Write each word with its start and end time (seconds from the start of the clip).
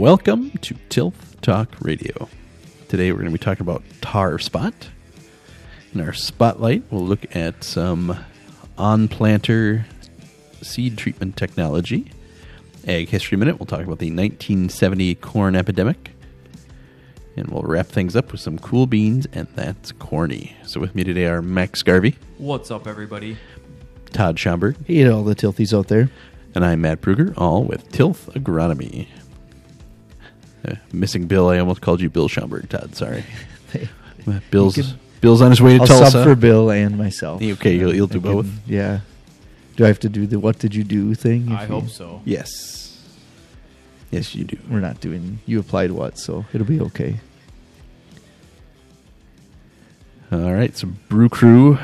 Welcome 0.00 0.52
to 0.62 0.74
Tilth 0.88 1.38
Talk 1.42 1.76
Radio. 1.82 2.30
Today 2.88 3.12
we're 3.12 3.18
going 3.18 3.30
to 3.30 3.38
be 3.38 3.44
talking 3.44 3.60
about 3.60 3.82
Tar 4.00 4.38
Spot. 4.38 4.72
In 5.92 6.00
our 6.00 6.14
spotlight, 6.14 6.84
we'll 6.90 7.04
look 7.04 7.36
at 7.36 7.62
some 7.62 8.18
on 8.78 9.08
planter 9.08 9.84
seed 10.62 10.96
treatment 10.96 11.36
technology. 11.36 12.10
Ag 12.86 13.10
History 13.10 13.36
Minute, 13.36 13.58
we'll 13.58 13.66
talk 13.66 13.80
about 13.80 13.98
the 13.98 14.10
1970 14.10 15.16
corn 15.16 15.54
epidemic. 15.54 16.12
And 17.36 17.48
we'll 17.48 17.64
wrap 17.64 17.88
things 17.88 18.16
up 18.16 18.32
with 18.32 18.40
some 18.40 18.58
cool 18.58 18.86
beans, 18.86 19.26
and 19.34 19.48
that's 19.54 19.92
corny. 19.92 20.56
So 20.64 20.80
with 20.80 20.94
me 20.94 21.04
today 21.04 21.26
are 21.26 21.42
Max 21.42 21.82
Garvey, 21.82 22.16
What's 22.38 22.70
up, 22.70 22.86
everybody? 22.86 23.36
Todd 24.14 24.36
Schomburg, 24.36 24.76
Hey 24.86 25.04
to 25.04 25.10
all 25.12 25.24
the 25.24 25.36
tilthies 25.36 25.76
out 25.78 25.88
there. 25.88 26.08
and 26.54 26.64
I'm 26.64 26.80
Matt 26.80 27.02
Pruger, 27.02 27.34
all 27.36 27.64
with 27.64 27.92
Tilth 27.92 28.32
Agronomy. 28.32 29.06
Uh, 30.66 30.74
missing 30.92 31.26
Bill, 31.26 31.48
I 31.48 31.58
almost 31.58 31.80
called 31.80 32.00
you 32.00 32.10
Bill 32.10 32.28
Schomburg, 32.28 32.68
Todd. 32.68 32.94
Sorry. 32.94 33.24
Bill's 34.50 34.74
can- 34.74 34.98
Bill's 35.20 35.40
on 35.42 35.50
his 35.50 35.60
way 35.62 35.76
to 35.76 35.82
I'll 35.82 35.86
Tulsa. 35.86 36.10
sub 36.10 36.24
for 36.24 36.34
Bill 36.34 36.70
and 36.70 36.96
myself. 36.98 37.42
Okay, 37.42 37.76
you'll- 37.76 37.94
you'll 37.94 38.06
do 38.06 38.18
I 38.18 38.22
can- 38.22 38.32
both? 38.32 38.46
Yeah. 38.66 39.00
Do 39.76 39.84
I 39.84 39.88
have 39.88 40.00
to 40.00 40.08
do 40.08 40.26
the 40.26 40.38
what 40.38 40.58
did 40.58 40.74
you 40.74 40.84
do 40.84 41.14
thing? 41.14 41.50
if 41.50 41.58
I 41.58 41.62
you- 41.62 41.68
hope 41.68 41.88
so. 41.88 42.20
Yes. 42.24 42.98
Yes, 44.10 44.34
you 44.34 44.44
do. 44.44 44.58
We're 44.68 44.80
not 44.80 45.00
doing 45.00 45.38
you 45.46 45.60
applied 45.60 45.92
what, 45.92 46.18
so 46.18 46.44
it'll 46.52 46.66
be 46.66 46.80
okay. 46.80 47.20
All 50.32 50.52
right, 50.52 50.76
so 50.76 50.86
Brew 51.08 51.28
Crew 51.28 51.78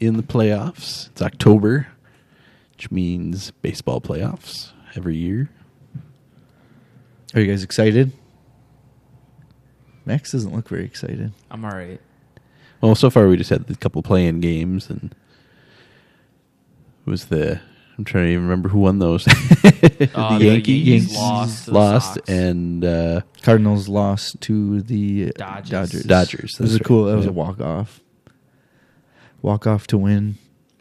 in 0.00 0.16
the 0.16 0.22
playoffs. 0.22 1.08
It's 1.08 1.20
October, 1.22 1.88
which 2.72 2.90
means 2.90 3.50
baseball 3.62 4.00
playoffs 4.00 4.70
every 4.96 5.16
year. 5.16 5.50
Are 7.34 7.40
you 7.40 7.46
guys 7.46 7.62
excited? 7.62 8.12
Max 10.06 10.32
doesn't 10.32 10.54
look 10.54 10.68
very 10.68 10.84
excited. 10.84 11.32
I'm 11.50 11.64
all 11.64 11.70
right. 11.72 12.00
Well, 12.80 12.94
so 12.94 13.08
far 13.10 13.26
we 13.28 13.36
just 13.36 13.50
had 13.50 13.68
a 13.70 13.74
couple 13.74 14.02
playing 14.02 14.40
games, 14.40 14.90
and 14.90 15.14
it 17.06 17.10
was 17.10 17.26
the 17.26 17.60
I'm 17.96 18.04
trying 18.04 18.24
to 18.24 18.30
even 18.32 18.42
remember 18.44 18.68
who 18.68 18.80
won 18.80 18.98
those. 18.98 19.24
the 19.24 20.10
Uh, 20.14 20.38
the 20.38 20.44
Yankees, 20.46 20.86
Yankees 20.86 21.16
lost 21.16 21.64
to 21.64 21.70
the 21.70 21.78
lost, 21.78 22.14
Sox. 22.14 22.28
and 22.30 22.84
uh, 22.84 23.20
Cardinals 23.42 23.88
lost 23.88 24.40
to 24.42 24.82
the 24.82 25.30
Dodgers. 25.32 25.70
Dodgers. 25.70 26.02
Dodgers, 26.04 26.54
It 26.54 26.60
was 26.60 26.72
that's 26.72 26.80
a 26.80 26.84
cool. 26.84 27.04
right. 27.06 27.10
That 27.12 27.16
was 27.16 27.24
Yeah. 27.26 27.30
a 27.30 27.34
walk 27.34 27.60
off. 27.60 28.00
Walk 29.42 29.66
off 29.66 29.86
to 29.88 29.98
win. 29.98 30.36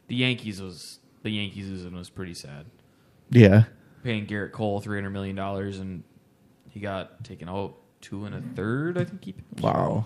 The 0.07 0.15
Yankees 0.15 0.61
was 0.61 0.99
the 1.21 1.29
Yankees 1.29 1.69
losing 1.69 1.95
was 1.95 2.09
pretty 2.09 2.33
sad. 2.33 2.65
Yeah. 3.29 3.63
Paying 4.03 4.25
Gerrit 4.27 4.51
Cole 4.51 4.81
three 4.81 4.97
hundred 4.97 5.11
million 5.11 5.35
dollars 5.35 5.79
and 5.79 6.03
he 6.73 6.79
got 6.79 7.23
taken 7.23 7.47
out 7.49 7.75
two 8.01 8.25
and 8.25 8.35
a 8.35 8.41
third. 8.55 8.97
I 8.97 9.05
think 9.05 9.23
he. 9.23 9.35
Wow. 9.61 10.05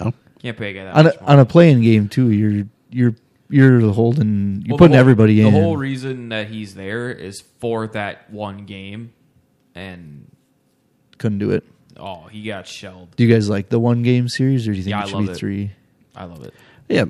wow, 0.00 0.12
Can't 0.40 0.56
pay 0.56 0.70
a 0.70 0.72
guy 0.74 0.84
that 0.84 0.94
On 0.96 1.04
much 1.04 1.14
a, 1.16 1.24
on 1.24 1.38
a 1.40 1.44
playing 1.44 1.82
game 1.82 2.08
too, 2.08 2.30
you're 2.30 2.66
you're 2.90 3.14
you're 3.50 3.92
holding 3.92 4.62
you're 4.64 4.72
Well, 4.72 4.76
the 4.76 4.78
putting 4.78 4.92
whole- 4.94 5.00
everybody 5.00 5.40
in. 5.40 5.52
the 5.52 5.60
whole 5.60 5.76
reason 5.76 6.28
that 6.30 6.48
he's 6.48 6.74
there 6.74 7.10
is 7.10 7.40
for 7.58 7.86
that 7.88 8.30
one 8.30 8.64
game, 8.64 9.12
and 9.74 10.30
Couldn't 11.18 11.38
do 11.38 11.50
it. 11.50 11.64
oh, 11.98 12.24
he 12.30 12.44
got 12.44 12.66
shelled. 12.66 13.14
Do 13.16 13.24
you 13.24 13.32
guys 13.32 13.48
like 13.48 13.68
the 13.68 13.78
one 13.80 14.02
game 14.02 14.28
series, 14.28 14.66
or 14.66 14.72
do 14.72 14.78
you 14.78 14.84
think 14.84 14.92
Yeah, 14.92 15.00
it 15.00 15.02
I 15.02 15.06
should 15.06 15.14
love 15.16 15.26
be 15.26 15.32
it. 15.32 15.36
three? 15.36 15.70
I 16.16 16.24
love 16.24 16.44
it. 16.44 16.54
yeah. 16.88 17.04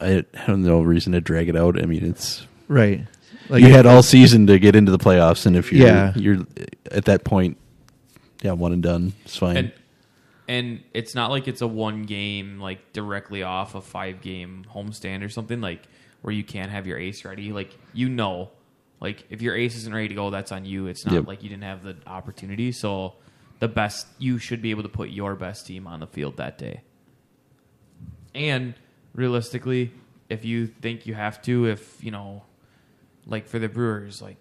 I 0.00 0.24
have 0.34 0.58
no 0.58 0.80
reason 0.80 1.12
to 1.14 1.20
drag 1.20 1.48
it 1.48 1.56
out. 1.56 1.80
I 1.82 1.84
mean, 1.86 2.04
it's 2.04 2.46
Right. 2.68 3.04
you 3.50 3.68
had 3.70 3.84
all 3.84 4.02
season 4.02 4.46
to 4.46 4.58
get 4.60 4.76
into 4.76 4.92
the 4.92 4.98
playoffs, 4.98 5.44
and 5.44 5.56
if 5.56 5.72
you're 5.72 5.86
Yeah. 5.88 6.12
you're 6.16 6.46
at 6.92 7.04
that 7.06 7.24
point, 7.24 7.56
yeah, 8.42 8.52
one 8.52 8.72
and 8.72 8.82
done. 8.82 9.12
It's 9.24 9.36
fine. 9.36 9.56
And 9.56 9.72
and 10.48 10.80
it's 10.94 11.14
not 11.14 11.30
like 11.30 11.46
it's 11.48 11.60
a 11.60 11.66
one 11.66 12.04
game 12.04 12.58
like 12.58 12.92
directly 12.92 13.42
off 13.42 13.74
a 13.74 13.80
five 13.82 14.20
game 14.20 14.64
homestand 14.74 15.22
or 15.24 15.28
something 15.28 15.60
like 15.60 15.82
where 16.22 16.32
you 16.32 16.42
can't 16.44 16.70
have 16.70 16.86
your 16.86 16.98
ace 16.98 17.24
ready. 17.24 17.52
Like 17.52 17.76
you 17.92 18.08
know, 18.08 18.50
like 19.00 19.24
if 19.30 19.42
your 19.42 19.54
ace 19.54 19.76
isn't 19.76 19.94
ready 19.94 20.08
to 20.08 20.14
go, 20.14 20.30
that's 20.30 20.50
on 20.52 20.64
you. 20.64 20.86
It's 20.86 21.04
not 21.04 21.14
Yep. 21.14 21.26
like 21.26 21.42
you 21.42 21.48
didn't 21.50 21.64
have 21.64 21.82
the 21.82 21.96
opportunity. 22.06 22.72
So 22.72 23.14
the 23.58 23.68
best 23.68 24.06
you 24.18 24.38
should 24.38 24.62
be 24.62 24.70
able 24.70 24.84
to 24.84 24.88
put 24.88 25.10
your 25.10 25.34
best 25.34 25.66
team 25.66 25.86
on 25.86 26.00
the 26.00 26.06
field 26.06 26.36
that 26.38 26.56
day. 26.58 26.80
And 28.34 28.74
realistically, 29.14 29.92
if 30.28 30.44
you 30.44 30.66
think 30.66 31.06
you 31.06 31.14
have 31.14 31.42
to, 31.42 31.66
if 31.66 32.02
you 32.02 32.10
know, 32.10 32.42
like 33.26 33.46
for 33.46 33.58
the 33.58 33.68
Brewers, 33.68 34.22
like 34.22 34.36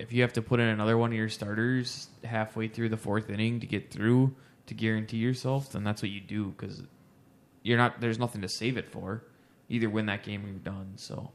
if 0.00 0.12
you 0.12 0.22
have 0.22 0.32
to 0.32 0.42
put 0.42 0.58
in 0.60 0.66
another 0.66 0.96
one 0.98 1.10
of 1.10 1.16
your 1.16 1.28
starters 1.28 2.08
halfway 2.24 2.66
through 2.68 2.88
the 2.88 2.96
fourth 2.96 3.28
inning 3.30 3.60
to 3.60 3.66
get 3.66 3.90
through 3.90 4.34
to 4.66 4.74
guarantee 4.74 5.18
yourself, 5.18 5.72
then 5.72 5.84
that's 5.84 6.02
what 6.02 6.10
you 6.10 6.20
do 6.20 6.46
because 6.56 6.82
you're 7.62 7.78
not. 7.78 8.00
There's 8.00 8.18
nothing 8.18 8.40
to 8.42 8.48
save 8.48 8.76
it 8.76 8.88
for. 8.90 9.22
Either 9.68 9.88
win 9.90 10.06
that 10.06 10.22
game 10.24 10.44
or 10.44 10.48
you're 10.48 10.56
done. 10.58 10.94
So 10.96 11.30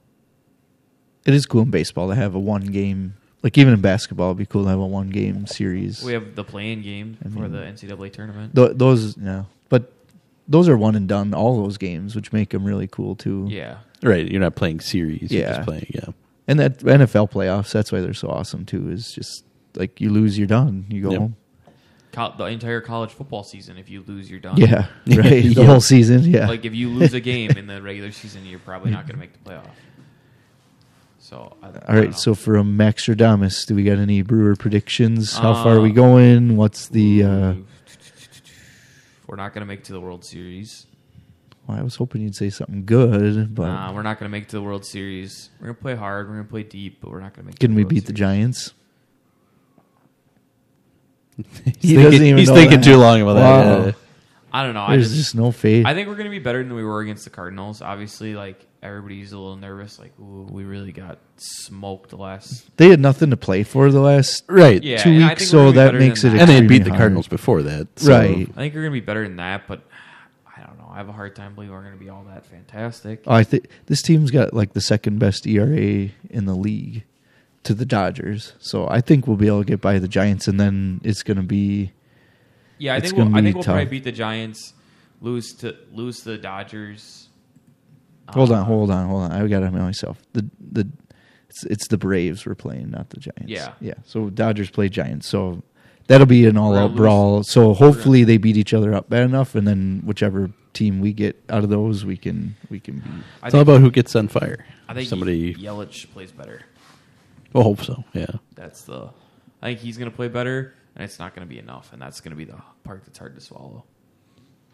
It 1.25 1.33
is 1.33 1.45
cool 1.45 1.61
in 1.61 1.69
baseball 1.71 2.09
to 2.09 2.15
have 2.15 2.35
a 2.35 2.39
one 2.39 2.65
game, 2.65 3.15
like 3.43 3.57
even 3.57 3.73
in 3.73 3.79
basketball, 3.81 4.27
it'd 4.29 4.37
be 4.37 4.45
cool 4.45 4.63
to 4.63 4.69
have 4.69 4.79
a 4.79 4.85
one 4.85 5.09
game 5.09 5.47
series. 5.47 6.03
we 6.03 6.13
have 6.13 6.35
the 6.35 6.43
playing 6.43 6.81
game 6.81 7.17
I 7.25 7.29
for 7.29 7.39
mean- 7.47 7.51
the 7.53 7.59
NCAA 7.59 8.11
tournament. 8.11 8.53
Th- 8.55 8.71
those, 8.75 9.17
yeah, 9.17 9.43
but 9.69 9.91
those 10.47 10.67
are 10.67 10.77
one 10.77 10.95
and 10.95 11.07
done. 11.07 11.33
All 11.33 11.63
those 11.63 11.77
games, 11.77 12.15
which 12.15 12.33
make 12.33 12.49
them 12.49 12.65
really 12.65 12.87
cool 12.87 13.15
too. 13.15 13.47
yeah, 13.49 13.77
right, 14.03 14.29
you're 14.29 14.41
not 14.41 14.55
playing 14.55 14.79
series. 14.81 15.31
You're 15.31 15.43
Yeah. 15.43 15.55
just 15.55 15.65
playing. 15.67 15.85
Yeah, 15.93 16.09
and 16.47 16.59
that 16.59 16.79
NFL 16.79 17.31
playoffs. 17.31 17.71
That's 17.71 17.91
why 17.91 18.01
they're 18.01 18.13
so 18.13 18.29
awesome 18.29 18.65
too. 18.65 18.89
Is 18.89 19.11
just 19.11 19.43
like 19.75 19.99
you 20.01 20.09
lose, 20.09 20.37
you're 20.37 20.47
done. 20.47 20.85
You 20.89 21.01
go 21.03 21.11
Yep. 21.11 21.19
home. 21.19 21.35
Col- 22.11 22.35
the 22.37 22.45
entire 22.45 22.79
college 22.81 23.11
football 23.11 23.43
season. 23.43 23.77
If 23.77 23.89
you 23.89 24.03
lose, 24.07 24.29
you're 24.29 24.39
done. 24.39 24.55
Yeah, 24.57 24.87
right. 25.07 25.43
The 25.43 25.53
Yeah. 25.57 25.65
whole 25.65 25.81
season. 25.81 26.23
Yeah. 26.23 26.47
Like 26.47 26.63
if 26.65 26.73
you 26.73 26.89
lose 26.89 27.13
a 27.13 27.19
game 27.19 27.51
in 27.51 27.67
the 27.67 27.81
regular 27.81 28.11
season, 28.11 28.45
you're 28.45 28.59
probably 28.59 28.91
not 28.91 29.05
going 29.07 29.15
to 29.15 29.19
make 29.19 29.33
the 29.33 29.49
playoff. 29.49 29.67
So 31.19 31.57
I, 31.61 31.65
I 31.65 31.67
All 31.67 31.73
don't 31.73 31.95
right. 31.95 32.05
know. 32.11 32.15
So 32.15 32.35
from 32.35 32.77
Maxtradamus, 32.77 33.65
do 33.65 33.75
we 33.75 33.83
got 33.83 33.97
any 33.97 34.21
Brewer 34.21 34.55
predictions? 34.55 35.35
How 35.35 35.55
far 35.55 35.77
are 35.77 35.81
we 35.81 35.89
Uh, 35.91 35.93
going? 35.95 36.55
What's 36.55 36.87
the? 36.87 37.23
uh 37.23 37.53
we're 39.27 39.37
not 39.37 39.53
going 39.55 39.61
to 39.61 39.65
make 39.65 39.79
it 39.79 39.85
to 39.85 39.93
the 39.93 39.99
World 39.99 40.23
Series. 40.23 40.85
Well, 41.67 41.77
I 41.77 41.81
was 41.81 41.95
hoping 41.95 42.21
you'd 42.21 42.35
say 42.35 42.49
something 42.49 42.85
good, 42.85 43.53
but 43.55 43.67
Nah, 43.67 43.91
we're 43.93 44.01
not 44.03 44.19
going 44.19 44.29
to 44.29 44.31
make 44.31 44.43
it 44.43 44.49
to 44.49 44.57
the 44.57 44.61
World 44.61 44.85
Series. 44.85 45.49
We're 45.59 45.67
going 45.67 45.75
to 45.75 45.81
play 45.81 45.95
hard. 45.95 46.27
We're 46.27 46.35
going 46.35 46.45
to 46.45 46.51
play 46.51 46.63
deep, 46.63 46.99
but 47.01 47.11
we're 47.11 47.21
not 47.21 47.33
going 47.33 47.43
to 47.45 47.47
make. 47.47 47.55
it 47.55 47.59
can 47.59 47.75
we 47.75 47.83
World 47.83 47.89
beat 47.89 48.05
the 48.05 48.13
Giants? 48.13 48.73
he's 51.37 51.45
He 51.65 51.71
thinking, 51.95 52.03
doesn't 52.03 52.23
even 52.25 52.37
he's 52.37 52.49
know 52.49 52.55
thinking 52.55 52.79
that. 52.79 52.85
too 52.85 52.97
long 52.97 53.21
about 53.21 53.35
Wow. 53.35 53.81
that. 53.83 53.95
I 54.53 54.63
don't 54.63 54.73
know. 54.73 54.83
I 54.83 54.95
There's 54.95 55.07
just, 55.09 55.17
just 55.17 55.35
no 55.35 55.51
faith. 55.51 55.85
I 55.85 55.93
think 55.93 56.07
we're 56.07 56.15
going 56.15 56.25
to 56.27 56.31
be 56.31 56.39
better 56.39 56.63
than 56.63 56.73
we 56.75 56.83
were 56.85 57.01
against 57.01 57.25
the 57.25 57.29
Cardinals. 57.29 57.81
Obviously, 57.81 58.35
like 58.35 58.65
everybody's 58.81 59.33
a 59.33 59.37
little 59.37 59.57
nervous. 59.57 59.99
Like, 59.99 60.13
ooh, 60.17 60.47
we 60.49 60.63
really 60.63 60.93
got 60.93 61.17
smoked 61.35 62.11
the 62.11 62.15
last. 62.15 62.65
they 62.77 62.87
had 62.87 63.01
nothing 63.01 63.31
to 63.31 63.37
play 63.37 63.63
for 63.63 63.91
the 63.91 63.99
last 63.99 64.45
Right. 64.47 64.81
Yeah, 64.81 65.03
two 65.03 65.17
weeks, 65.27 65.49
so 65.49 65.71
be 65.71 65.75
that 65.75 65.93
makes 65.95 66.23
it. 66.23 66.29
that. 66.29 66.39
And 66.41 66.49
they 66.49 66.61
beat 66.61 66.85
the 66.85 66.91
hard. 66.91 66.99
Cardinals 66.99 67.27
before 67.27 67.63
that. 67.63 67.99
so- 67.99 68.11
Right. 68.11 68.47
I 68.51 68.53
think 68.53 68.73
we're 68.73 68.81
going 68.83 68.93
to 68.93 69.01
be 69.01 69.05
better 69.05 69.23
than 69.27 69.35
that, 69.37 69.63
but 69.67 69.81
I 70.95 70.99
don't 70.99 71.07
know. 71.07 71.09
I 71.09 71.09
have 71.09 71.09
a 71.09 71.11
hard 71.13 71.35
time 71.35 71.55
believing 71.55 71.75
we're 71.75 71.81
going 71.81 71.93
to 71.93 71.99
be 71.99 72.09
all 72.09 72.23
that 72.29 72.45
fantastic. 72.45 73.23
Oh, 73.27 73.33
I 73.33 73.43
think 73.43 73.67
this 73.87 74.01
team's 74.01 74.31
got 74.31 74.53
like 74.53 74.73
the 74.73 74.81
second 74.81 75.19
best 75.19 75.45
ERA 75.45 76.09
in 76.29 76.45
the 76.45 76.55
league 76.55 77.03
to 77.63 77.73
the 77.73 77.85
Dodgers. 77.85 78.53
So 78.59 78.87
I 78.89 79.01
think 79.01 79.27
we'll 79.27 79.37
be 79.37 79.47
able 79.47 79.61
to 79.63 79.65
get 79.65 79.81
by 79.81 79.99
the 79.99 80.07
Giants, 80.07 80.47
and 80.47 80.59
then 80.59 81.01
it's 81.03 81.23
going 81.23 81.37
to 81.37 81.43
be 81.43 81.91
Yeah, 82.77 82.95
I 82.95 82.99
think 82.99 83.15
we'll, 83.17 83.35
I 83.35 83.41
think 83.41 83.55
we'll 83.55 83.63
probably 83.63 83.85
beat 83.85 84.03
the 84.03 84.11
Giants, 84.11 84.73
lose 85.21 85.53
to 85.55 85.75
lose 85.91 86.19
to 86.21 86.29
the 86.29 86.37
Dodgers. 86.37 87.29
Hold 88.29 88.51
Uh, 88.51 88.55
on, 88.55 88.65
hold 88.65 88.91
on, 88.91 89.07
hold 89.07 89.23
on. 89.23 89.31
I 89.31 89.45
got 89.47 89.59
to 89.59 89.71
myself. 89.71 90.19
The 90.33 90.49
the 90.59 90.87
it's 91.49 91.63
it's 91.65 91.87
the 91.89 91.97
Braves 91.97 92.45
we're 92.45 92.55
playing, 92.55 92.91
not 92.91 93.09
the 93.09 93.19
Giants. 93.19 93.47
Yeah. 93.47 93.73
yeah. 93.79 93.93
So 94.05 94.29
Dodgers 94.29 94.69
play 94.69 94.89
Giants. 94.89 95.27
So 95.27 95.63
that'll 96.07 96.27
be 96.27 96.45
an 96.45 96.57
all 96.57 96.75
out 96.75 96.95
brawl. 96.95 97.43
So 97.43 97.73
hopefully 97.73 98.23
they 98.23 98.37
beat 98.37 98.57
each 98.57 98.73
other 98.73 98.93
up 98.93 99.09
bad 99.09 99.23
enough, 99.23 99.55
and 99.55 99.67
then 99.67 100.01
whichever 100.05 100.51
team 100.73 100.99
we 100.99 101.13
get 101.13 101.41
out 101.49 101.63
of 101.63 101.69
those, 101.69 102.05
we 102.05 102.17
can 102.17 102.55
we 102.69 102.79
can 102.79 102.99
beat. 102.99 103.03
I 103.41 103.47
It's 103.47 103.55
all 103.55 103.59
think, 103.59 103.61
about 103.63 103.81
who 103.81 103.91
gets 103.91 104.15
on 104.15 104.27
fire. 104.27 104.65
I 104.87 104.93
think 104.93 105.09
somebody. 105.09 105.55
Yelich 105.55 106.11
plays 106.11 106.31
better. 106.31 106.61
I 107.53 107.61
hope 107.61 107.81
so. 107.81 108.03
Yeah. 108.13 108.27
That's 108.55 108.83
the. 108.83 109.09
I 109.61 109.67
think 109.67 109.79
he's 109.79 109.97
going 109.97 110.11
to 110.11 110.15
play 110.15 110.27
better, 110.27 110.75
and 110.95 111.03
it's 111.03 111.17
not 111.17 111.33
going 111.33 111.47
to 111.47 111.51
be 111.51 111.59
enough, 111.59 111.93
and 111.93 112.01
that's 112.01 112.21
going 112.21 112.31
to 112.31 112.35
be 112.35 112.45
the 112.45 112.61
part 112.83 113.03
that's 113.05 113.17
hard 113.17 113.35
to 113.35 113.41
swallow. 113.41 113.85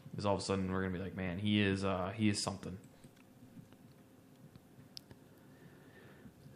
Because 0.09 0.25
all 0.25 0.33
of 0.35 0.41
a 0.41 0.43
sudden 0.43 0.69
we're 0.71 0.81
going 0.81 0.91
to 0.91 0.99
be 0.99 1.03
like, 1.03 1.15
man, 1.15 1.37
he 1.37 1.61
is 1.61 1.85
uh, 1.85 2.11
he 2.15 2.27
is 2.29 2.41
something. 2.41 2.77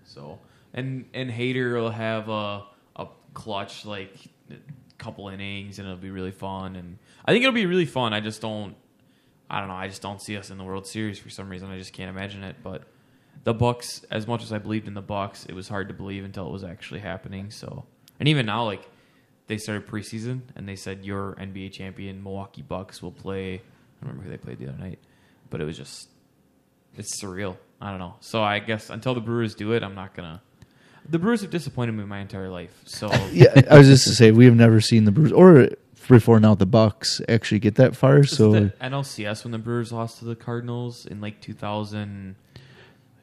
So 0.03 0.39
and 0.73 1.05
and 1.13 1.29
Hader 1.29 1.73
will 1.79 1.89
have 1.89 2.29
a 2.29 2.63
a 2.95 3.07
clutch 3.33 3.85
like 3.85 4.15
couple 4.97 5.29
innings, 5.29 5.79
and 5.79 5.87
it'll 5.87 5.99
be 5.99 6.11
really 6.11 6.31
fun. 6.31 6.75
And 6.75 6.97
I 7.25 7.31
think 7.31 7.43
it'll 7.43 7.53
be 7.53 7.65
really 7.65 7.85
fun. 7.85 8.13
I 8.13 8.19
just 8.19 8.41
don't. 8.41 8.75
I 9.49 9.59
don't 9.59 9.69
know. 9.69 9.75
I 9.75 9.87
just 9.87 10.01
don't 10.01 10.21
see 10.21 10.37
us 10.37 10.49
in 10.49 10.57
the 10.57 10.63
World 10.63 10.87
Series 10.87 11.19
for 11.19 11.29
some 11.29 11.49
reason. 11.49 11.69
I 11.69 11.77
just 11.77 11.93
can't 11.93 12.09
imagine 12.09 12.43
it. 12.43 12.57
But 12.63 12.83
the 13.43 13.53
Bucks, 13.53 14.03
as 14.09 14.25
much 14.25 14.41
as 14.41 14.51
I 14.51 14.57
believed 14.57 14.87
in 14.87 14.95
the 14.95 15.01
Bucks, 15.01 15.45
it 15.45 15.53
was 15.53 15.67
hard 15.67 15.87
to 15.89 15.93
believe 15.93 16.25
until 16.25 16.47
it 16.47 16.51
was 16.51 16.63
actually 16.63 17.01
happening. 17.01 17.51
So, 17.51 17.85
and 18.19 18.27
even 18.27 18.47
now, 18.47 18.63
like 18.63 18.89
they 19.47 19.57
started 19.57 19.87
preseason 19.87 20.41
and 20.55 20.67
they 20.67 20.75
said 20.75 21.05
your 21.05 21.35
NBA 21.35 21.73
champion 21.73 22.23
Milwaukee 22.23 22.63
Bucks 22.63 23.01
will 23.01 23.11
play. 23.11 23.55
I 23.55 23.61
remember 24.01 24.23
who 24.23 24.29
they 24.29 24.37
played 24.37 24.59
the 24.59 24.67
other 24.67 24.77
night, 24.77 24.99
but 25.49 25.61
it 25.61 25.65
was 25.65 25.77
just 25.77 26.09
it's 26.95 27.21
surreal. 27.21 27.57
I 27.81 27.91
don't 27.91 27.99
know. 27.99 28.15
So 28.21 28.43
I 28.43 28.59
guess 28.59 28.89
until 28.89 29.13
the 29.13 29.21
Brewers 29.21 29.53
do 29.55 29.73
it, 29.73 29.83
I'm 29.83 29.95
not 29.95 30.15
gonna. 30.15 30.41
The 31.09 31.19
Brewers 31.19 31.41
have 31.41 31.51
disappointed 31.51 31.91
me 31.93 32.03
my 32.05 32.19
entire 32.19 32.49
life. 32.49 32.81
So 32.85 33.11
Yeah, 33.31 33.61
I 33.69 33.77
was 33.77 33.87
just 33.87 34.05
to 34.07 34.13
say 34.15 34.31
we 34.31 34.45
have 34.45 34.55
never 34.55 34.81
seen 34.81 35.05
the 35.05 35.11
Brewers 35.11 35.31
or 35.31 35.69
before 36.07 36.39
now 36.39 36.53
the 36.55 36.65
Bucks 36.65 37.21
actually 37.29 37.59
get 37.59 37.75
that 37.75 37.95
far. 37.95 38.21
This 38.21 38.31
is 38.33 38.37
So 38.37 38.51
the 38.51 38.73
NLCS 38.81 39.43
when 39.43 39.51
the 39.51 39.57
Brewers 39.57 39.91
lost 39.91 40.19
to 40.19 40.25
the 40.25 40.35
Cardinals 40.35 41.05
in 41.05 41.21
like 41.21 41.41
2000. 41.41 42.35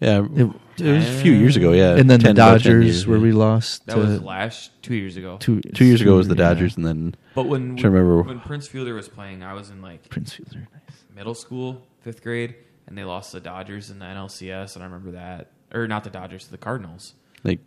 Yeah, 0.00 0.26
It- 0.34 0.50
it, 0.78 0.92
was 0.92 1.08
a 1.08 1.20
few 1.22 1.32
years 1.32 1.56
ago. 1.56 1.70
Yeah, 1.72 1.96
and 1.96 2.10
then 2.10 2.18
the 2.18 2.24
10 2.24 2.30
about 2.36 2.60
10 2.62 2.72
Dodgers 2.72 2.84
years, 2.86 3.06
where 3.06 3.18
yeah. 3.18 3.22
we 3.22 3.32
lost 3.32 3.86
That 3.86 3.94
to 3.94 4.00
was 4.00 4.20
last 4.22 4.72
two 4.82 4.96
years 4.96 5.16
ago. 5.16 5.36
two 5.38 5.60
two 5.60 5.84
years 5.84 6.00
ago 6.00 6.16
was 6.16 6.26
the 6.26 6.34
yeah. 6.34 6.48
Dodgers, 6.48 6.76
and 6.76 6.84
then 6.84 7.14
But 7.36 7.44
when 7.44 7.76
Trying 7.76 7.76
to 7.76 7.90
remember- 7.90 8.22
when 8.22 8.40
Prince 8.40 8.66
Fielder 8.66 8.94
was 8.94 9.08
playing, 9.08 9.44
I 9.44 9.52
was 9.54 9.70
in 9.70 9.80
like 9.80 10.08
Prince 10.08 10.32
Fielder. 10.32 10.66
Nice. 10.72 10.98
middle 11.14 11.34
school, 11.34 11.82
fifth 12.00 12.20
grade, 12.22 12.56
and 12.88 12.98
they 12.98 13.04
lost 13.04 13.30
the 13.32 13.38
Dodgers 13.38 13.90
in 13.90 14.00
the 14.00 14.06
NLCS, 14.06 14.74
and 14.74 14.82
I 14.82 14.86
remember 14.86 15.12
that, 15.12 15.52
or 15.72 15.86
not 15.86 16.02
the 16.02 16.10
Dodgers, 16.10 16.48
the 16.48 16.58
Cardinals. 16.58 17.14
like 17.44 17.60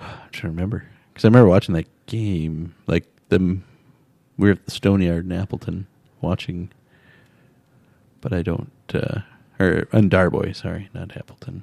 I'm 0.00 0.08
trying 0.30 0.30
to 0.32 0.48
remember 0.48 0.84
because 1.12 1.24
I 1.24 1.28
remember 1.28 1.48
watching 1.48 1.74
that 1.74 1.86
game. 2.06 2.74
Like 2.86 3.06
them, 3.28 3.64
we 4.38 4.48
were 4.48 4.52
at 4.54 4.64
the 4.64 4.70
Stone 4.70 5.02
Yard 5.02 5.24
in 5.26 5.32
Appleton 5.32 5.86
watching, 6.20 6.70
but 8.20 8.32
I 8.32 8.42
don't. 8.42 8.70
Uh, 8.92 9.20
or 9.58 9.86
and 9.92 10.10
Darboy, 10.10 10.54
sorry, 10.56 10.88
not 10.94 11.16
Appleton. 11.16 11.62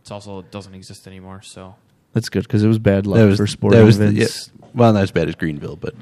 It's 0.00 0.10
also 0.10 0.40
it 0.40 0.50
doesn't 0.50 0.74
exist 0.74 1.06
anymore. 1.06 1.42
So, 1.42 1.74
That's 2.12 2.28
good 2.28 2.42
because 2.44 2.62
it 2.62 2.68
was 2.68 2.78
bad 2.78 3.06
luck 3.06 3.18
that 3.18 3.26
was 3.26 3.38
for 3.38 3.46
sporting 3.46 3.78
that 3.78 3.84
was 3.84 3.98
the- 3.98 4.12
yeah, 4.12 4.26
well, 4.74 4.92
not 4.92 5.02
as 5.02 5.10
bad 5.10 5.28
as 5.28 5.34
Greenville, 5.34 5.76
but 5.76 5.94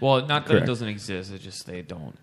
well, 0.00 0.20
not 0.20 0.28
that 0.28 0.46
Correct. 0.46 0.64
it 0.64 0.66
doesn't 0.66 0.88
exist. 0.88 1.32
It's 1.32 1.42
just 1.44 1.66
they 1.66 1.82
don't. 1.82 2.16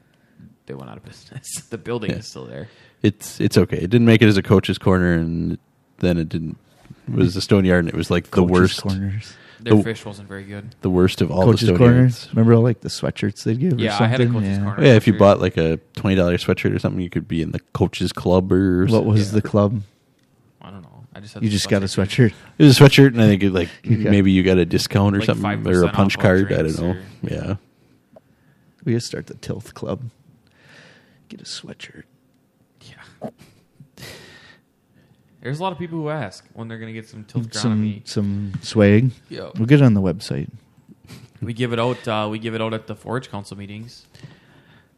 They 0.68 0.74
went 0.76 0.90
out 0.90 0.98
of 0.98 1.04
business. 1.06 1.48
the 1.70 1.78
building 1.78 2.12
Yeah. 2.12 2.18
is 2.18 2.28
still 2.28 2.46
there. 2.46 2.70
it's 3.02 3.40
it's 3.42 3.58
okay. 3.58 3.78
It 3.78 3.90
didn't 3.90 4.06
make 4.06 4.22
it 4.22 4.28
as 4.28 4.38
a 4.38 4.44
coach's 4.44 4.78
corner, 4.78 5.14
and 5.14 5.58
then 5.98 6.18
it 6.18 6.30
didn't. 6.30 6.58
It 7.14 7.18
was 7.18 7.34
the 7.36 7.42
Stone 7.42 7.66
Yard, 7.66 7.80
and 7.86 7.90
it 7.90 7.96
was 7.96 8.10
like 8.12 8.26
the 8.26 8.32
Coaches' 8.32 8.52
worst, 8.52 8.82
corners. 8.82 9.34
Their 9.60 9.76
The- 9.76 9.84
fish 9.84 10.06
wasn't 10.06 10.28
very 10.28 10.44
good. 10.44 10.76
the 10.82 10.90
worst 10.90 11.22
of 11.22 11.30
all 11.32 11.44
Coaches' 11.44 11.62
the 11.62 11.66
Stone 11.68 11.78
corners. 11.78 11.98
Yards. 12.24 12.30
Remember 12.34 12.54
all 12.56 12.64
like 12.64 12.82
the 12.82 12.90
sweatshirts 12.90 13.44
they'd 13.44 13.60
give? 13.60 13.74
or 13.74 13.76
Yeah, 13.78 13.96
I 14.00 14.08
had 14.08 14.20
a 14.22 14.26
something? 14.26 14.42
coach's 14.42 14.58
yeah. 14.58 14.64
corner. 14.64 14.84
Yeah, 14.84 14.94
if 14.96 15.06
you 15.08 15.14
bought 15.18 15.40
like 15.40 15.58
a 15.58 15.78
twenty 15.96 16.16
dollars 16.16 16.44
sweatshirt 16.44 16.76
or 16.76 16.80
something, 16.80 17.02
you 17.02 17.10
could 17.12 17.28
be 17.28 17.42
in 17.42 17.52
the 17.52 17.60
coach's 17.74 18.12
club 18.12 18.52
or 18.52 18.86
What 18.88 19.06
was 19.06 19.28
Yeah. 19.30 19.36
the 19.40 19.42
club? 19.48 19.82
I 20.62 20.72
don't 20.72 20.82
know. 20.82 21.06
I 21.14 21.20
just 21.20 21.34
had 21.36 21.44
You 21.44 21.50
the 21.50 21.54
just 21.54 21.70
got 21.70 21.84
a 21.84 21.86
sweatshirt. 21.86 22.32
sweatshirt. 22.32 22.34
It 22.58 22.64
was 22.64 22.80
a 22.80 22.84
sweatshirt, 22.84 23.08
and 23.08 23.22
I 23.22 23.28
think 23.28 23.44
it, 23.44 23.52
like 23.52 23.70
You 23.84 24.04
got- 24.04 24.10
maybe 24.12 24.32
you 24.32 24.42
got 24.44 24.58
a 24.58 24.66
discount 24.66 25.16
or 25.16 25.20
Like 25.20 25.26
something, 25.28 25.44
5% 25.44 25.68
or 25.76 25.84
a 25.84 25.90
punch 25.92 26.18
all 26.18 26.22
card. 26.24 26.46
I 26.52 26.56
don't 26.56 26.60
drinks 26.64 26.80
know. 26.80 26.90
or- 26.92 26.98
Yeah, 27.30 27.56
We 28.84 28.94
gotta 28.94 29.02
start 29.02 29.28
the 29.28 29.36
Tilth 29.36 29.74
Club. 29.76 30.02
Get 31.30 31.40
a 31.42 31.44
sweatshirt. 31.44 32.04
Yeah. 32.82 33.30
There's 35.42 35.60
a 35.60 35.64
lot 35.64 35.72
of 35.72 35.80
people 35.80 35.98
who 36.00 36.10
ask 36.10 36.46
when 36.54 36.68
they're 36.68 36.78
going 36.78 36.94
to 36.94 37.00
get 37.00 37.10
some 37.10 37.24
tilt 37.24 37.54
Some 37.54 38.02
some 38.06 38.54
swag. 38.62 39.12
Yeah. 39.30 39.50
We'll 39.56 39.66
get 39.66 39.82
it 39.82 39.84
on 39.86 39.94
the 39.96 40.02
website. 40.02 40.50
We 41.42 41.54
give 41.54 41.74
it 41.74 41.80
out. 41.80 42.08
Uh, 42.08 42.28
we 42.30 42.38
give 42.40 42.54
it 42.54 42.62
out 42.62 42.74
at 42.74 42.86
the 42.88 42.96
Forage 42.96 43.30
Council 43.32 43.58
meetings. 43.58 44.06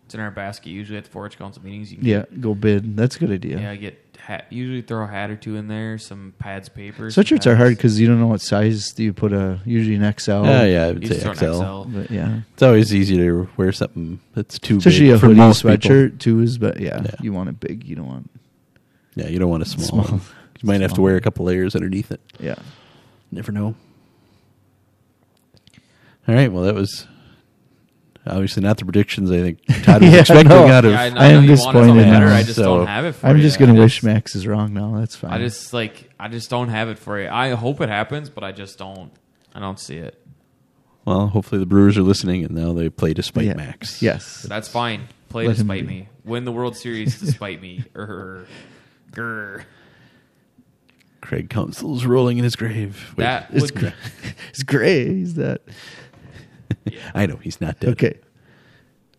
It's 0.05 0.13
in 0.13 0.19
our 0.19 0.31
basket 0.31 0.69
usually 0.71 0.97
at 0.97 1.05
the 1.05 1.09
Forage 1.09 1.37
Council 1.37 1.63
meetings. 1.63 1.91
You 1.91 1.97
can 1.99 2.05
Yeah, 2.07 2.25
go 2.41 2.53
bid. 2.53 2.97
That's 2.97 3.15
a 3.15 3.19
good 3.19 3.31
idea. 3.31 3.59
yeah. 3.59 3.73
Get 3.75 3.99
hat. 4.19 4.47
Usually 4.49 4.81
throw 4.81 5.05
a 5.05 5.07
hat 5.07 5.29
or 5.29 5.37
two 5.37 5.55
in 5.55 5.69
there. 5.69 5.97
Some 5.97 6.33
pads, 6.39 6.67
paper. 6.67 7.03
Sweatshirts 7.05 7.43
some 7.43 7.53
are 7.53 7.55
hard 7.55 7.77
because 7.77 7.97
you 7.99 8.07
don't 8.07 8.19
know 8.19 8.27
what 8.27 8.41
size 8.41 8.91
do 8.91 9.03
you 9.03 9.13
put 9.13 9.31
a 9.31 9.61
usually 9.65 9.95
an 9.95 10.13
XL. 10.19 10.43
yeah, 10.43 10.63
yeah. 10.65 10.83
I 10.87 10.91
would 10.91 11.07
say 11.07 11.19
XL. 11.19 11.33
XL. 11.33 11.83
But 11.89 12.11
yeah, 12.11 12.41
It's 12.53 12.63
always 12.63 12.93
easy 12.93 13.15
to 13.17 13.47
wear 13.55 13.71
something 13.71 14.19
that's 14.33 14.59
too 14.59 14.77
especially 14.79 15.07
big 15.07 15.15
a 15.15 15.19
for 15.19 15.27
hoodie 15.27 15.37
most 15.39 15.61
people. 15.63 15.77
sweatshirt 15.77 16.19
too 16.19 16.41
is. 16.41 16.57
But 16.57 16.81
yeah, 16.81 17.01
Yeah. 17.05 17.11
you 17.21 17.31
want 17.31 17.47
it 17.49 17.61
big. 17.61 17.85
You 17.85 17.95
don't 17.95 18.07
want 18.07 18.29
Yeah, 19.15 19.27
you 19.27 19.39
don't 19.39 19.49
want 19.49 19.63
a 19.63 19.65
small. 19.65 20.03
Small. 20.05 20.19
You 20.61 20.67
might 20.67 20.81
have 20.81 20.93
to 20.93 21.01
wear 21.01 21.15
a 21.15 21.21
couple 21.21 21.45
layers 21.45 21.75
underneath 21.75 22.11
it. 22.11 22.21
yeah. 22.39 22.55
Never 23.31 23.51
know. 23.51 23.75
All 26.27 26.35
right. 26.35 26.51
Well, 26.51 26.63
that 26.63 26.75
was 26.75 27.07
obviously 28.25 28.63
not 28.63 28.77
the 28.77 28.85
predictions 28.85 29.29
I 29.31 29.39
think 29.41 29.59
Todd 29.83 30.01
was 30.01 30.11
Yeah, 30.13 30.19
expecting 30.21 30.47
no. 30.49 30.67
out 30.67 30.85
of. 30.85 30.91
Yeah, 30.93 31.01
I, 31.01 31.09
know 31.09 31.19
I 31.19 31.25
am 31.27 31.31
you 31.31 31.35
want 31.37 31.45
it 31.45 31.47
disappointed 31.55 31.87
something 31.87 32.09
better. 32.11 32.27
I 32.27 32.43
just 32.43 32.55
so 32.55 32.77
don't 32.77 32.87
have 32.87 33.05
it 33.05 33.11
for 33.13 33.27
I'm 33.27 33.37
you. 33.37 33.41
just 33.43 33.59
gonna 33.59 33.75
I 33.75 33.79
wish 33.79 33.95
just- 33.95 34.03
Max 34.05 34.35
is 34.35 34.47
wrong 34.47 34.73
now. 34.73 34.97
That's 34.99 35.15
fine. 35.15 35.31
I 35.33 35.39
just 35.39 35.73
like 35.73 36.09
I 36.19 36.27
just 36.29 36.49
don't 36.49 36.69
have 36.69 36.89
it 36.89 36.97
for 36.99 37.19
you. 37.19 37.27
I 37.29 37.49
hope 37.55 37.81
it 37.81 37.89
happens, 37.89 38.29
but 38.29 38.43
I 38.43 38.51
just 38.51 38.77
don't. 38.77 39.11
I 39.53 39.59
don't 39.59 39.79
see 39.79 39.97
it. 39.97 40.19
Well, 41.05 41.27
hopefully 41.27 41.59
the 41.59 41.65
Brewers 41.65 41.97
are 41.97 42.01
listening, 42.03 42.45
and 42.45 42.55
now 42.55 42.71
they 42.71 42.89
play 42.89 43.13
despite 43.13 43.45
Yeah. 43.45 43.55
Max. 43.55 44.01
Yes. 44.01 44.43
That's 44.43 44.69
fine. 44.69 45.09
Play 45.27 45.47
Let 45.47 45.57
him 45.57 45.67
despite 45.67 45.85
me. 45.85 46.07
Win 46.23 46.45
the 46.45 46.51
World 46.53 46.77
Series 46.77 47.19
despite 47.19 47.61
me. 47.61 47.83
Grr. 47.93 48.07
Er, 48.09 48.47
Grr. 49.13 49.63
Craig 51.21 51.49
Counsell's 51.49 52.05
rolling 52.05 52.37
in 52.37 52.43
his 52.43 52.55
grave. 52.55 53.13
Wait, 53.15 53.23
That 53.23 53.47
It's 53.51 53.71
would, 53.71 53.75
gray. 53.75 53.93
it's 54.49 54.63
gray. 54.63 55.05
He's 55.07 55.35
that. 55.35 55.61
I 57.15 57.25
know 57.25 57.37
he's 57.37 57.61
not 57.61 57.79
dead. 57.79 57.91
Okay. 57.91 58.19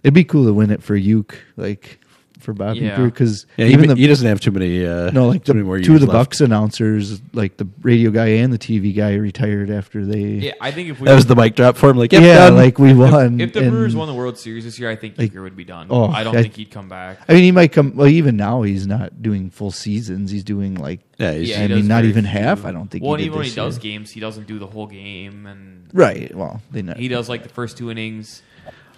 It'd 0.03 0.13
be 0.13 0.25
cool 0.25 0.45
to 0.45 0.53
win 0.53 0.71
it 0.71 0.83
for 0.83 0.97
Uke, 0.97 1.39
like 1.57 1.99
for 2.45 2.53
Bobby 2.53 2.81
Yeah. 2.81 3.03
because 3.05 3.47
Yeah, 3.57 3.67
he, 3.67 3.73
even 3.73 3.89
the 3.89 3.97
he 3.97 4.07
doesn't 4.07 4.27
have 4.27 4.41
too 4.41 4.51
many. 4.53 4.87
Uh, 4.87 5.11
no, 5.11 5.27
like 5.29 5.45
too 5.45 5.53
the 5.53 5.55
many 5.55 5.67
more 5.67 5.79
two 5.81 5.93
years 5.93 6.03
of 6.03 6.09
the 6.09 6.13
left. 6.15 6.31
Bucks 6.31 6.41
announcers, 6.41 7.21
like 7.33 7.57
the 7.57 7.67
radio 7.83 8.11
guy 8.11 8.27
and 8.27 8.53
the 8.53 8.59
TV 8.59 8.95
guy, 8.95 9.15
retired 9.15 9.71
after 9.71 10.05
they. 10.07 10.21
yeah, 10.21 10.53
I 10.61 10.71
think 10.71 10.91
if 10.91 11.01
we 11.01 11.07
That 11.07 11.15
was 11.15 11.27
the 11.27 11.35
mic 11.35 11.57
drop 11.57 11.77
for 11.77 11.91
him. 11.91 11.97
Like, 11.97 12.13
yep, 12.13 12.23
yeah, 12.23 12.35
done. 12.51 12.57
like 12.57 12.79
we 12.79 12.95
won. 12.95 13.41
if 13.41 13.53
the 13.53 13.61
and- 13.63 13.71
Brewers 13.71 13.97
won 13.97 14.07
the 14.09 14.15
World 14.15 14.39
Series 14.39 14.65
this 14.65 14.79
year, 14.79 14.91
I 14.91 14.97
think 14.97 15.19
Like, 15.19 15.33
Uecker 15.33 15.43
would 15.43 15.57
be 15.57 15.65
done. 15.65 15.89
oh, 15.91 16.09
I 16.09 16.23
don't 16.23 16.37
I- 16.37 16.43
think 16.43 16.55
he'd 16.57 16.71
come 16.71 16.89
back. 16.89 17.19
I 17.29 17.33
mean, 17.35 17.43
he 17.43 17.53
might 17.53 17.73
come. 17.73 17.97
Well, 17.97 18.07
even 18.09 18.37
now 18.37 18.63
he's 18.63 18.87
not 18.87 19.23
doing 19.23 19.51
full 19.51 19.71
seasons. 19.71 20.31
He's 20.31 20.45
doing 20.45 20.75
like 20.77 21.01
yeah, 21.19 21.33
he's, 21.33 21.51
Yeah, 21.51 21.61
I 21.65 21.67
he 21.69 21.75
mean, 21.75 21.87
not 21.89 22.05
even 22.05 22.25
few. 22.25 22.33
half, 22.33 22.65
I 22.65 22.73
don't 22.73 22.91
think 22.91 23.03
he 23.05 23.09
Well, 23.09 23.17
did 23.17 23.27
even 23.27 23.39
when 23.39 23.47
he 23.49 23.55
does 23.55 23.77
year. 23.77 23.93
games, 23.93 24.11
he 24.11 24.21
doesn't 24.21 24.47
do 24.47 24.59
the 24.59 24.67
whole 24.67 24.87
game, 24.89 25.47
and 25.47 25.89
right. 25.93 26.35
Well, 26.35 26.61
they 26.73 26.83
not. 26.83 26.97
he 26.97 27.09
does 27.09 27.29
like 27.29 27.43
the 27.45 27.49
first 27.49 27.77
two 27.79 27.91
innings, 27.91 28.43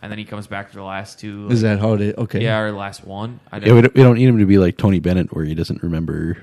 and 0.03 0.11
then 0.11 0.19
he 0.19 0.25
comes 0.25 0.47
back 0.47 0.71
for 0.71 0.77
the 0.77 0.83
last 0.83 1.19
two. 1.19 1.49
Is 1.51 1.63
that 1.63 1.79
how 1.79 1.95
it? 1.95 2.17
Okay. 2.17 2.43
yeah, 2.43 2.59
or 2.61 2.73
last 2.73 3.05
one? 3.05 3.41
I 3.51 3.59
Yeah, 3.59 3.75
we, 3.75 3.83
don't, 3.83 3.95
we 3.95 4.03
don't 4.03 4.17
need 4.17 4.29
him 4.29 4.39
to 4.39 4.47
be 4.47 4.59
like 4.59 4.77
Tony 4.77 5.01
Bennett, 5.01 5.35
where 5.35 5.45
he 5.45 5.55
doesn't 5.55 5.83
remember 5.83 6.43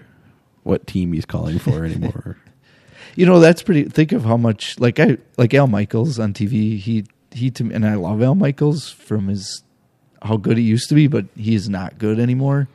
what 0.63 0.88
team 0.88 1.13
he's 1.13 1.25
calling 1.25 1.60
for 1.60 1.84
anymore. 1.86 2.38
You 3.16 3.25
know, 3.25 3.39
that's 3.39 3.62
pretty. 3.62 3.84
Think 3.86 4.12
of 4.12 4.24
how 4.25 4.38
much 4.38 4.80
like 4.80 5.00
I 5.00 5.18
like 5.38 5.54
Al 5.54 5.68
Michaels 5.68 6.20
on 6.20 6.34
TV. 6.34 6.77
He 6.80 7.06
he 7.32 7.51
to 7.51 7.63
me, 7.63 7.75
and 7.75 7.86
I 7.86 7.96
love 7.96 8.22
Al 8.22 8.36
Michaels 8.36 8.89
from 8.89 9.27
his 9.27 9.63
how 10.22 10.38
good 10.38 10.58
he 10.58 10.63
used 10.63 10.89
to 10.89 10.96
be, 10.96 11.08
but 11.08 11.25
he 11.36 11.54
is 11.54 11.70
not 11.70 11.98
good 11.98 12.20
anymore. 12.20 12.68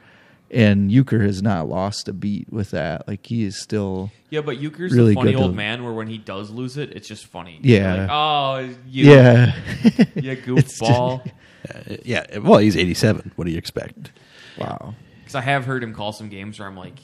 And 0.50 0.90
Uecker 0.90 1.20
has 1.26 1.42
not 1.42 1.68
lost 1.68 2.08
a 2.08 2.12
beat 2.14 2.50
with 2.50 2.70
that. 2.70 3.06
Like 3.06 3.26
he 3.26 3.44
is 3.44 3.60
still. 3.60 4.10
Yeah, 4.30 4.40
but 4.40 4.56
Uecker's 4.58 4.94
Really 4.94 5.10
the 5.10 5.14
funny 5.20 5.34
old 5.34 5.50
to- 5.52 5.56
man 5.56 5.84
where 5.84 5.92
when 5.92 6.06
he 6.06 6.16
does 6.18 6.50
lose 6.50 6.76
it, 6.78 6.90
it's 6.92 7.06
just 7.06 7.26
funny. 7.26 7.58
Yeah. 7.62 7.94
Like, 7.94 8.10
oh, 8.10 8.74
you, 8.88 9.12
Yeah. 9.12 9.54
you 10.14 10.30
It's 10.56 10.78
just- 10.78 10.82
goofball. 10.82 11.30
Uh, 11.68 11.96
yeah, 12.04 12.38
well, 12.38 12.58
he's 12.60 12.76
87. 12.76 13.32
What 13.36 13.44
do 13.44 13.50
you 13.50 13.58
expect? 13.58 14.12
wow. 14.58 14.94
Because 15.20 15.34
I 15.34 15.40
have 15.42 15.66
heard 15.66 15.82
him 15.82 15.92
call 15.92 16.12
some 16.12 16.30
games 16.30 16.58
where 16.58 16.66
I'm 16.66 16.76
like, 16.76 16.98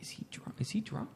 is 0.00 0.08
he 0.10 0.24
drunk? 0.32 0.54
Is 0.58 0.70
he 0.70 0.80
drunk? 0.80 1.10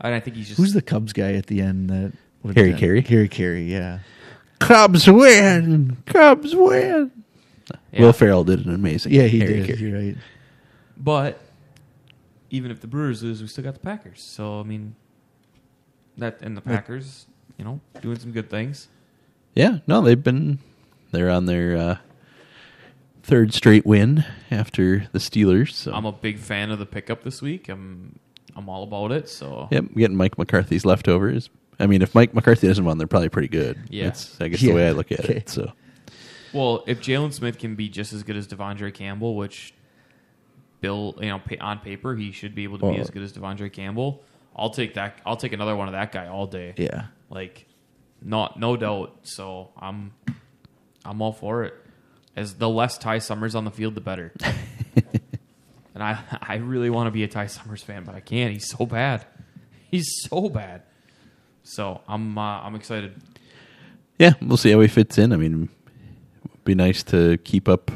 And 0.00 0.14
I 0.14 0.20
think 0.20 0.36
he's 0.36 0.46
just. 0.48 0.58
Who's 0.60 0.72
the 0.74 0.82
Cubs 0.82 1.12
guy 1.12 1.32
at 1.32 1.46
the 1.46 1.60
end? 1.60 1.90
That 1.90 2.12
what 2.42 2.50
is 2.50 2.56
Harry 2.56 2.72
that? 2.72 2.78
Caray? 2.80 3.00
Harry 3.00 3.28
Caray. 3.28 3.64
Yeah. 3.64 4.00
Cubs 4.60 5.08
win! 5.10 5.96
Cubs 6.06 6.54
win! 6.54 7.10
Yeah. 7.92 8.00
Will 8.00 8.12
Ferrell 8.12 8.44
did 8.44 8.64
an 8.66 8.72
amazing. 8.74 9.12
Yeah, 9.12 9.24
he 9.24 9.40
Harry 9.40 9.54
did. 9.62 9.66
Caray. 9.66 9.78
You're 9.78 9.98
right. 9.98 10.16
But 11.02 11.40
even 12.50 12.70
if 12.70 12.80
the 12.80 12.86
Brewers 12.86 13.22
lose, 13.22 13.42
we 13.42 13.48
still 13.48 13.64
got 13.64 13.74
the 13.74 13.80
Packers. 13.80 14.22
So 14.22 14.60
I 14.60 14.62
mean, 14.62 14.94
that 16.18 16.40
and 16.42 16.56
the 16.56 16.60
Packers, 16.60 17.26
you 17.58 17.64
know, 17.64 17.80
doing 18.00 18.18
some 18.18 18.32
good 18.32 18.48
things. 18.48 18.88
Yeah, 19.54 19.78
no, 19.86 20.00
they've 20.00 20.22
been 20.22 20.58
they're 21.10 21.30
on 21.30 21.46
their 21.46 21.76
uh, 21.76 21.96
third 23.22 23.52
straight 23.52 23.84
win 23.84 24.24
after 24.50 25.08
the 25.12 25.18
Steelers. 25.18 25.72
So 25.72 25.92
I'm 25.92 26.06
a 26.06 26.12
big 26.12 26.38
fan 26.38 26.70
of 26.70 26.78
the 26.78 26.86
pickup 26.86 27.22
this 27.24 27.42
week. 27.42 27.68
I'm 27.68 28.18
I'm 28.54 28.68
all 28.68 28.84
about 28.84 29.12
it. 29.12 29.28
So 29.28 29.68
yep, 29.70 29.84
getting 29.94 30.16
Mike 30.16 30.38
McCarthy's 30.38 30.84
leftovers. 30.84 31.50
I 31.80 31.86
mean, 31.86 32.02
if 32.02 32.14
Mike 32.14 32.32
McCarthy 32.34 32.68
doesn't 32.68 32.84
win, 32.84 32.98
they're 32.98 33.06
probably 33.08 33.28
pretty 33.30 33.48
good. 33.48 33.78
Yeah. 33.88 34.04
That's 34.04 34.40
I 34.40 34.48
guess 34.48 34.62
Yeah, 34.62 34.70
the 34.70 34.76
way 34.76 34.88
I 34.88 34.92
look 34.92 35.10
at 35.10 35.20
okay. 35.20 35.36
it. 35.38 35.48
So 35.48 35.72
Well, 36.52 36.84
if 36.86 37.00
Jaylon 37.00 37.32
Smith 37.32 37.58
can 37.58 37.74
be 37.74 37.88
just 37.88 38.12
as 38.12 38.22
good 38.22 38.36
as 38.36 38.46
Devondre 38.46 38.92
Campbell, 38.94 39.34
which 39.36 39.74
Bill, 40.82 41.14
you 41.20 41.28
know, 41.28 41.38
pa- 41.38 41.64
on 41.64 41.78
paper 41.78 42.14
he 42.14 42.32
should 42.32 42.54
be 42.54 42.64
able 42.64 42.78
to 42.80 42.90
be 42.90 42.98
as 42.98 43.08
good 43.08 43.22
as 43.22 43.32
Devondre 43.32 43.72
Campbell. 43.72 44.22
I'll 44.54 44.70
take 44.70 44.94
that. 44.94 45.18
I'll 45.24 45.36
take 45.38 45.54
another 45.54 45.74
one 45.74 45.88
of 45.88 45.92
that 45.92 46.12
guy 46.12 46.26
all 46.26 46.46
day. 46.46 46.74
Yeah. 46.76 47.06
Like, 47.30 47.66
not 48.20 48.58
no 48.58 48.76
doubt. 48.76 49.20
So 49.22 49.70
I'm, 49.78 50.12
I'm 51.04 51.22
all 51.22 51.32
for 51.32 51.64
it. 51.64 51.74
As 52.36 52.54
the 52.54 52.68
less 52.68 52.98
Ty 52.98 53.18
Summers 53.18 53.54
on 53.54 53.64
the 53.64 53.70
field, 53.70 53.94
the 53.94 54.00
better. 54.00 54.32
and 55.94 56.02
I, 56.02 56.18
I 56.42 56.56
really 56.56 56.90
want 56.90 57.06
to 57.06 57.10
be 57.12 57.22
a 57.22 57.28
Ty 57.28 57.46
Summers 57.46 57.82
fan, 57.82 58.04
but 58.04 58.14
I 58.14 58.20
can't. 58.20 58.52
He's 58.52 58.68
so 58.68 58.84
bad. 58.84 59.24
He's 59.90 60.08
so 60.28 60.48
bad. 60.48 60.82
So 61.62 62.00
I'm, 62.08 62.36
uh, 62.36 62.60
I'm 62.60 62.74
excited. 62.74 63.14
Yeah, 64.18 64.32
we'll 64.42 64.56
see 64.56 64.72
how 64.72 64.80
he 64.80 64.88
fits 64.88 65.16
in. 65.16 65.32
I 65.32 65.36
mean, 65.36 65.68
it'd 66.44 66.64
be 66.64 66.74
nice 66.74 67.02
to 67.04 67.38
keep 67.38 67.68
up 67.68 67.90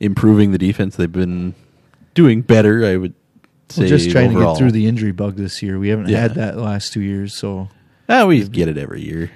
improving 0.00 0.52
the 0.52 0.58
defense. 0.58 0.96
They've 0.96 1.10
been 1.10 1.54
doing 2.14 2.42
better, 2.42 2.84
I 2.84 2.96
would 2.96 3.14
say. 3.68 3.82
We're 3.82 3.88
just 3.88 4.10
trying 4.10 4.30
overall. 4.30 4.54
to 4.54 4.58
get 4.60 4.64
through 4.70 4.72
the 4.72 4.86
injury 4.86 5.12
bug 5.12 5.36
this 5.36 5.62
year. 5.62 5.78
We 5.78 5.88
haven't 5.88 6.08
Yeah. 6.08 6.20
had 6.20 6.34
that 6.36 6.54
the 6.54 6.62
last 6.62 6.92
two 6.92 7.00
years, 7.02 7.36
so. 7.36 7.68
Ah, 8.08 8.26
we 8.26 8.46
get 8.48 8.68
it 8.68 8.76
every 8.78 9.02
year. 9.02 9.30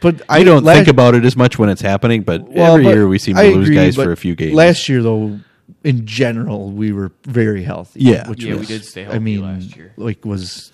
But 0.00 0.22
I 0.28 0.44
don't 0.44 0.64
last- 0.64 0.76
think 0.76 0.88
about 0.88 1.14
it 1.14 1.24
as 1.24 1.36
much 1.36 1.58
when 1.58 1.68
it's 1.68 1.80
happening, 1.82 2.22
but 2.22 2.50
Well, 2.50 2.72
every 2.74 2.84
but 2.84 2.94
year 2.94 3.08
we 3.08 3.18
seem 3.18 3.36
to 3.36 3.42
I 3.42 3.48
lose 3.48 3.68
agree, 3.68 3.76
guys 3.76 3.94
for 3.96 4.12
a 4.12 4.16
few 4.16 4.34
games. 4.34 4.54
Last 4.54 4.88
year, 4.88 5.02
though, 5.02 5.38
in 5.82 6.04
general, 6.06 6.70
we 6.70 6.92
were 6.92 7.12
very 7.26 7.62
healthy. 7.62 8.00
Yeah. 8.00 8.28
which 8.28 8.44
Yeah, 8.44 8.56
we 8.56 8.66
did 8.66 8.84
stay 8.84 9.02
healthy 9.02 9.16
I 9.16 9.18
mean, 9.20 9.42
last 9.42 9.76
year. 9.76 9.92
like 9.96 10.24
was 10.24 10.72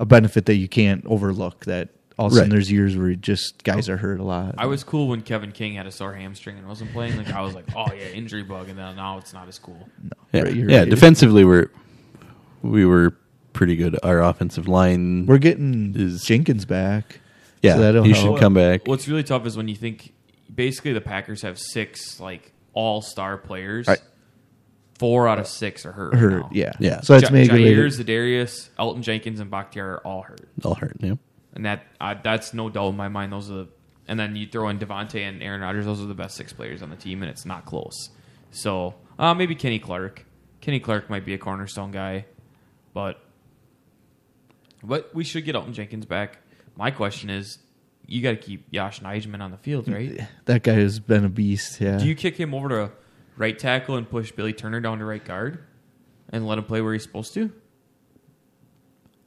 a 0.00 0.04
benefit 0.06 0.46
that 0.46 0.56
you 0.56 0.68
can't 0.68 1.04
overlook. 1.06 1.64
That 1.66 1.88
all 2.18 2.26
of 2.26 2.32
a 2.32 2.36
sudden 2.36 2.50
Right. 2.50 2.54
there's 2.56 2.70
years 2.70 2.96
where 2.96 3.14
just 3.14 3.64
guys 3.64 3.88
are 3.88 3.96
hurt 3.96 4.20
a 4.20 4.24
lot. 4.24 4.54
I 4.58 4.66
was 4.66 4.84
cool 4.84 5.08
when 5.08 5.22
Kevin 5.22 5.52
King 5.52 5.74
had 5.74 5.86
a 5.86 5.90
sore 5.90 6.14
hamstring 6.14 6.58
and 6.58 6.66
wasn't 6.68 6.92
playing. 6.92 7.16
Like 7.16 7.30
I 7.32 7.40
was 7.42 7.54
like, 7.54 7.64
oh 7.76 7.86
yeah, 7.92 8.08
injury 8.14 8.42
bug, 8.44 8.68
and 8.68 8.78
then 8.78 8.96
now 8.96 9.18
it's 9.18 9.32
not 9.32 9.48
as 9.48 9.58
cool. 9.58 9.88
yeah, 10.32 10.42
Right, 10.42 10.54
you're 10.54 10.70
yeah 10.70 10.78
right. 10.80 10.88
defensively 10.90 11.44
we're 11.44 11.70
we 12.62 12.84
were 12.86 13.16
pretty 13.52 13.76
good. 13.76 13.98
Our 14.02 14.20
offensive 14.22 14.66
line, 14.68 15.26
We're 15.26 15.38
getting 15.38 15.94
Is- 15.96 16.22
Jenkins 16.22 16.64
back. 16.64 17.20
yeah, 17.62 17.74
so 17.74 17.80
that'll 17.82 18.04
he 18.04 18.12
help. 18.12 18.36
should 18.36 18.40
come 18.40 18.54
back. 18.54 18.86
What's 18.86 19.06
really 19.08 19.22
tough 19.22 19.46
is 19.46 19.56
when 19.56 19.68
you 19.68 19.76
think 19.76 20.12
basically 20.54 20.92
the 20.92 21.00
Packers 21.00 21.42
have 21.42 21.58
six 21.58 22.20
like 22.20 22.52
all 22.74 23.02
star 23.02 23.36
players. 23.36 23.86
Right. 23.88 24.00
Four 24.98 25.26
out 25.26 25.40
of 25.40 25.48
six 25.48 25.84
are 25.84 25.90
hurt. 25.92 26.12
right 26.12 26.20
Hurt, 26.22 26.40
now. 26.42 26.50
yeah, 26.52 26.72
Yeah. 26.78 27.00
So 27.00 27.14
that's 27.14 27.24
Ja- 27.24 27.30
made 27.32 27.50
a 27.50 27.56
good 27.58 27.60
Jaire, 27.76 27.86
Zadarius, 28.04 28.68
Elgton 28.78 29.00
Jenkins, 29.02 29.40
and 29.40 29.50
Bakhtiar 29.50 29.82
are 29.84 29.98
all 30.04 30.22
hurt, 30.22 30.40
All 30.64 30.74
hurt. 30.76 30.96
Yeah. 31.00 31.14
And 31.54 31.64
that 31.64 31.86
uh, 32.00 32.14
that's 32.22 32.52
no 32.52 32.68
doubt 32.68 32.88
in 32.88 32.96
my 32.96 33.08
mind. 33.08 33.32
Those 33.32 33.50
are, 33.50 33.54
the, 33.54 33.68
and 34.08 34.18
then 34.18 34.36
you 34.36 34.46
throw 34.46 34.68
in 34.68 34.78
Davante 34.78 35.20
and 35.20 35.42
Aaron 35.42 35.60
Rodgers. 35.60 35.86
Those 35.86 36.02
are 36.02 36.06
the 36.06 36.14
best 36.14 36.36
six 36.36 36.52
players 36.52 36.82
on 36.82 36.90
the 36.90 36.96
team, 36.96 37.22
and 37.22 37.30
it's 37.30 37.46
not 37.46 37.64
close. 37.64 38.10
So 38.50 38.94
uh, 39.18 39.34
maybe 39.34 39.54
Kenny 39.54 39.78
Clark. 39.78 40.26
Kenny 40.60 40.80
Clark 40.80 41.10
might 41.10 41.24
be 41.24 41.34
a 41.34 41.38
cornerstone 41.38 41.90
guy, 41.90 42.26
but 42.92 43.20
but 44.82 45.14
we 45.14 45.24
should 45.24 45.44
get 45.44 45.54
Elgton 45.54 45.72
Jenkins 45.72 46.06
back. 46.06 46.38
My 46.76 46.90
question 46.90 47.30
is, 47.30 47.58
you 48.06 48.22
got 48.22 48.30
to 48.32 48.36
keep 48.36 48.70
Josh 48.72 49.00
Nijman 49.00 49.40
on 49.40 49.50
the 49.50 49.56
field, 49.56 49.88
right? 49.88 50.20
that 50.46 50.62
guy 50.62 50.74
has 50.74 50.98
been 50.98 51.24
a 51.24 51.28
beast. 51.28 51.80
Yeah. 51.80 51.98
Do 51.98 52.06
you 52.06 52.14
kick 52.14 52.36
him 52.36 52.54
over 52.54 52.68
to 52.68 52.92
right 53.36 53.58
tackle 53.58 53.96
and 53.96 54.08
push 54.08 54.32
Billy 54.32 54.52
Turner 54.52 54.80
down 54.80 54.98
to 54.98 55.04
right 55.04 55.24
guard 55.24 55.64
and 56.30 56.46
let 56.46 56.58
him 56.58 56.64
play 56.64 56.80
where 56.80 56.92
he's 56.92 57.02
supposed 57.02 57.34
to? 57.34 57.52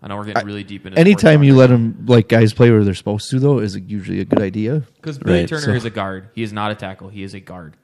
I 0.02 0.08
know 0.08 0.16
we're 0.16 0.26
getting 0.26 0.46
really 0.46 0.64
deep 0.64 0.86
into 0.86 1.00
Anytime 1.00 1.42
you 1.44 1.56
let 1.56 1.68
them 1.68 2.06
like 2.08 2.28
guys 2.28 2.54
play 2.54 2.70
where 2.70 2.84
they're 2.84 2.94
supposed 2.94 3.30
to, 3.32 3.40
though, 3.40 3.60
is 3.60 3.76
usually 3.78 4.20
a 4.20 4.26
good 4.26 4.42
idea. 4.42 4.84
because 4.98 5.18
Billy 5.18 5.40
Right, 5.40 5.50
Turner 5.50 5.62
so- 5.62 5.72
is 5.74 5.86
a 5.86 5.90
guard. 5.90 6.30
He 6.36 6.44
is 6.44 6.54
not 6.54 6.72
a 6.72 6.76
tackle. 6.76 7.10
He 7.10 7.24
is 7.24 7.34
a 7.34 7.40
guard. 7.40 7.78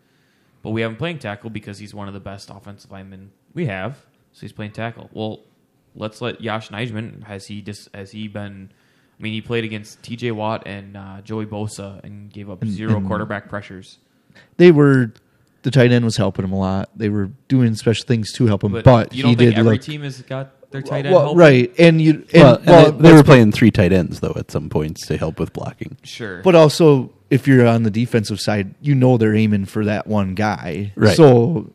But 0.62 0.70
we 0.72 0.82
have 0.82 0.92
him 0.92 0.98
playing 0.98 1.20
tackle 1.20 1.50
because 1.50 1.80
he's 1.80 1.94
one 1.94 2.08
of 2.08 2.14
the 2.14 2.20
best 2.20 2.50
offensive 2.50 2.92
linemen 2.92 3.32
we 3.54 3.66
have. 3.66 3.98
So 4.32 4.42
he's 4.42 4.54
playing 4.54 4.72
tackle. 4.72 5.10
Well, 5.12 5.42
let's 5.96 6.22
let 6.22 6.40
Josh 6.40 6.70
Nijman 6.70 7.24
has 7.24 7.48
he 7.48 7.62
just 7.62 7.90
has 7.94 8.12
he 8.12 8.28
been? 8.28 8.72
I 9.20 9.22
mean, 9.24 9.34
he 9.34 9.42
played 9.42 9.64
against 9.64 10.02
T.J. 10.04 10.32
Watt 10.32 10.64
and 10.66 10.96
uh, 10.98 11.22
Joey 11.24 11.46
Bosa 11.46 12.04
and 12.04 12.32
gave 12.32 12.50
up 12.50 12.64
zero 12.66 12.98
and- 12.98 13.08
quarterback 13.08 13.50
pressures. 13.50 13.98
They 14.58 14.72
were 14.72 15.12
the 15.64 15.72
tight 15.72 15.92
end 15.92 16.04
was 16.06 16.18
helping 16.18 16.46
him 16.46 16.52
a 16.52 16.58
lot. 16.60 16.90
They 16.96 17.10
were 17.10 17.30
doing 17.48 17.74
special 17.76 18.06
things 18.06 18.32
to 18.34 18.46
help 18.48 18.64
him, 18.64 18.72
But, 18.72 18.84
but, 18.84 19.14
you 19.14 19.24
don't 19.24 19.32
he 19.32 19.36
think 19.36 19.52
did 19.52 19.60
every 19.60 19.74
look 19.74 19.82
team 19.82 20.02
has 20.04 20.22
got 20.22 20.52
their 20.74 20.82
tight 20.82 21.06
end 21.06 21.14
well, 21.14 21.22
helping? 21.22 21.38
right. 21.38 21.74
And 21.80 22.02
you 22.02 22.26
and, 22.34 22.44
well, 22.44 22.56
and 22.58 22.66
well, 22.66 22.92
they, 22.92 23.10
they 23.10 23.14
were 23.14 23.24
playing 23.24 23.54
three 23.54 23.72
tight 23.72 23.94
ends 23.94 24.20
though 24.20 24.34
at 24.36 24.52
some 24.52 24.70
points 24.70 25.08
to 25.08 25.18
help 25.18 25.40
with 25.40 25.54
blocking. 25.54 25.98
Sure, 26.04 26.42
But 26.42 26.56
also, 26.56 27.14
if 27.30 27.48
you're 27.48 27.66
on 27.66 27.84
the 27.84 27.92
defensive 27.92 28.42
side, 28.42 28.76
you 28.82 28.94
know 28.94 29.18
they're 29.18 29.36
aiming 29.36 29.66
for 29.66 29.86
that 29.86 30.08
one 30.08 30.36
guy. 30.36 30.92
Right. 30.96 31.16
So, 31.16 31.72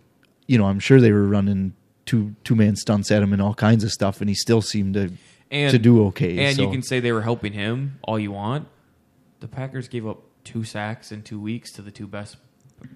you 0.47 0.59
know, 0.59 0.67
I'm 0.67 0.81
sure 0.81 1.01
they 1.01 1.13
were 1.13 1.27
running 1.27 1.75
two 2.05 2.35
two 2.45 2.55
man 2.55 2.77
stunts 2.77 3.11
at 3.11 3.23
him 3.23 3.33
and 3.33 3.41
all 3.41 3.55
kinds 3.55 3.85
of 3.85 3.91
stuff, 3.91 4.21
and 4.21 4.29
he 4.29 4.35
still 4.35 4.61
seemed 4.61 4.95
to 4.95 5.13
and 5.51 5.71
to 5.71 5.79
do 5.79 6.07
okay. 6.09 6.47
And 6.47 6.57
so. 6.57 6.63
you 6.63 6.71
can 6.71 6.83
say 6.83 7.01
they 7.01 7.13
were 7.13 7.23
helping 7.23 7.53
him 7.53 7.99
all 8.03 8.19
you 8.19 8.33
want. 8.33 8.69
The 9.41 9.49
Packers 9.49 9.89
gave 9.89 10.07
up 10.07 10.23
two 10.45 10.65
sacks 10.65 11.13
in 11.13 11.23
two 11.23 11.41
weeks 11.41 11.73
to 11.73 11.83
the 11.83 11.91
two 11.91 12.07
best 12.07 12.37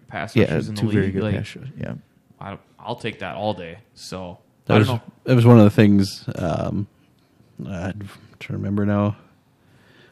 pass 0.09 0.35
yeah, 0.35 0.45
rushers 0.45 0.69
in 0.69 0.75
the 0.75 0.81
two 0.81 0.87
league. 0.89 0.95
very 0.95 1.11
good 1.11 1.23
Like, 1.23 1.35
pass 1.37 1.57
rush, 1.57 1.69
Yeah, 1.79 1.95
I 2.41 2.59
I'll 2.79 2.97
take 2.97 3.21
that 3.21 3.37
all 3.37 3.55
day. 3.55 3.79
So 3.95 4.39
That 4.67 4.75
I 4.75 4.79
was 4.79 4.87
don't 4.89 4.97
know. 4.97 5.13
that 5.25 5.35
was 5.37 5.47
one 5.47 5.59
of 5.59 5.65
the 5.65 5.71
things. 5.71 6.25
Um, 6.37 6.87
I'm 7.67 8.09
trying 8.39 8.39
to 8.39 8.53
remember 8.53 8.87
now. 8.87 9.17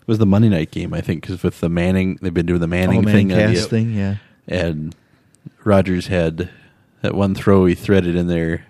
It 0.00 0.06
was 0.08 0.18
the 0.18 0.26
Monday 0.26 0.48
night 0.48 0.70
game, 0.70 0.92
I 0.92 1.00
think, 1.00 1.22
because 1.22 1.42
with 1.42 1.60
the 1.60 1.68
Manning, 1.68 2.18
they've 2.20 2.34
been 2.34 2.46
doing 2.46 2.60
the 2.60 2.66
Manning 2.66 2.98
All 3.06 3.12
thing, 3.12 3.28
man 3.28 3.40
on 3.48 3.54
cast 3.54 3.70
the- 3.70 3.76
thing. 3.76 3.94
Yeah, 3.94 4.16
and 4.48 4.94
Rodgers 5.64 6.08
had 6.08 6.50
that 7.02 7.14
one 7.14 7.34
throw 7.34 7.64
he 7.66 7.74
threaded 7.74 8.16
in 8.16 8.26
there. 8.26 8.66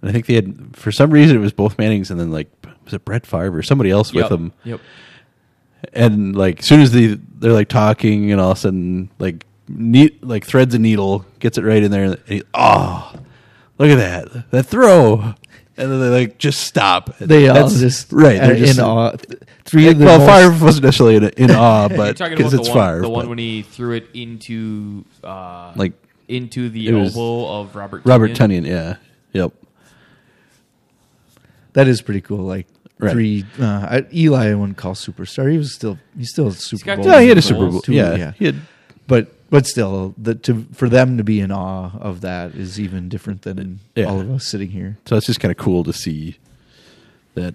And 0.00 0.08
I 0.08 0.12
think 0.12 0.26
they 0.26 0.34
had, 0.34 0.76
for 0.76 0.92
some 0.92 1.10
reason, 1.10 1.36
it 1.36 1.40
was 1.40 1.52
both 1.52 1.76
Mannings, 1.78 2.10
and 2.10 2.20
then 2.20 2.30
like 2.30 2.48
was 2.84 2.94
it 2.94 3.04
Brett 3.04 3.26
Favre 3.26 3.56
or 3.58 3.62
somebody 3.62 3.90
else 3.90 4.14
Yep. 4.14 4.30
with 4.30 4.40
him. 4.40 4.52
Yep. 4.64 4.80
And 5.92 6.34
like, 6.36 6.60
as 6.60 6.66
soon 6.66 6.80
as 6.80 6.92
they 6.92 7.18
they're 7.38 7.52
like 7.52 7.68
talking, 7.68 8.30
and 8.30 8.40
all 8.40 8.52
of 8.52 8.58
a 8.58 8.60
sudden, 8.60 9.10
like, 9.18 9.44
neat, 9.68 10.22
like 10.24 10.44
threads 10.44 10.74
a 10.74 10.78
needle, 10.78 11.24
gets 11.40 11.58
it 11.58 11.64
right 11.64 11.82
in 11.82 11.90
there, 11.90 12.04
and 12.04 12.18
he, 12.26 12.42
oh, 12.54 13.12
look 13.78 13.90
at 13.90 13.96
that, 13.96 14.50
that 14.50 14.62
throw, 14.64 15.34
and 15.76 15.92
then 15.92 16.00
they 16.00 16.08
like 16.10 16.38
just 16.38 16.60
stop. 16.62 17.16
they 17.18 17.48
all 17.48 17.54
That's- 17.54 17.78
just 17.80 18.12
right. 18.12 18.40
They're 18.40 18.52
uh, 18.54 18.58
just 18.58 18.78
in 18.78 18.84
awe. 18.84 19.16
Three 19.64 19.88
of 19.88 19.98
the 19.98 20.04
well, 20.06 20.18
most- 20.18 20.28
Favre 20.28 20.64
wasn't 20.64 20.84
necessarily 20.84 21.16
in, 21.16 21.24
in 21.30 21.50
awe, 21.50 21.86
You're 21.88 21.96
but 21.96 22.16
talking 22.16 22.36
because 22.36 22.54
about 22.54 22.60
it's 22.66 22.68
the 22.70 22.74
one, 22.78 22.86
Favre, 22.88 23.00
the 23.02 23.08
one 23.08 23.24
but 23.24 23.28
when 23.30 23.38
he 23.38 23.62
threw 23.62 23.92
it 23.92 24.08
into 24.14 25.04
uh, 25.22 25.72
like 25.76 25.92
into 26.26 26.68
the 26.68 26.88
it 26.88 26.92
was 26.92 27.16
elbow 27.16 27.60
of 27.60 27.76
Robert 27.76 28.02
Robert 28.04 28.32
Tonyan. 28.32 28.62
Tonyan, 28.62 28.66
yeah, 28.66 28.96
yep. 29.32 29.52
that 31.74 31.88
is 31.88 32.02
pretty 32.02 32.20
cool. 32.20 32.38
Like 32.44 32.66
Right. 33.00 33.12
three. 33.12 33.44
Uh, 33.60 33.64
I, 33.64 34.06
Eli, 34.12 34.48
I 34.50 34.54
wouldn't 34.56 34.76
call 34.76 34.94
superstar. 34.94 35.48
He 35.52 35.56
was 35.56 35.72
still 35.72 35.98
he's 36.16 36.30
still 36.30 36.48
a 36.48 36.52
Super 36.52 36.84
got 36.84 36.96
Bowl. 36.96 37.04
two 37.04 37.10
Yeah, 37.12 37.20
he 37.20 37.28
had 37.28 37.38
a 37.38 37.42
Super 37.42 37.60
Super 37.60 37.70
Bowl. 37.70 37.80
too, 37.80 37.92
yeah, 37.92 38.14
yeah. 38.16 38.32
he 38.32 38.46
had 38.46 38.56
but 39.06 39.32
but 39.50 39.66
still, 39.66 40.14
the, 40.18 40.34
to 40.34 40.66
for 40.72 40.88
them 40.88 41.16
to 41.18 41.24
be 41.24 41.40
in 41.40 41.50
awe 41.50 41.90
of 41.98 42.20
that 42.22 42.54
is 42.54 42.78
even 42.78 43.08
different 43.08 43.42
than 43.42 43.80
Yeah. 43.94 44.04
all 44.06 44.20
of 44.20 44.30
us 44.30 44.46
sitting 44.46 44.70
here. 44.70 44.98
So 45.06 45.16
it's 45.16 45.26
just 45.26 45.40
kind 45.40 45.50
of 45.50 45.56
cool 45.58 45.84
to 45.84 45.92
see 45.92 46.38
that 47.34 47.54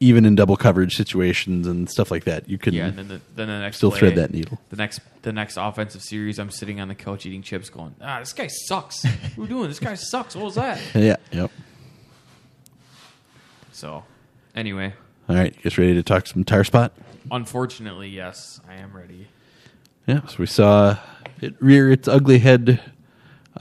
even 0.00 0.26
in 0.26 0.34
double 0.34 0.56
coverage 0.56 0.96
situations 0.96 1.66
and 1.66 1.88
stuff 1.88 2.10
like 2.10 2.24
that, 2.24 2.48
you 2.48 2.58
can 2.58 2.74
Yeah, 2.74 2.86
and 2.86 2.98
then 2.98 3.08
the, 3.08 3.20
then 3.36 3.48
the 3.48 3.58
next 3.60 3.76
still 3.78 3.90
play, 3.90 4.00
thread 4.00 4.16
that 4.16 4.32
needle. 4.32 4.58
The 4.70 4.76
next 4.76 5.00
the 5.22 5.32
next 5.32 5.56
offensive 5.56 6.02
series, 6.02 6.38
I'm 6.38 6.50
sitting 6.50 6.80
on 6.80 6.88
the 6.88 6.94
couch 6.94 7.24
eating 7.26 7.42
chips, 7.42 7.70
going, 7.70 7.94
"Ah, 8.02 8.18
this 8.20 8.32
guy 8.32 8.48
sucks. 8.48 9.04
what 9.04 9.38
are 9.38 9.40
we 9.42 9.46
doing? 9.46 9.68
This 9.68 9.80
guy 9.80 9.94
sucks. 9.94 10.34
What 10.36 10.44
was 10.46 10.54
that?" 10.56 10.78
Yeah, 10.94 11.16
yep. 11.32 11.50
So, 13.72 14.04
anyway, 14.54 14.94
All 15.28 15.36
right, 15.36 15.54
guys 15.62 15.78
ready 15.78 15.94
to 15.94 16.02
talk 16.02 16.26
some 16.26 16.44
tar 16.44 16.64
spot? 16.64 16.92
unfortunately, 17.30 18.08
yes, 18.08 18.60
I 18.68 18.74
am 18.74 18.94
ready. 18.94 19.28
Yeah, 20.06 20.26
so 20.26 20.36
we 20.38 20.46
saw 20.46 20.98
it 21.40 21.54
rear 21.60 21.90
its 21.90 22.08
ugly 22.08 22.38
head 22.38 22.80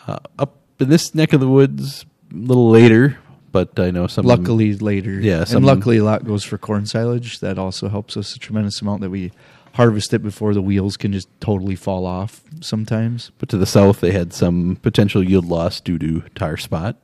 uh, 0.08 0.20
up 0.38 0.58
in 0.80 0.90
this 0.90 1.14
neck 1.16 1.34
of 1.34 1.40
the 1.40 1.48
woods 1.48 2.06
a 2.32 2.36
little 2.36 2.70
later, 2.70 3.18
but 3.52 3.80
I 3.80 3.92
know 3.92 4.08
some. 4.08 4.26
Luckily, 4.26 4.74
later, 4.76 5.12
Yeah, 5.20 5.44
some- 5.46 5.58
and 5.58 5.66
luckily, 5.66 5.98
a 5.98 6.04
lot 6.04 6.26
goes 6.26 6.44
for 6.44 6.58
corn 6.58 6.86
silage. 6.86 7.40
That 7.40 7.58
also 7.58 7.88
helps 7.90 8.18
us 8.18 8.36
a 8.36 8.40
tremendous 8.40 8.82
amount 8.82 9.02
that 9.02 9.10
we 9.10 9.32
harvest 9.74 10.14
it 10.14 10.20
before 10.20 10.54
the 10.54 10.62
wheels 10.62 10.98
can 10.98 11.14
just 11.14 11.28
totally 11.40 11.76
fall 11.76 12.06
off. 12.06 12.42
Sometimes, 12.62 13.32
but 13.40 13.50
to 13.50 13.58
the 13.58 13.66
south 13.66 14.02
they 14.02 14.12
had 14.12 14.34
some 14.34 14.78
potential 14.82 15.24
yield 15.24 15.46
loss 15.46 15.80
due 15.80 15.98
to 16.00 16.22
tar 16.36 16.58
spot. 16.58 16.98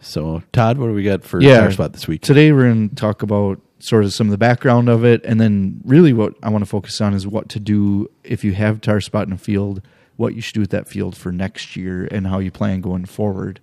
So, 0.00 0.42
Todd, 0.52 0.76
what 0.78 0.88
do 0.88 0.92
we 0.92 1.02
got 1.02 1.24
for 1.24 1.40
Yeah. 1.40 1.60
tar 1.60 1.70
spot 1.72 1.92
this 1.92 2.06
week? 2.08 2.22
today 2.22 2.52
we're 2.52 2.64
going 2.64 2.88
to 2.90 2.94
talk 2.94 3.22
about 3.22 3.60
sort 3.84 4.04
of 4.04 4.14
some 4.14 4.28
of 4.28 4.30
the 4.30 4.38
background 4.38 4.88
of 4.88 5.04
it, 5.04 5.22
and 5.26 5.38
then 5.38 5.82
really 5.84 6.14
what 6.14 6.34
I 6.42 6.48
want 6.48 6.62
to 6.62 6.68
focus 6.68 7.02
on 7.02 7.12
is 7.12 7.26
what 7.26 7.50
to 7.50 7.60
do 7.60 8.10
if 8.22 8.42
you 8.42 8.52
have 8.52 8.80
tar 8.80 8.98
spot 9.02 9.26
in 9.26 9.32
a 9.34 9.38
field, 9.38 9.82
what 10.16 10.34
you 10.34 10.40
should 10.40 10.54
do 10.54 10.60
with 10.60 10.70
that 10.70 10.88
field 10.88 11.14
for 11.14 11.30
next 11.30 11.76
year, 11.76 12.08
and 12.10 12.26
how 12.26 12.38
you 12.38 12.50
plan 12.50 12.80
going 12.80 13.04
forward. 13.04 13.60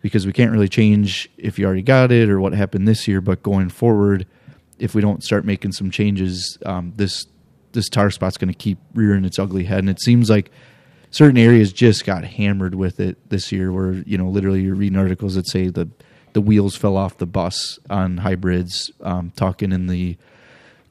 Because 0.00 0.26
we 0.26 0.32
can't 0.32 0.52
really 0.52 0.68
change 0.68 1.28
if 1.38 1.58
you 1.58 1.66
already 1.66 1.82
got 1.82 2.12
it 2.12 2.28
or 2.28 2.38
what 2.38 2.52
happened 2.52 2.86
this 2.86 3.08
year, 3.08 3.20
but 3.20 3.42
going 3.42 3.68
forward, 3.68 4.26
if 4.78 4.94
we 4.94 5.00
don't 5.00 5.24
start 5.24 5.44
making 5.44 5.72
some 5.72 5.90
changes, 5.90 6.56
um, 6.64 6.92
this 6.94 7.26
this 7.72 7.88
tar 7.88 8.10
spot's 8.10 8.36
going 8.36 8.52
to 8.52 8.56
keep 8.56 8.78
rearing 8.94 9.24
its 9.24 9.40
ugly 9.40 9.64
head, 9.64 9.80
and 9.80 9.90
it 9.90 10.00
seems 10.00 10.30
like 10.30 10.52
certain 11.10 11.38
areas 11.38 11.72
just 11.72 12.04
got 12.04 12.22
hammered 12.22 12.76
with 12.76 13.00
it 13.00 13.18
this 13.28 13.50
year 13.50 13.72
where 13.72 13.94
you 14.06 14.16
know 14.18 14.28
literally 14.28 14.62
you're 14.62 14.76
reading 14.76 14.98
articles 14.98 15.34
that 15.34 15.48
say 15.48 15.68
the 15.68 15.88
the 16.34 16.40
wheels 16.40 16.76
fell 16.76 16.96
off 16.96 17.16
the 17.16 17.26
bus 17.26 17.78
on 17.88 18.18
hybrids 18.18 18.90
um, 19.00 19.32
talking 19.36 19.72
in 19.72 19.86
the 19.86 20.16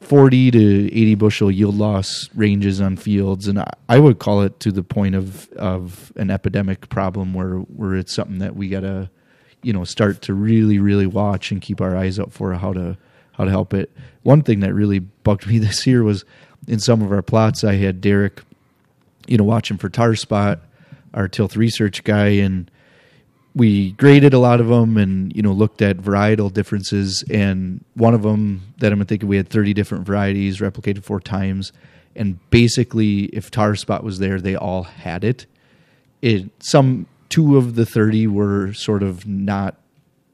40 0.02 0.52
to 0.52 0.86
80 0.88 1.16
bushel 1.16 1.52
yield 1.52 1.76
loss 1.76 2.30
ranges 2.34 2.82
on 2.82 2.98
fields. 2.98 3.48
And 3.48 3.60
I, 3.60 3.72
I 3.88 4.00
would 4.00 4.20
call 4.20 4.42
it 4.42 4.60
to 4.62 4.72
the 4.72 4.84
point 4.84 5.16
of 5.16 5.50
of 5.54 6.12
an 6.16 6.32
epidemic 6.32 6.90
problem 6.90 7.34
where 7.34 7.58
where 7.58 7.96
it's 7.96 8.14
something 8.14 8.40
that 8.40 8.56
we 8.56 8.70
gotta 8.70 9.10
you 9.62 9.72
know 9.72 9.84
start 9.84 10.22
to 10.24 10.34
really 10.34 10.80
really 10.80 11.08
watch 11.08 11.52
and 11.52 11.62
keep 11.62 11.80
our 11.80 11.96
eyes 11.96 12.20
out 12.20 12.34
for 12.34 12.54
how 12.54 12.74
to 12.74 12.98
how 13.34 13.46
to 13.46 13.52
help 13.52 13.74
it. 13.74 13.92
One 14.24 14.42
thing 14.42 14.62
that 14.62 14.74
really 14.74 15.00
bugged 15.00 15.48
me 15.52 15.60
this 15.60 15.86
year 15.86 16.04
was 16.04 16.26
in 16.68 16.80
some 16.80 17.02
of 17.02 17.12
our 17.12 17.22
plots, 17.22 17.64
I 17.64 17.76
had 17.76 18.00
Derek, 18.00 18.42
you 19.28 19.38
know, 19.38 19.44
watching 19.44 19.78
for 19.78 19.90
tar 19.90 20.16
spot, 20.16 20.62
our 21.14 21.28
tilth 21.28 21.58
research 21.58 22.04
guy, 22.04 22.28
and 22.28 22.70
we 23.55 23.91
graded 23.93 24.33
a 24.33 24.39
lot 24.39 24.60
of 24.60 24.67
them 24.67 24.98
and 24.98 25.36
you 25.36 25.41
know 25.41 25.51
looked 25.51 25.81
at 25.81 25.98
varietal 25.98 26.51
differences 26.51 27.24
and 27.29 27.83
one 27.95 28.13
of 28.13 28.24
them 28.24 28.62
that 28.79 28.91
i'm 28.91 29.03
thinking 29.05 29.27
we 29.29 29.38
had 29.38 29.48
30 29.50 29.74
different 29.74 30.05
varieties 30.05 30.60
replicated 30.60 31.03
four 31.03 31.19
times 31.19 31.72
and 32.15 32.39
basically 32.50 33.25
if 33.25 33.51
tar 33.51 33.75
spot 33.75 34.03
was 34.03 34.19
there 34.19 34.39
they 34.39 34.55
all 34.55 34.83
had 34.83 35.24
it 35.24 35.45
it 36.22 36.50
some 36.60 37.05
two 37.29 37.57
of 37.57 37.75
the 37.75 37.86
30 37.86 38.27
were 38.27 38.74
sort 38.74 39.03
of 39.03 39.27
not 39.27 39.75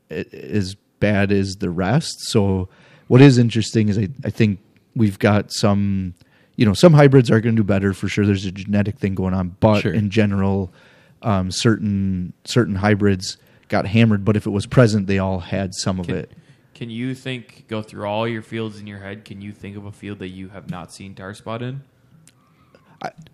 as 0.09 0.75
bad 0.99 1.31
as 1.31 1.57
the 1.57 1.69
rest 1.69 2.15
so 2.27 2.67
what 3.07 3.21
is 3.21 3.37
interesting 3.37 3.89
is 3.89 3.97
i, 3.97 4.07
I 4.23 4.29
think 4.29 4.59
we've 4.95 5.19
got 5.19 5.51
some 5.51 6.13
you 6.55 6.65
know 6.65 6.73
some 6.73 6.93
hybrids 6.93 7.29
are 7.31 7.39
going 7.39 7.55
to 7.55 7.61
do 7.61 7.65
better 7.65 7.93
for 7.93 8.07
sure 8.09 8.25
there's 8.25 8.45
a 8.45 8.51
genetic 8.51 8.97
thing 8.97 9.15
going 9.15 9.33
on 9.33 9.55
but 9.59 9.81
Sure. 9.81 9.93
in 9.93 10.09
general 10.09 10.73
um, 11.21 11.51
certain 11.51 12.33
certain 12.45 12.75
hybrids 12.75 13.37
got 13.67 13.85
hammered 13.85 14.23
but 14.25 14.35
if 14.35 14.45
it 14.47 14.49
was 14.49 14.65
present 14.65 15.05
they 15.07 15.19
all 15.19 15.39
had 15.39 15.73
some 15.75 15.99
of 15.99 16.07
Can, 16.07 16.15
it 16.15 16.31
can 16.73 16.89
you 16.89 17.13
think 17.13 17.65
go 17.67 17.81
through 17.81 18.05
all 18.05 18.25
your 18.27 18.41
fields 18.41 18.79
in 18.79 18.87
your 18.87 18.99
head? 18.99 19.25
Can 19.25 19.41
you 19.41 19.51
think 19.51 19.75
of 19.75 19.85
a 19.85 19.91
field 19.91 20.19
that 20.19 20.29
you 20.29 20.47
have 20.47 20.69
not 20.69 20.93
seen 20.93 21.13
tar 21.13 21.33
spot 21.33 21.61
in? 21.61 21.81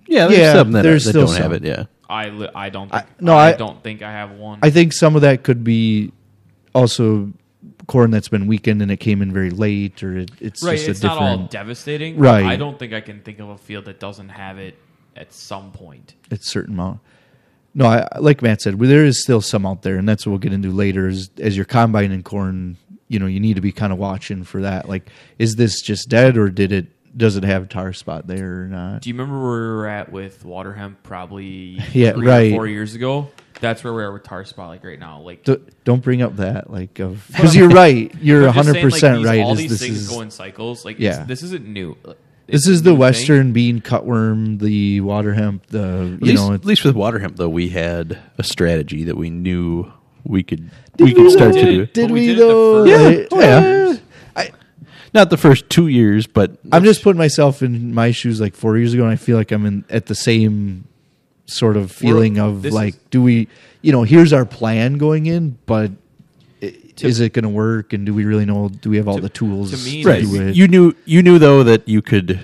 Yeah, 0.07 0.27
there's 0.27 0.39
Yeah, 0.39 0.53
some 0.53 0.71
that, 0.73 0.83
there's 0.83 1.03
that 1.05 1.09
still 1.11 1.27
don't 1.27 1.35
have 1.35 1.43
some. 1.45 1.53
it. 1.53 1.63
Yeah, 1.63 1.83
I 2.09 2.29
li- 2.29 2.49
I 2.53 2.69
don't 2.69 2.93
I- 2.93 3.05
no, 3.19 3.35
I, 3.35 3.49
I- 3.49 3.53
don't 3.53 3.81
think 3.83 4.01
I 4.01 4.11
have 4.11 4.31
one. 4.31 4.59
i 4.61 4.69
think 4.69 4.93
some 4.93 5.15
of 5.15 5.21
that 5.23 5.43
could 5.43 5.63
be 5.63 6.11
also 6.73 7.31
corn 7.87 8.11
that's 8.11 8.27
been 8.29 8.47
weakened 8.47 8.81
and 8.81 8.91
it 8.91 8.97
came 8.97 9.21
in 9.21 9.31
very 9.31 9.49
late 9.51 10.03
or 10.03 10.17
it, 10.17 10.31
it's 10.39 10.63
right, 10.63 10.77
just 10.79 11.03
a 11.03 11.07
not 11.07 11.13
different 11.13 11.41
all 11.41 11.47
devastating. 11.47 12.17
Right. 12.17 12.45
I 12.45 12.55
don't 12.55 12.77
think 12.77 12.93
I 12.93 13.01
can 13.01 13.21
think 13.21 13.39
of 13.39 13.49
a 13.49 13.57
field 13.57 13.85
that 13.85 13.99
doesn't 13.99 14.29
have 14.29 14.57
it 14.59 14.77
at 15.15 15.33
some 15.33 15.71
point. 15.71 16.15
it's 16.31 16.47
certain 16.47 16.73
amount. 16.73 16.99
No, 17.77 17.86
I, 17.88 18.08
like 18.20 18.41
Matt 18.41 18.62
said, 18.62 18.79
well, 18.79 18.89
there 18.89 19.03
is 19.05 19.22
still 19.22 19.41
some 19.41 19.65
out 19.65 19.82
there, 19.82 19.98
and 19.98 20.08
that's 20.08 20.25
what 20.25 20.32
we'll 20.32 20.39
get 20.39 20.53
into 20.53 20.72
later. 20.72 21.08
Is 21.10 21.29
as 21.39 21.55
you're 21.58 21.65
combining 21.65 22.24
corn, 22.24 22.77
you 23.10 23.20
know, 23.20 23.25
you 23.25 23.41
need 23.41 23.55
to 23.55 23.62
be 23.62 23.74
kind 23.74 23.91
of 23.91 24.00
watching 24.00 24.44
for 24.46 24.62
that. 24.62 24.88
Like, 24.88 25.10
is 25.39 25.55
this 25.55 25.82
just 25.82 26.08
dead, 26.10 26.38
or 26.38 26.50
did 26.50 26.72
it? 26.72 26.88
Does 27.17 27.38
it 27.38 27.44
have 27.44 27.63
a 27.63 27.67
tar 27.67 27.94
spot 27.94 28.27
there 28.27 28.63
or 28.63 28.67
not? 28.67 29.01
Do 29.01 29.10
you 29.10 29.13
remember 29.15 29.41
where 29.41 29.62
we 29.62 29.67
were 29.75 29.88
at 29.88 30.12
with 30.12 30.44
water 30.44 30.74
hemp 30.74 31.01
probably 31.03 31.82
Yeah, 31.94 32.12
three 32.13 32.27
right. 32.27 32.51
or 32.51 32.55
four 32.55 32.67
years 32.67 32.94
ago? 32.96 33.29
That's 33.62 33.86
where 33.86 33.94
we 33.94 34.03
are 34.03 34.12
with 34.12 34.24
tar 34.24 34.44
spot 34.44 34.67
like 34.67 34.84
right 34.84 35.00
now. 35.00 35.22
Like 35.22 35.44
D- 35.46 35.55
don't 35.86 36.03
bring 36.03 36.22
up 36.22 36.36
that, 36.38 36.70
like, 36.70 36.94
because 36.94 37.55
you're 37.55 37.70
right. 37.70 38.13
You're 38.22 38.41
I'm 38.41 38.55
100 38.55 38.74
saying, 38.74 38.84
like, 38.84 38.94
percent 38.94 39.25
right. 39.25 39.39
All 39.41 39.55
these 39.55 39.72
this 39.72 39.79
things 39.82 39.98
is 39.98 40.10
go 40.10 40.20
in 40.22 40.29
cycles. 40.32 40.84
Like 40.84 41.00
Yeah. 41.00 41.24
this 41.24 41.41
isn't 41.44 41.65
new. 41.65 41.96
This 42.47 42.67
is 42.67 42.83
the 42.83 42.89
new 42.91 42.95
thing. 42.95 42.99
western 42.99 43.51
bean 43.53 43.81
cutworm, 43.81 44.59
the 44.59 45.01
water 45.01 45.33
hemp, 45.33 45.65
the 45.67 45.79
at 45.79 46.05
you 46.05 46.17
least, 46.33 46.47
know, 46.47 46.53
at 46.53 46.65
least 46.65 46.83
with 46.83 46.95
water 46.95 47.19
hemp 47.19 47.37
though, 47.37 47.49
we 47.49 47.69
had 47.69 48.19
a 48.37 48.43
strategy 48.43 49.03
that 49.05 49.17
we 49.17 49.29
knew 49.29 49.91
we 50.23 50.43
could 50.43 50.69
Did 50.97 51.03
we 51.05 51.13
could 51.13 51.31
start 51.31 51.53
to 51.53 51.63
do. 51.63 51.85
Did 51.87 52.11
we 52.11 52.21
we, 52.21 52.27
did 52.27 52.37
it 52.37 52.41
the 52.41 52.47
though? 52.47 52.83
Yeah. 52.85 53.25
Oh, 53.31 53.39
yeah. 53.39 53.97
I, 54.35 54.51
Not 55.13 55.29
the 55.29 55.37
first 55.37 55.69
two 55.69 55.87
years, 55.87 56.27
but 56.27 56.57
I'm 56.71 56.83
just 56.83 57.03
putting 57.03 57.17
myself 57.17 57.61
in 57.61 57.93
my 57.93 58.11
shoes 58.11 58.41
like 58.41 58.55
four 58.55 58.77
years 58.77 58.93
ago, 58.93 59.03
and 59.03 59.11
I 59.11 59.15
feel 59.17 59.37
like 59.37 59.51
I'm 59.51 59.65
in 59.65 59.85
at 59.89 60.07
the 60.07 60.15
same 60.15 60.87
sort 61.45 61.77
of 61.77 61.91
feeling 61.91 62.39
of 62.39 62.65
like, 62.65 62.95
is- 62.95 62.99
do 63.11 63.21
we, 63.21 63.47
you 63.81 63.91
know, 63.91 64.03
here's 64.03 64.33
our 64.33 64.45
plan 64.45 64.97
going 64.97 65.27
in, 65.27 65.57
but 65.67 65.91
To- 66.97 67.07
is 67.07 67.19
it 67.19 67.33
going 67.33 67.43
to 67.43 67.49
work? 67.49 67.91
And 67.93 68.05
do 68.05 68.13
we 68.13 68.23
really 68.25 68.45
know? 68.45 68.69
Do 68.69 68.89
we 68.89 68.97
have 68.97 69.07
all 69.07 69.15
To- 69.15 69.22
the 69.22 69.29
tools 69.29 69.72
to 69.72 69.77
me, 69.89 70.03
to 70.03 70.09
right. 70.09 70.24
do 70.24 70.48
it? 70.50 70.55
You 70.55 70.67
knew 70.67 70.96
you 71.05 71.22
knew 71.22 71.37
though 71.39 71.63
that 71.63 71.87
you 71.87 72.01
could 72.01 72.39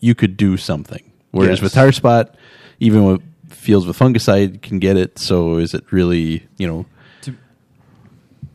you 0.00 0.14
could 0.14 0.36
do 0.36 0.56
something. 0.56 1.02
Whereas 1.32 1.58
Yes. 1.58 1.62
with 1.62 1.72
tar 1.74 1.92
spot, 1.92 2.36
even 2.80 3.04
with 3.04 3.22
fields 3.50 3.86
with 3.86 3.98
fungicide 3.98 4.62
can 4.62 4.78
get 4.78 4.96
it. 4.96 5.18
So 5.18 5.56
is 5.56 5.74
it 5.74 5.84
really 5.90 6.46
you 6.58 6.66
know? 6.66 6.86
to 7.22 7.34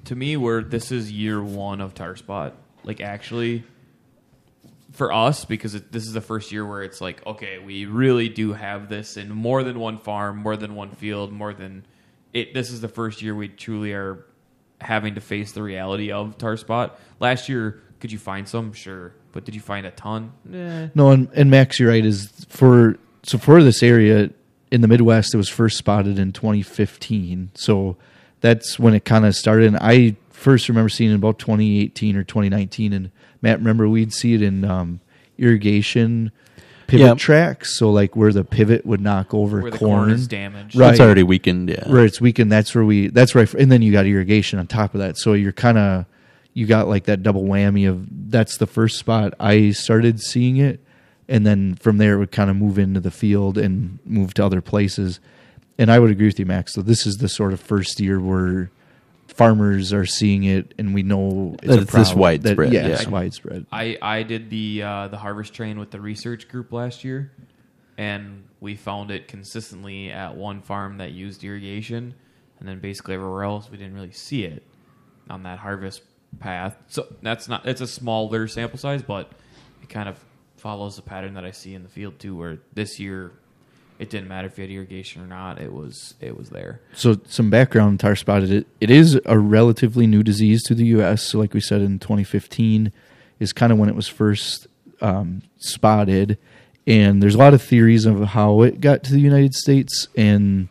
to 0.05 0.15
me 0.15 0.37
where 0.37 0.61
this 0.63 0.91
is 0.91 1.11
year 1.11 1.43
one 1.43 1.81
of 1.81 1.93
tar 1.93 2.15
spot 2.15 2.55
like 2.83 3.01
actually 3.01 3.63
for 4.93 5.13
us 5.13 5.45
because 5.45 5.73
it, 5.75 5.91
this 5.91 6.03
is 6.05 6.13
the 6.13 6.21
first 6.21 6.51
year 6.51 6.65
where 6.65 6.83
it's 6.83 6.99
like 6.99 7.25
okay 7.25 7.59
we 7.59 7.85
really 7.85 8.27
do 8.27 8.53
have 8.53 8.89
this 8.89 9.15
in 9.17 9.29
more 9.31 9.63
than 9.63 9.79
one 9.79 9.97
farm 9.99 10.37
more 10.37 10.57
than 10.57 10.75
one 10.75 10.89
field 10.91 11.31
more 11.31 11.53
than 11.53 11.85
it 12.33 12.53
this 12.53 12.71
is 12.71 12.81
the 12.81 12.87
first 12.89 13.21
year 13.21 13.33
we 13.35 13.47
truly 13.47 13.93
are 13.93 14.25
having 14.81 15.15
to 15.15 15.21
face 15.21 15.51
the 15.51 15.63
reality 15.63 16.11
of 16.11 16.37
tar 16.37 16.57
spot 16.57 16.99
last 17.19 17.49
year 17.49 17.81
could 17.99 18.11
you 18.11 18.19
find 18.19 18.47
some 18.47 18.73
sure 18.73 19.13
but 19.31 19.45
did 19.45 19.55
you 19.55 19.61
find 19.61 19.85
a 19.85 19.91
ton 19.91 20.31
nah. 20.45 20.87
no, 20.93 21.09
and, 21.11 21.29
and 21.33 21.49
Max, 21.49 21.79
you're 21.79 21.89
right. 21.89 22.05
Is 22.05 22.45
for 22.49 22.97
so 23.23 23.37
for 23.37 23.63
this 23.63 23.83
area 23.83 24.29
in 24.71 24.81
the 24.81 24.87
Midwest, 24.87 25.33
it 25.33 25.37
was 25.37 25.49
first 25.49 25.77
spotted 25.77 26.17
in 26.17 26.31
2015. 26.31 27.51
So 27.53 27.97
that's 28.39 28.79
when 28.79 28.93
it 28.93 29.05
kind 29.05 29.25
of 29.25 29.35
started. 29.35 29.67
And 29.67 29.77
I 29.77 30.15
first 30.29 30.69
remember 30.69 30.89
seeing 30.89 31.11
it 31.11 31.15
about 31.15 31.39
2018 31.39 32.15
or 32.15 32.23
2019. 32.23 32.93
And 32.93 33.11
Matt, 33.41 33.59
remember 33.59 33.87
we'd 33.87 34.13
see 34.13 34.33
it 34.33 34.41
in 34.41 34.63
um, 34.63 35.01
irrigation 35.37 36.31
pivot 36.91 37.05
Yeah. 37.07 37.13
tracks. 37.15 37.77
So 37.77 37.91
like 37.91 38.15
where 38.15 38.31
the 38.33 38.43
pivot 38.43 38.85
would 38.85 39.01
knock 39.01 39.33
over 39.33 39.61
where 39.61 39.71
the 39.71 39.77
corn. 39.77 39.99
corn 39.99 40.11
is 40.11 40.27
damaged 40.27 40.75
Right. 40.75 40.91
It's 40.91 40.99
already 40.99 41.23
weakened. 41.23 41.69
Yeah. 41.69 41.87
where 41.89 42.05
it's 42.05 42.19
weakened. 42.21 42.51
That's 42.51 42.73
where 42.75 42.83
we. 42.85 43.07
That's 43.07 43.33
right. 43.35 43.51
And 43.53 43.71
then 43.71 43.81
you 43.81 43.91
got 43.91 44.05
irrigation 44.05 44.59
on 44.59 44.67
top 44.67 44.93
of 44.93 44.99
that. 44.99 45.17
So 45.17 45.33
you're 45.33 45.51
kind 45.51 45.77
of 45.77 46.05
you 46.53 46.65
got 46.67 46.87
like 46.87 47.05
that 47.05 47.23
double 47.23 47.43
whammy 47.43 47.89
of 47.89 48.05
that's 48.29 48.57
the 48.57 48.67
first 48.67 48.97
spot 48.99 49.33
I 49.39 49.71
started 49.71 50.19
seeing 50.19 50.57
it, 50.57 50.81
and 51.29 51.45
then 51.45 51.75
from 51.75 51.97
there 51.97 52.15
it 52.15 52.17
would 52.19 52.31
kind 52.31 52.49
of 52.49 52.55
move 52.57 52.77
into 52.77 52.99
the 52.99 53.11
field 53.11 53.57
and 53.57 53.99
move 54.05 54.33
to 54.35 54.45
other 54.45 54.59
places. 54.61 55.19
And 55.77 55.89
I 55.89 55.97
would 55.99 56.11
agree 56.11 56.25
with 56.27 56.37
you, 56.39 56.45
Max. 56.45 56.73
So 56.73 56.81
this 56.81 57.07
is 57.07 57.15
the 57.17 57.29
sort 57.29 57.53
of 57.53 57.59
first 57.61 57.99
year 58.01 58.19
where 58.19 58.69
farmers 59.33 59.93
are 59.93 60.05
seeing 60.05 60.43
it, 60.43 60.73
and 60.77 60.93
we 60.93 61.03
know 61.03 61.55
it's 61.61 61.67
That 61.67 61.79
a 61.79 61.81
it's 61.83 61.91
this 61.91 62.13
widespread, 62.13 62.69
That, 62.69 62.73
yeah, 62.73 62.87
yeah. 62.87 62.93
it's 62.93 63.07
widespread. 63.07 63.65
I, 63.71 63.97
I 64.01 64.23
did 64.23 64.49
the 64.49 64.83
uh, 64.83 65.07
the 65.07 65.17
harvest 65.17 65.53
train 65.53 65.79
with 65.79 65.91
the 65.91 65.99
research 66.01 66.47
group 66.47 66.71
last 66.71 67.03
year, 67.03 67.31
and 67.97 68.43
we 68.59 68.75
found 68.75 69.11
it 69.11 69.27
consistently 69.27 70.11
at 70.11 70.35
one 70.35 70.61
farm 70.61 70.97
that 70.97 71.11
used 71.11 71.43
irrigation, 71.43 72.13
and 72.59 72.67
then 72.67 72.79
basically 72.79 73.15
everywhere 73.15 73.43
else 73.43 73.69
we 73.69 73.77
didn't 73.77 73.93
really 73.93 74.11
see 74.11 74.43
it 74.43 74.63
on 75.29 75.43
that 75.43 75.59
harvest 75.59 76.01
path. 76.39 76.77
So 76.87 77.07
that's 77.21 77.47
not 77.47 77.65
it's 77.65 77.81
a 77.81 77.87
smaller 77.87 78.47
sample 78.47 78.79
size, 78.79 79.01
but 79.01 79.31
it 79.81 79.89
kind 79.89 80.09
of 80.09 80.23
follows 80.57 80.95
the 80.95 81.01
pattern 81.01 81.33
that 81.33 81.45
I 81.45 81.51
see 81.51 81.73
in 81.73 81.83
the 81.83 81.89
field 81.89 82.19
too. 82.19 82.35
Where 82.35 82.59
this 82.73 82.99
year 82.99 83.31
it 84.01 84.09
didn't 84.09 84.29
matter 84.29 84.47
if 84.47 84.57
you 84.57 84.63
had 84.63 84.71
irrigation 84.71 85.21
or 85.21 85.27
not; 85.27 85.61
it 85.61 85.71
was 85.71 86.15
it 86.19 86.35
was 86.35 86.49
there. 86.49 86.81
So 86.93 87.21
some 87.27 87.51
background 87.51 87.99
tar 87.99 88.15
spotted 88.15 88.51
it. 88.51 88.65
It 88.81 88.89
is 88.89 89.19
a 89.27 89.37
relatively 89.37 90.07
new 90.07 90.23
disease 90.23 90.63
to 90.63 90.73
the 90.73 90.85
U.S. 90.87 91.21
So 91.21 91.37
like 91.37 91.53
we 91.53 91.61
said 91.61 91.81
in 91.81 91.99
2015 91.99 92.91
is 93.39 93.53
kind 93.53 93.71
of 93.71 93.77
when 93.77 93.89
it 93.89 93.95
was 93.95 94.07
first 94.07 94.65
um, 95.01 95.43
spotted, 95.57 96.39
and 96.87 97.21
there's 97.21 97.35
a 97.35 97.37
lot 97.37 97.53
of 97.53 97.61
theories 97.61 98.07
of 98.07 98.23
how 98.29 98.63
it 98.63 98.81
got 98.81 99.03
to 99.03 99.13
the 99.13 99.21
United 99.21 99.53
States, 99.53 100.07
and 100.17 100.67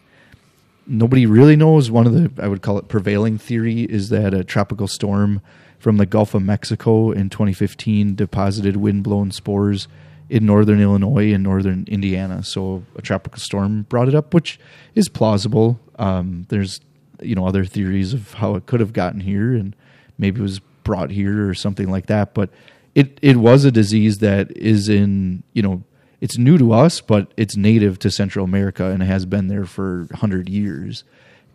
nobody 0.84 1.24
really 1.24 1.54
knows. 1.54 1.88
One 1.88 2.08
of 2.08 2.12
the 2.12 2.32
I 2.42 2.48
would 2.48 2.62
call 2.62 2.78
it 2.78 2.88
prevailing 2.88 3.38
theory 3.38 3.82
is 3.82 4.08
that 4.08 4.34
a 4.34 4.42
tropical 4.42 4.88
storm 4.88 5.40
from 5.78 5.98
the 5.98 6.06
Gulf 6.06 6.34
of 6.34 6.42
Mexico 6.42 7.12
in 7.12 7.30
2015 7.30 8.16
deposited 8.16 8.76
wind-blown 8.76 9.30
spores 9.30 9.86
in 10.30 10.46
northern 10.46 10.80
Illinois 10.80 11.34
and 11.34 11.42
northern 11.42 11.84
Indiana. 11.88 12.42
So 12.44 12.84
a 12.94 13.02
tropical 13.02 13.40
storm 13.40 13.82
brought 13.82 14.08
it 14.08 14.14
up, 14.14 14.32
which 14.32 14.60
is 14.94 15.08
plausible. 15.08 15.80
Um, 15.98 16.46
there's 16.48 16.80
you 17.20 17.34
know 17.34 17.46
other 17.46 17.64
theories 17.64 18.14
of 18.14 18.34
how 18.34 18.54
it 18.54 18.64
could 18.64 18.80
have 18.80 18.92
gotten 18.92 19.20
here, 19.20 19.52
and 19.52 19.74
maybe 20.16 20.38
it 20.38 20.42
was 20.42 20.60
brought 20.84 21.10
here 21.10 21.48
or 21.48 21.54
something 21.54 21.90
like 21.90 22.06
that. 22.06 22.32
But 22.32 22.50
it 22.94 23.18
it 23.20 23.36
was 23.36 23.64
a 23.64 23.72
disease 23.72 24.18
that 24.18 24.56
is 24.56 24.88
in 24.88 25.42
you 25.52 25.62
know 25.62 25.82
it's 26.20 26.38
new 26.38 26.56
to 26.58 26.72
us, 26.72 27.00
but 27.00 27.32
it's 27.36 27.56
native 27.56 27.98
to 27.98 28.10
Central 28.10 28.44
America 28.44 28.86
and 28.86 29.02
has 29.02 29.26
been 29.26 29.48
there 29.48 29.66
for 29.66 30.06
hundred 30.14 30.48
years, 30.48 31.02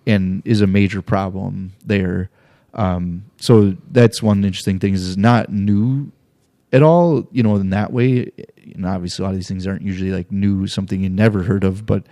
and 0.05 0.41
is 0.45 0.59
a 0.59 0.67
major 0.67 1.01
problem 1.01 1.73
there. 1.83 2.29
Um, 2.73 3.23
so 3.39 3.77
that's 3.89 4.21
one 4.21 4.43
interesting 4.43 4.79
thing 4.79 4.95
is 4.95 5.15
not 5.15 5.49
new 5.49 6.11
at 6.73 6.83
all, 6.83 7.25
you 7.31 7.41
know, 7.41 7.55
in 7.55 7.69
that 7.69 7.93
way. 7.93 8.31
And 8.73 8.85
obviously, 8.85 9.23
a 9.23 9.25
lot 9.25 9.31
of 9.31 9.37
these 9.37 9.47
things 9.47 9.67
aren't 9.67 9.81
usually 9.81 10.11
like 10.11 10.31
new, 10.31 10.67
something 10.67 11.01
you 11.01 11.09
never 11.09 11.43
heard 11.43 11.63
of, 11.63 11.85
but 11.85 12.05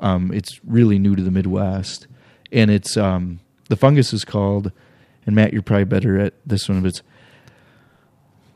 um, 0.00 0.32
it's 0.32 0.60
really 0.64 0.98
new 0.98 1.14
to 1.14 1.22
the 1.22 1.30
Midwest. 1.30 2.06
And 2.52 2.70
it's 2.70 2.96
um, 2.96 3.40
the 3.68 3.76
fungus 3.76 4.12
is 4.12 4.24
called, 4.24 4.72
and 5.26 5.36
Matt, 5.36 5.52
you're 5.52 5.62
probably 5.62 5.84
better 5.84 6.18
at 6.18 6.34
this 6.44 6.68
one, 6.68 6.82
but 6.82 6.88
it's 6.88 7.02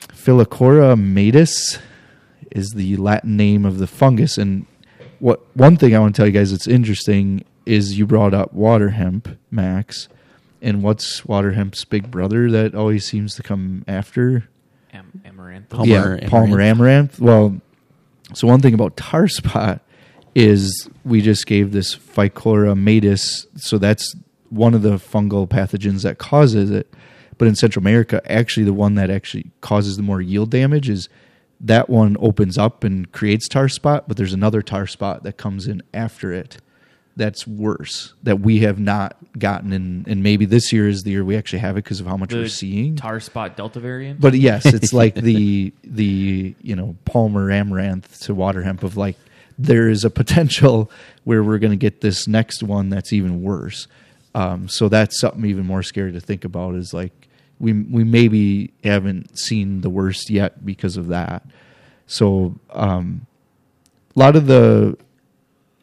Phyllachora 0.09 0.97
maydis 0.99 1.79
is 2.51 2.71
the 2.71 2.97
Latin 2.97 3.37
name 3.37 3.65
of 3.65 3.79
the 3.79 3.87
fungus. 3.87 4.39
And 4.39 4.67
what 5.19 5.45
one 5.57 5.77
thing 5.77 5.95
I 5.95 5.99
want 5.99 6.15
to 6.15 6.19
tell 6.19 6.27
you 6.27 6.33
guys 6.33 6.51
that's 6.51 6.67
interesting 6.67 7.45
is 7.67 7.99
you 7.99 8.07
brought 8.07 8.35
up 8.35 8.53
water 8.53 8.91
hemp, 8.91 9.29
Max. 9.51 10.09
And 10.63 10.83
what's 10.83 11.27
water 11.27 11.53
hemp's 11.53 11.85
big 11.85 12.11
brother 12.11 12.51
that 12.51 12.75
always 12.75 13.05
seems 13.05 13.35
to 13.35 13.43
come 13.43 13.85
after? 13.87 14.49
Am- 14.95 15.21
amaranth. 15.25 15.69
Palmer 15.69 15.87
yeah, 15.93 16.03
amaranth. 16.03 16.31
Palmer 16.31 16.61
amaranth. 16.61 17.21
Well, 17.21 17.61
So 18.33 18.47
one 18.47 18.61
thing 18.61 18.75
about 18.75 18.97
tar 18.97 19.29
spot 19.29 19.83
is 20.35 20.89
we 21.05 21.21
just 21.21 21.47
gave 21.47 21.73
this 21.73 21.95
Phyllachora 21.95 22.75
maydis, 22.79 23.47
so 23.57 23.79
that's 23.79 24.17
one 24.49 24.75
of 24.75 24.83
the 24.83 24.97
fungal 24.97 25.49
pathogens 25.49 26.03
that 26.03 26.19
causes 26.19 26.71
it. 26.71 26.93
But 27.39 27.49
in 27.49 27.55
Central 27.57 27.83
America, 27.83 28.23
actually 28.31 28.65
the 28.65 28.73
one 28.73 28.95
that 28.95 29.11
actually 29.11 29.51
causes 29.61 29.97
the 29.97 30.03
more 30.03 30.21
yield 30.21 30.51
damage 30.51 30.89
is 30.89 31.09
that 31.61 31.89
one 31.89 32.17
opens 32.21 32.57
up 32.59 32.85
and 32.85 33.11
creates 33.13 33.49
tar 33.49 33.69
spot, 33.69 34.07
but 34.07 34.17
there's 34.17 34.33
another 34.33 34.63
tar 34.63 34.87
spot 34.87 35.23
that 35.25 35.37
comes 35.37 35.67
in 35.67 35.83
after 35.93 36.33
it 36.33 36.59
that's 37.17 37.47
worse 37.47 38.13
that 38.25 38.41
we 38.41 38.61
have 38.61 38.79
not 38.81 39.17
gotten 39.39 39.73
in 39.73 40.05
and 40.09 40.23
maybe 40.23 40.47
this 40.47 40.73
year 40.73 40.89
is 40.89 41.03
the 41.05 41.13
year 41.13 41.25
we 41.25 41.37
actually 41.37 41.61
have 41.61 41.77
it 41.77 41.85
because 41.85 42.01
of 42.01 42.07
how 42.07 42.17
much 42.17 42.31
The 42.31 42.37
we're 42.39 42.49
seeing 42.49 42.97
tar 42.97 43.21
spot 43.21 43.57
delta 43.57 43.79
variant. 43.81 44.21
but 44.21 44.35
yes, 44.35 44.67
it's 44.75 44.93
like 44.93 45.15
the 45.15 45.73
the 45.85 46.55
you 46.61 46.75
know 46.77 46.97
Palmer 47.05 47.51
amaranth 47.51 48.21
to 48.23 48.35
water 48.35 48.63
hemp 48.63 48.83
of 48.83 48.97
like 48.97 49.17
there 49.59 49.89
is 49.89 50.03
a 50.05 50.11
potential 50.11 50.91
where 51.23 51.43
we're 51.45 51.59
going 51.59 51.71
to 51.71 51.77
get 51.77 52.01
this 52.01 52.27
next 52.27 52.63
one 52.65 52.89
that's 52.91 53.13
even 53.13 53.43
worse. 53.43 53.87
Um, 54.35 54.69
so 54.69 54.89
that's 54.89 55.21
something 55.21 55.45
even 55.45 55.65
more 55.65 55.85
scary 55.85 56.11
to 56.13 56.21
think 56.21 56.45
about. 56.45 56.75
Is 56.75 56.93
like 56.93 57.13
we 57.61 57.73
we 57.73 58.03
maybe 58.03 58.73
haven't 58.83 59.39
seen 59.39 59.81
the 59.83 59.91
worst 59.91 60.29
yet 60.31 60.67
because 60.67 60.97
of 60.97 61.07
that. 61.09 61.47
So 62.09 62.57
um, 62.71 63.27
a 64.17 64.19
lot 64.19 64.35
of 64.35 64.47
the 64.49 64.99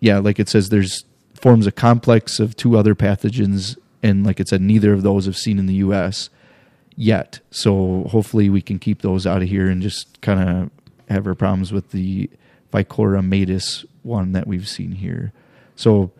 yeah, 0.01 0.19
like 0.19 0.39
it 0.39 0.49
says, 0.49 0.67
there's 0.67 1.05
forms 1.41 1.67
a 1.67 1.71
complex 1.71 2.39
of 2.39 2.55
two 2.55 2.77
other 2.77 2.95
pathogens, 2.95 3.77
and 4.03 4.25
like 4.25 4.39
it 4.39 4.47
said, 4.47 4.61
neither 4.61 4.93
of 4.93 5.03
those 5.03 5.25
have 5.25 5.37
seen 5.37 5.59
in 5.59 5.65
the 5.65 5.75
U.S. 5.75 6.29
yet. 6.95 7.39
So 7.49 8.05
hopefully 8.09 8.49
we 8.49 8.61
can 8.61 8.79
keep 8.79 9.01
those 9.01 9.25
out 9.25 9.41
of 9.41 9.49
here 9.49 9.69
and 9.69 9.81
just 9.81 10.21
kind 10.21 10.39
of 10.39 10.69
have 11.09 11.27
our 11.27 11.35
problems 11.35 11.73
with 11.73 11.91
the 11.91 12.29
Phyllachora 12.71 13.21
maydis 13.27 13.85
one 14.03 14.31
that 14.31 14.47
we've 14.47 14.67
seen 14.67 14.93
here. 14.93 15.33
So 15.75 16.11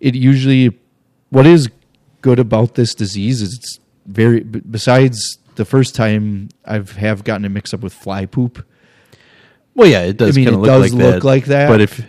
it 0.00 0.14
usually, 0.14 0.78
what 1.30 1.46
is 1.46 1.68
good 2.22 2.38
about 2.38 2.74
this 2.74 2.94
disease 2.94 3.42
is 3.42 3.54
it's 3.54 3.80
very. 4.06 4.40
Besides 4.40 5.38
the 5.56 5.64
first 5.64 5.94
time 5.94 6.48
I've 6.64 6.92
have 6.92 7.24
gotten 7.24 7.44
it 7.44 7.50
mixed 7.50 7.74
up 7.74 7.80
with 7.80 7.92
fly 7.92 8.26
poop. 8.26 8.64
Well, 9.74 9.88
yeah, 9.88 10.02
it 10.02 10.16
does 10.16 10.36
I 10.36 10.40
mean, 10.40 10.46
kind 10.46 10.56
of 10.56 10.62
it 10.62 10.66
look 10.66 10.82
does 10.82 10.92
like 10.92 11.02
look 11.02 11.14
that. 11.14 11.24
like 11.24 11.44
that. 11.46 11.68
But 11.68 11.80
if 11.80 12.04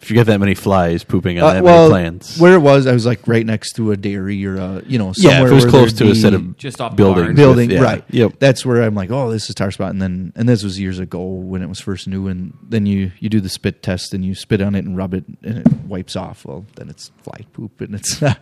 if 0.00 0.10
you 0.10 0.14
get 0.14 0.26
that 0.26 0.38
many 0.38 0.54
flies 0.54 1.02
pooping 1.04 1.38
on 1.38 1.44
Uh, 1.44 1.52
that 1.54 1.64
well, 1.64 1.88
many 1.90 1.90
plants, 2.10 2.38
where 2.38 2.54
it 2.54 2.60
was, 2.60 2.86
I 2.86 2.92
was 2.92 3.04
like 3.04 3.26
right 3.26 3.44
next 3.44 3.72
to 3.74 3.90
a 3.92 3.96
dairy 3.96 4.44
or 4.46 4.56
a 4.56 4.82
you 4.86 4.98
know 4.98 5.12
somewhere 5.12 5.38
yeah, 5.40 5.44
if 5.46 5.50
it 5.50 5.54
was 5.54 5.64
where 5.64 5.70
close 5.70 5.92
there'd 5.92 6.08
to 6.08 6.12
a 6.12 6.14
set 6.14 6.30
be 6.30 6.36
of 6.36 6.56
Just 6.56 6.80
off 6.80 6.92
the 6.92 6.96
buildings, 6.96 7.26
barn. 7.26 7.34
building, 7.36 7.68
with- 7.68 7.78
yeah, 7.78 7.82
right? 7.84 8.04
Yep. 8.10 8.34
That's 8.38 8.64
where 8.64 8.82
I'm 8.82 8.94
like, 8.94 9.10
oh, 9.10 9.30
this 9.30 9.48
is 9.48 9.54
tar 9.54 9.70
spot, 9.70 9.90
and 9.90 10.00
then 10.00 10.32
and 10.36 10.48
this 10.48 10.62
was 10.62 10.78
years 10.78 10.98
ago 10.98 11.24
when 11.24 11.62
it 11.62 11.68
was 11.68 11.80
first 11.80 12.06
new, 12.06 12.28
and 12.28 12.56
then 12.62 12.86
you 12.86 13.10
you 13.18 13.28
do 13.28 13.40
the 13.40 13.48
spit 13.48 13.82
test 13.82 14.14
and 14.14 14.24
you 14.24 14.34
spit 14.34 14.60
on 14.60 14.74
it 14.74 14.84
and 14.84 14.96
rub 14.96 15.14
it 15.14 15.24
and 15.42 15.58
it 15.58 15.72
wipes 15.86 16.16
off. 16.16 16.44
Well, 16.44 16.64
then 16.76 16.88
it's 16.88 17.10
fly 17.22 17.44
poop 17.52 17.80
and 17.80 17.94
it's 17.94 18.20
not 18.22 18.38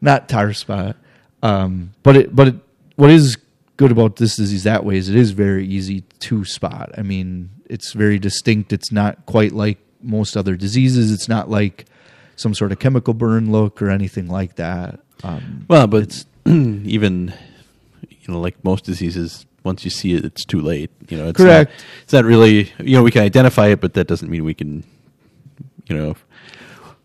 not 0.00 0.28
tar 0.28 0.52
spot. 0.52 0.96
Um, 1.42 1.92
but 2.02 2.16
it 2.16 2.34
but 2.34 2.48
it, 2.48 2.54
what 2.96 3.10
is 3.10 3.36
good 3.76 3.92
about 3.92 4.16
this 4.16 4.36
disease 4.36 4.64
that 4.64 4.84
way 4.84 4.96
is 4.96 5.10
it 5.10 5.16
is 5.16 5.32
very 5.32 5.66
easy 5.66 6.00
to 6.20 6.44
spot. 6.46 6.90
I 6.96 7.02
mean, 7.02 7.50
it's 7.68 7.92
very 7.92 8.18
distinct. 8.18 8.72
It's 8.72 8.90
not 8.90 9.26
quite 9.26 9.52
like 9.52 9.76
most 10.06 10.36
other 10.36 10.56
diseases. 10.56 11.12
It's 11.12 11.28
not 11.28 11.50
like 11.50 11.86
some 12.36 12.54
sort 12.54 12.72
of 12.72 12.78
chemical 12.78 13.14
burn 13.14 13.50
look 13.50 13.80
or 13.82 13.90
anything 13.90 14.28
like 14.28 14.56
that. 14.56 15.00
Um, 15.24 15.64
Well, 15.68 15.86
but 15.86 16.02
it's 16.04 16.26
even 16.46 17.32
you 18.10 18.32
know, 18.34 18.40
like 18.40 18.62
most 18.64 18.84
diseases, 18.84 19.46
once 19.64 19.84
you 19.84 19.90
see 19.90 20.14
it, 20.14 20.24
it's 20.24 20.44
too 20.44 20.60
late. 20.60 20.90
You 21.08 21.16
know, 21.18 21.28
it's 21.28 21.36
Correct. 21.38 21.70
Not, 21.70 21.84
it's 22.04 22.12
not 22.12 22.24
really. 22.24 22.72
You 22.78 22.96
know, 22.96 23.02
we 23.02 23.10
can 23.10 23.22
identify 23.22 23.68
it, 23.68 23.80
but 23.80 23.94
that 23.94 24.06
doesn't 24.06 24.30
mean 24.30 24.44
we 24.44 24.54
can. 24.54 24.84
You 25.88 25.96
know, 25.96 26.16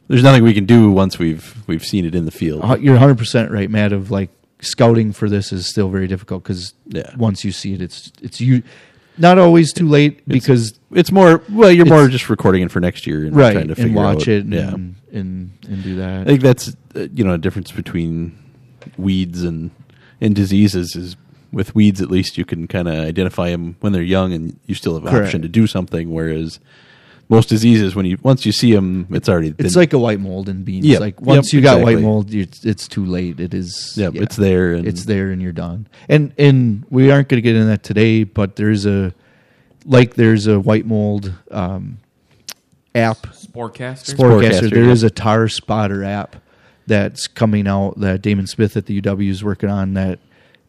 there's 0.07 0.23
nothing 0.23 0.43
we 0.43 0.53
can 0.53 0.65
do 0.65 0.91
once 0.91 1.17
we've 1.19 1.55
we've 1.67 1.83
seen 1.85 2.05
it 2.05 2.15
in 2.15 2.25
the 2.25 2.31
field. 2.31 2.61
Uh, 2.63 2.77
You're 2.79 2.93
100 2.95 3.17
percent 3.17 3.51
right, 3.51 3.69
Matt. 3.69 3.93
Of 3.93 4.11
like 4.11 4.29
scouting 4.59 5.11
for 5.13 5.29
this 5.29 5.51
is 5.51 5.67
still 5.67 5.89
very 5.89 6.07
difficult 6.07 6.43
because 6.43 6.73
Yeah. 6.87 7.15
once 7.15 7.43
you 7.45 7.51
see 7.51 7.73
it, 7.73 7.81
it's 7.81 8.11
it's 8.21 8.41
you 8.41 8.63
not 9.17 9.37
always 9.37 9.73
too 9.73 9.87
late 9.87 10.27
because 10.27 10.79
It's 10.91 11.11
more 11.11 11.41
well, 11.49 11.71
you're 11.71 11.85
more 11.85 12.07
just 12.07 12.29
recording 12.29 12.63
it 12.63 12.71
for 12.71 12.79
next 12.79 13.05
year 13.07 13.25
and 13.25 13.35
right 13.35 13.53
trying 13.53 13.67
to 13.67 13.73
and 13.73 13.83
figure 13.83 13.95
watch 13.95 14.23
out, 14.23 14.27
it 14.27 14.43
and, 14.45 14.53
yeah, 14.53 14.67
and 14.73 14.95
and 15.11 15.51
and 15.67 15.83
do 15.83 15.95
that. 15.97 16.21
I 16.21 16.25
think 16.25 16.41
that's 16.41 16.75
uh, 16.95 17.07
you 17.13 17.23
know 17.23 17.33
a 17.33 17.37
difference 17.37 17.71
between 17.71 18.37
weeds 18.97 19.43
and 19.43 19.71
and 20.19 20.35
diseases 20.35 20.95
is 20.95 21.15
with 21.51 21.75
weeds 21.75 22.01
at 22.01 22.09
least 22.09 22.37
you 22.37 22.45
can 22.45 22.67
kind 22.67 22.87
of 22.87 22.95
identify 22.95 23.49
them 23.49 23.75
when 23.81 23.91
they're 23.93 24.01
young 24.01 24.31
and 24.33 24.57
you 24.67 24.75
still 24.75 24.93
have 24.93 25.03
an 25.03 25.11
Correct. 25.11 25.27
option 25.27 25.41
to 25.41 25.49
do 25.49 25.67
something. 25.67 26.09
Whereas 26.11 26.59
most 27.31 27.47
diseases, 27.47 27.95
when 27.95 28.05
you 28.05 28.17
once 28.21 28.45
you 28.45 28.51
see 28.51 28.73
them, 28.73 29.07
it's 29.09 29.29
already 29.29 29.55
it's 29.57 29.73
been, 29.73 29.81
like 29.81 29.93
a 29.93 29.97
white 29.97 30.19
mold 30.19 30.49
in 30.49 30.63
beans. 30.63 30.85
Yep. 30.85 30.99
Like 30.99 31.21
once 31.21 31.53
Yep, 31.53 31.57
you 31.57 31.61
got 31.61 31.77
exactly. 31.77 31.95
white 31.95 32.03
mold, 32.03 32.29
you, 32.29 32.45
it's 32.63 32.89
too 32.89 33.05
late. 33.05 33.39
It 33.39 33.53
is. 33.53 33.93
yeah, 33.95 34.09
it's 34.13 34.35
there 34.35 34.73
and 34.73 34.85
it's 34.85 35.05
there 35.05 35.31
and 35.31 35.41
you're 35.41 35.53
done. 35.53 35.87
And 36.09 36.33
and 36.37 36.85
we 36.89 37.09
aren't 37.09 37.29
going 37.29 37.37
to 37.37 37.41
get 37.41 37.55
into 37.55 37.67
that 37.67 37.83
today, 37.83 38.25
but 38.25 38.57
there's 38.57 38.85
a 38.85 39.13
like 39.85 40.15
there's 40.15 40.45
a 40.45 40.59
white 40.59 40.85
mold 40.85 41.33
um, 41.49 41.99
app 42.93 43.17
Sporecaster. 43.27 44.13
Sporecaster. 44.13 44.15
Sporecaster, 44.15 44.69
There 44.69 44.83
yeah. 44.83 44.91
is 44.91 45.03
a 45.03 45.09
tar 45.09 45.47
spotter 45.47 46.03
app 46.03 46.35
that's 46.85 47.27
coming 47.27 47.65
out 47.65 47.97
that 48.01 48.21
Damon 48.21 48.45
Smith 48.45 48.75
at 48.75 48.87
the 48.87 49.01
UW 49.01 49.29
is 49.29 49.41
working 49.41 49.69
on 49.69 49.93
that 49.93 50.19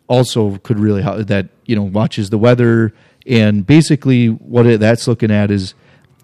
also 0.07 0.59
could 0.59 0.79
really 0.79 1.03
help. 1.03 1.27
That 1.27 1.49
you 1.67 1.75
know 1.75 1.83
watches 1.83 2.31
the 2.31 2.39
weather 2.39 2.95
and 3.27 3.67
basically 3.67 4.29
what 4.29 4.67
it, 4.67 4.79
that's 4.79 5.09
looking 5.09 5.33
at 5.33 5.51
is 5.51 5.75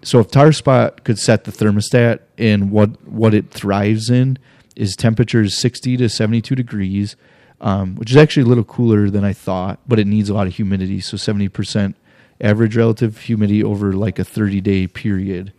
so 0.01 0.19
if 0.19 0.29
tar 0.31 0.51
spot 0.51 1.03
could 1.03 1.19
set 1.19 1.43
the 1.43 1.51
thermostat 1.51 2.19
and 2.37 2.71
what 2.71 3.01
what 3.07 3.33
it 3.33 3.49
thrives 3.51 4.09
in 4.09 4.37
is 4.75 4.95
temperatures 4.95 5.57
60 5.57 5.97
to 5.97 6.09
72 6.09 6.55
degrees 6.55 7.15
um, 7.61 7.95
which 7.95 8.09
is 8.11 8.17
actually 8.17 8.43
a 8.43 8.47
little 8.47 8.63
cooler 8.63 9.09
than 9.09 9.23
i 9.23 9.33
thought 9.33 9.79
but 9.87 9.99
it 9.99 10.07
needs 10.07 10.29
a 10.29 10.33
lot 10.33 10.47
of 10.47 10.55
humidity 10.55 10.99
so 10.99 11.17
70% 11.17 11.95
average 12.41 12.75
relative 12.77 13.17
humidity 13.19 13.63
over 13.63 13.93
like 13.93 14.19
a 14.19 14.23
30 14.23 14.61
day 14.61 14.87
period 14.87 15.53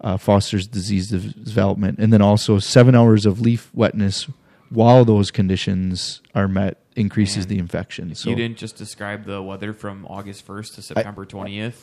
uh, 0.00 0.16
fosters 0.16 0.66
disease 0.66 1.08
development, 1.08 1.98
and 1.98 2.12
then 2.12 2.22
also 2.22 2.58
seven 2.58 2.94
hours 2.94 3.26
of 3.26 3.40
leaf 3.40 3.70
wetness 3.74 4.28
while 4.70 5.04
those 5.04 5.30
conditions 5.30 6.20
are 6.34 6.48
met 6.48 6.78
increases 6.96 7.46
Man. 7.46 7.48
the 7.48 7.58
infection. 7.58 8.14
So 8.14 8.30
you 8.30 8.36
didn't 8.36 8.58
just 8.58 8.76
describe 8.76 9.24
the 9.24 9.42
weather 9.42 9.72
from 9.72 10.06
August 10.06 10.46
1st 10.46 10.74
to 10.76 10.82
September 10.82 11.24
20th. 11.24 11.74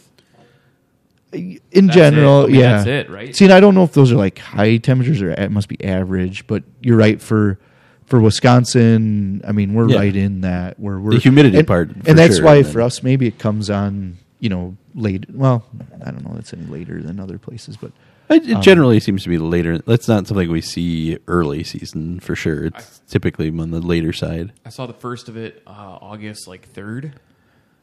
In 1.34 1.88
That's 1.88 1.96
general, 1.96 2.42
it. 2.42 2.44
I 2.44 2.48
mean, 2.48 2.60
yeah, 2.60 2.72
that's 2.78 2.88
it, 2.88 3.10
right? 3.10 3.36
See, 3.36 3.46
and 3.46 3.54
I 3.54 3.60
don't 3.60 3.76
know 3.76 3.84
if 3.84 3.94
those 3.94 4.12
are 4.12 4.16
like 4.16 4.38
high 4.40 4.78
temperatures 4.78 5.22
or 5.22 5.32
it 5.32 5.52
must 5.52 5.68
be 5.68 5.84
average, 5.84 6.46
but 6.48 6.64
you're 6.82 6.98
right 6.98 7.22
for 7.22 7.60
for 8.06 8.20
Wisconsin. 8.20 9.42
I 9.48 9.52
mean, 9.52 9.74
we're 9.74 9.90
Yeah. 9.90 9.98
right 9.98 10.16
in 10.16 10.42
that 10.42 10.80
where 10.80 11.00
we're 11.00 11.12
The 11.12 11.20
humidity 11.20 11.58
and, 11.60 11.68
part, 11.68 11.90
and 12.06 12.18
that's 12.18 12.36
sure, 12.38 12.46
why 12.46 12.58
and 12.58 12.68
for 12.68 12.74
then- 12.80 12.86
us 12.88 13.04
maybe 13.04 13.28
it 13.28 13.40
comes 13.40 13.70
on 13.70 14.18
you 14.40 14.50
know 14.50 14.78
late. 14.96 15.26
Well, 15.34 15.66
I 16.06 16.12
don't 16.12 16.24
know 16.26 16.34
that's 16.36 16.54
any 16.54 16.66
later 16.66 17.02
than 17.02 17.20
other 17.20 17.38
places, 17.38 17.78
but 17.78 17.92
It, 18.30 18.48
it 18.50 18.54
Um, 18.56 18.62
generally 18.62 19.00
seems 19.02 19.24
to 19.24 19.30
be 19.30 19.38
later. 19.38 19.80
That's 19.80 20.08
not 20.08 20.28
something 20.28 20.50
we 20.50 20.62
see 20.62 21.18
early 21.28 21.64
season 21.64 22.20
for 22.20 22.36
sure. 22.36 22.66
It's 22.66 23.02
typically 23.08 23.50
on 23.50 23.72
the 23.72 23.82
later 23.82 24.14
side. 24.14 24.54
I 24.66 24.70
saw 24.70 24.86
the 24.88 24.94
first 24.94 25.28
of 25.30 25.36
it 25.36 25.62
uh, 25.68 25.72
August 26.02 26.48
like 26.48 26.72
3rd. 26.74 27.12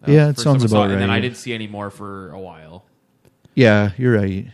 Yeah, 0.06 0.30
it 0.30 0.38
sounds 0.38 0.64
about 0.64 0.70
I 0.70 0.70
saw 0.70 0.84
about 0.86 0.90
And 0.92 1.02
then 1.02 1.10
I 1.10 1.20
didn't 1.20 1.36
see 1.36 1.52
any 1.52 1.66
more 1.66 1.90
for 1.90 2.32
a 2.32 2.40
while. 2.40 2.84
Yeah, 3.54 3.90
you're 3.96 4.16
right. 4.16 4.46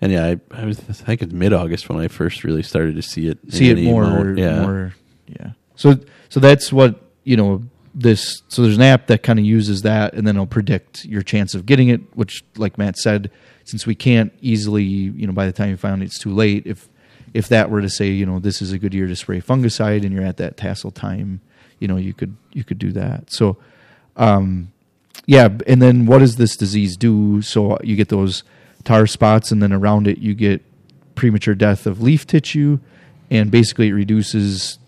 And 0.00 0.12
yeah, 0.12 0.26
I, 0.26 0.40
I 0.50 0.64
was 0.64 0.78
I 0.80 0.92
think 0.92 1.22
it's 1.22 1.32
mid 1.32 1.52
August 1.52 1.88
when 1.88 1.98
I 1.98 2.08
first 2.08 2.44
really 2.44 2.62
started 2.62 2.96
to 2.96 3.02
see 3.02 3.28
it. 3.28 3.38
see 3.52 3.70
it 3.70 3.78
any 3.78 3.86
more, 3.86 4.34
yeah. 4.36 4.62
more 4.62 4.94
yeah 5.26 5.52
so 5.76 5.98
so 6.28 6.40
that's 6.40 6.72
what 6.72 7.00
you 7.24 7.36
know 7.36 7.62
this 7.94 8.42
so 8.48 8.62
there's 8.62 8.76
an 8.76 8.82
app 8.82 9.06
that 9.06 9.22
kind 9.22 9.38
of 9.38 9.44
uses 9.44 9.82
that 9.82 10.14
and 10.14 10.26
then 10.26 10.36
it'll 10.36 10.46
predict 10.46 11.04
your 11.04 11.22
chance 11.22 11.54
of 11.54 11.66
getting 11.66 11.88
it 11.88 12.00
which 12.16 12.42
like 12.56 12.78
matt 12.78 12.96
said 12.96 13.30
since 13.64 13.86
we 13.86 13.94
can't 13.94 14.32
easily 14.40 14.82
you 14.82 15.26
know 15.26 15.32
by 15.32 15.46
the 15.46 15.52
time 15.52 15.68
you 15.70 15.76
find 15.76 16.02
it, 16.02 16.06
it's 16.06 16.18
too 16.18 16.32
late 16.32 16.66
if 16.66 16.88
if 17.34 17.48
that 17.48 17.70
were 17.70 17.82
to 17.82 17.90
say 17.90 18.08
you 18.08 18.24
know 18.24 18.38
this 18.38 18.62
is 18.62 18.72
a 18.72 18.78
good 18.78 18.94
year 18.94 19.06
to 19.06 19.16
spray 19.16 19.40
fungicide 19.40 20.04
and 20.04 20.12
you're 20.12 20.24
at 20.24 20.38
that 20.38 20.56
tassel 20.56 20.90
time 20.90 21.40
you 21.78 21.88
know 21.88 21.96
you 21.96 22.14
could 22.14 22.36
you 22.52 22.64
could 22.64 22.78
do 22.78 22.92
that 22.92 23.30
so 23.30 23.56
um 24.16 24.71
yeah 25.26 25.48
and 25.66 25.80
then 25.80 26.06
what 26.06 26.18
does 26.18 26.36
this 26.36 26.56
disease 26.56 26.96
do? 26.96 27.42
So 27.42 27.72
uh, 27.72 27.78
you 27.82 27.96
get 27.96 28.08
those 28.08 28.42
tar 28.84 29.06
spots 29.06 29.52
and 29.52 29.62
then 29.62 29.72
around 29.72 30.08
it 30.08 30.18
you 30.18 30.34
get 30.34 30.62
premature 31.14 31.54
death 31.54 31.86
of 31.86 32.02
leaf 32.02 32.26
tissue 32.26 32.78
and 33.30 33.50
basically 33.50 33.88
it 33.88 33.92
reduces 33.92 34.78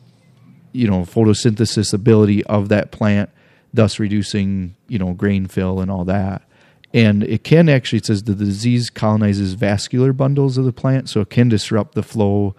you 0.73 0.89
know 0.89 1.03
photosynthesis 1.03 1.95
ability 1.95 2.45
of 2.45 2.69
that 2.69 2.91
plant 2.91 3.31
thus 3.75 3.99
reducing 3.99 4.77
you 4.89 4.99
know 4.99 5.13
grain 5.13 5.47
fill 5.47 5.81
and 5.81 5.91
all 5.91 6.05
that. 6.05 6.43
And 6.95 7.25
it 7.25 7.43
can 7.43 7.69
actually 7.69 7.99
it 7.99 8.07
says 8.07 8.23
the 8.23 8.35
disease 8.35 8.89
colonizes 8.89 9.55
vascular 9.55 10.13
bundles 10.13 10.57
of 10.57 10.65
the 10.65 10.73
plant 10.73 11.09
so 11.09 11.21
it 11.21 11.31
can 11.31 11.49
disrupt 11.49 11.95
the 11.95 12.03
flow 12.03 12.55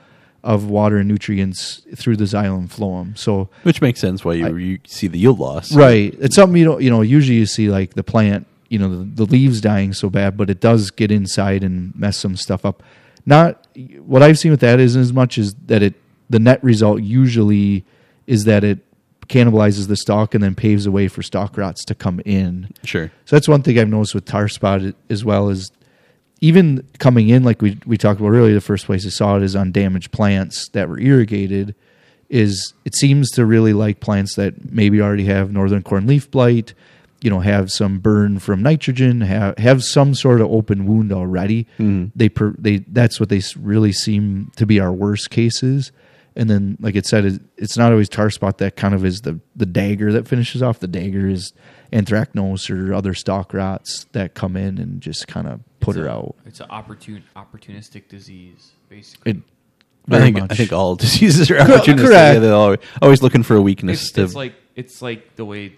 of 0.46 0.70
water 0.70 0.98
and 0.98 1.10
nutrients 1.10 1.82
through 1.96 2.16
the 2.16 2.24
xylem 2.26 2.70
phloem 2.70 3.18
so 3.18 3.50
Which 3.64 3.82
makes 3.82 4.00
sense 4.00 4.24
why 4.24 4.34
you, 4.36 4.46
I- 4.46 4.50
you 4.58 4.80
see 4.86 5.08
the 5.08 5.18
yield 5.18 5.40
loss. 5.40 5.76
Right. 5.76 6.16
It's 6.20 6.36
something 6.36 6.56
you 6.58 6.66
don't 6.66 6.82
you 6.82 6.90
know, 6.90 7.02
usually 7.02 7.38
you 7.40 7.46
see 7.48 7.70
like 7.70 7.96
the 7.96 8.04
plant 8.04 8.46
you 8.70 8.80
know 8.80 8.90
the, 8.90 9.04
the 9.04 9.26
leaves 9.26 9.60
dying 9.62 9.94
so 9.94 10.10
bad, 10.10 10.38
but 10.38 10.50
it 10.50 10.60
does 10.60 10.92
get 10.92 11.12
inside 11.12 11.64
and 11.64 11.94
mess 11.96 12.18
some 12.18 12.36
stuff 12.38 12.64
up. 12.66 12.82
Not 13.26 13.66
what 14.06 14.22
I've 14.24 14.38
seen 14.40 14.52
with 14.52 14.60
that 14.62 14.80
isn't 14.80 15.02
as 15.02 15.12
much 15.14 15.38
as 15.38 15.54
that 15.66 15.82
it 15.82 15.96
the 16.30 16.40
net 16.40 16.64
result 16.64 17.02
usually 17.02 17.84
is 18.28 18.44
that 18.46 18.64
it 18.64 18.80
cannibalizes 19.28 19.88
the 19.88 19.96
stalk 19.96 20.36
and 20.36 20.44
then 20.44 20.54
paves 20.56 20.84
the 20.86 20.92
way 20.92 21.08
for 21.08 21.24
stalk 21.24 21.58
rots 21.58 21.84
to 21.86 21.96
come 21.96 22.22
in. 22.26 22.70
Sure. 22.84 23.12
So 23.26 23.36
that's 23.36 23.48
one 23.48 23.64
thing 23.64 23.80
I've 23.80 23.90
noticed 23.90 24.14
with 24.14 24.26
tar 24.26 24.48
spot 24.48 24.82
as 25.10 25.26
well 25.26 25.50
as 25.50 25.72
even 26.41 26.88
coming 27.00 27.30
in, 27.30 27.43
like 27.43 27.62
we 27.62 27.80
we 27.86 27.98
talked 27.98 28.19
about 28.19 28.32
earlier, 28.32 28.54
the 28.54 28.62
first 28.62 28.86
place 28.86 29.06
I 29.06 29.10
saw 29.10 29.38
it 29.38 29.43
is 29.43 29.56
on 29.56 29.71
damaged 29.71 30.12
plants 30.12 30.69
that 30.69 30.89
were 30.89 31.00
irrigated. 31.00 31.76
Is 32.30 32.74
it 32.86 32.95
seems 32.95 33.30
to 33.32 33.45
really 33.45 33.74
like 33.74 34.00
plants 34.00 34.36
that 34.36 34.71
maybe 34.71 35.02
already 35.02 35.26
have 35.26 35.52
northern 35.52 35.84
corn 35.84 36.08
leaf 36.08 36.30
blight, 36.30 36.74
you 37.21 37.30
know, 37.30 37.39
have 37.39 37.71
some 37.71 38.00
burn 38.00 38.39
from 38.39 38.62
nitrogen, 38.62 39.21
have 39.21 39.58
have 39.58 39.84
some 39.84 40.13
sort 40.13 40.41
of 40.41 40.52
open 40.52 40.86
wound 40.86 41.12
already. 41.12 41.63
Mm-hmm. 41.80 42.08
They 42.15 42.30
per, 42.30 42.54
they 42.58 42.78
that's 42.78 43.19
what 43.19 43.30
they 43.30 43.41
really 43.58 43.93
seem 43.93 44.52
to 44.58 44.65
be 44.65 44.80
our 44.80 44.91
worst 44.91 45.30
cases. 45.30 45.91
And 46.36 46.50
then, 46.50 46.78
like 46.82 46.95
it 46.95 47.06
said, 47.06 47.39
it's 47.56 47.78
not 47.78 47.91
always 47.93 48.10
tar 48.10 48.30
spot 48.30 48.58
that 48.58 48.76
kind 48.76 48.93
of 48.93 49.06
is 49.06 49.21
the 49.21 49.39
the 49.56 49.65
dagger 49.65 50.12
that 50.12 50.28
finishes 50.28 50.62
off. 50.62 50.80
The 50.80 50.88
dagger 50.88 51.28
is 51.28 51.54
anthracnose 51.93 52.69
or 52.69 52.93
other 52.93 53.13
stalk 53.13 53.54
rots 53.54 54.06
that 54.12 54.34
come 54.34 54.58
in 54.58 54.78
and 54.78 55.00
just 55.00 55.28
kind 55.28 55.48
of 55.48 55.62
put 55.86 55.95
It's 55.95 56.02
her 56.04 56.08
a- 56.08 56.12
out. 56.13 56.36
It's 56.45 56.60
an 56.60 56.67
opportun, 56.69 57.21
opportunistic 57.36 58.08
disease, 58.10 58.71
basically. 58.89 59.32
It 59.32 59.38
I 60.10 60.19
think 60.19 60.38
much. 60.39 60.52
I 60.52 60.56
think 60.56 60.71
all 60.74 60.95
diseases 61.08 61.50
are 61.50 61.56
opportunistic. 61.60 62.12
Yeah, 62.12 62.39
they're 62.39 62.54
always, 62.54 62.80
always 63.02 63.21
looking 63.24 63.43
for 63.43 63.56
a 63.56 63.62
weakness 63.62 64.02
it's, 64.04 64.12
to. 64.13 64.24
it's 64.24 64.36
like 64.36 64.54
it's 64.76 65.02
like 65.02 65.36
the 65.36 65.45
way 65.45 65.74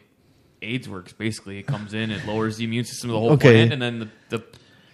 AIDS 0.61 0.89
works. 0.89 1.13
Basically, 1.13 1.59
it 1.59 1.67
comes 1.67 1.93
in, 1.93 2.11
it 2.11 2.25
lowers 2.25 2.57
the 2.57 2.63
immune 2.65 2.83
system 2.85 3.09
of 3.11 3.13
the 3.13 3.19
whole 3.19 3.31
Okay. 3.33 3.51
plant, 3.67 3.73
and 3.73 3.81
then 3.81 3.99
the, 3.99 4.09
the 4.37 4.43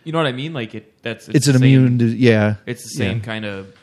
you 0.04 0.12
know 0.12 0.18
what 0.20 0.28
I 0.28 0.34
mean? 0.34 0.54
Like 0.54 0.76
it. 0.76 1.02
That's 1.02 1.28
it's, 1.30 1.48
an 1.48 1.54
same- 1.60 1.64
immune. 1.64 2.16
Yeah, 2.18 2.56
It's 2.66 2.84
the 2.84 2.90
same 2.90 3.18
Yeah. 3.20 3.24
kind 3.24 3.46
of 3.46 3.74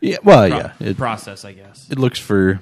yeah, 0.00 0.16
well, 0.22 0.48
pro- 0.48 0.58
yeah. 0.58 0.72
It, 0.80 0.96
process, 0.96 1.44
I 1.44 1.52
guess. 1.52 1.88
it 1.90 1.98
looks 1.98 2.18
for 2.20 2.60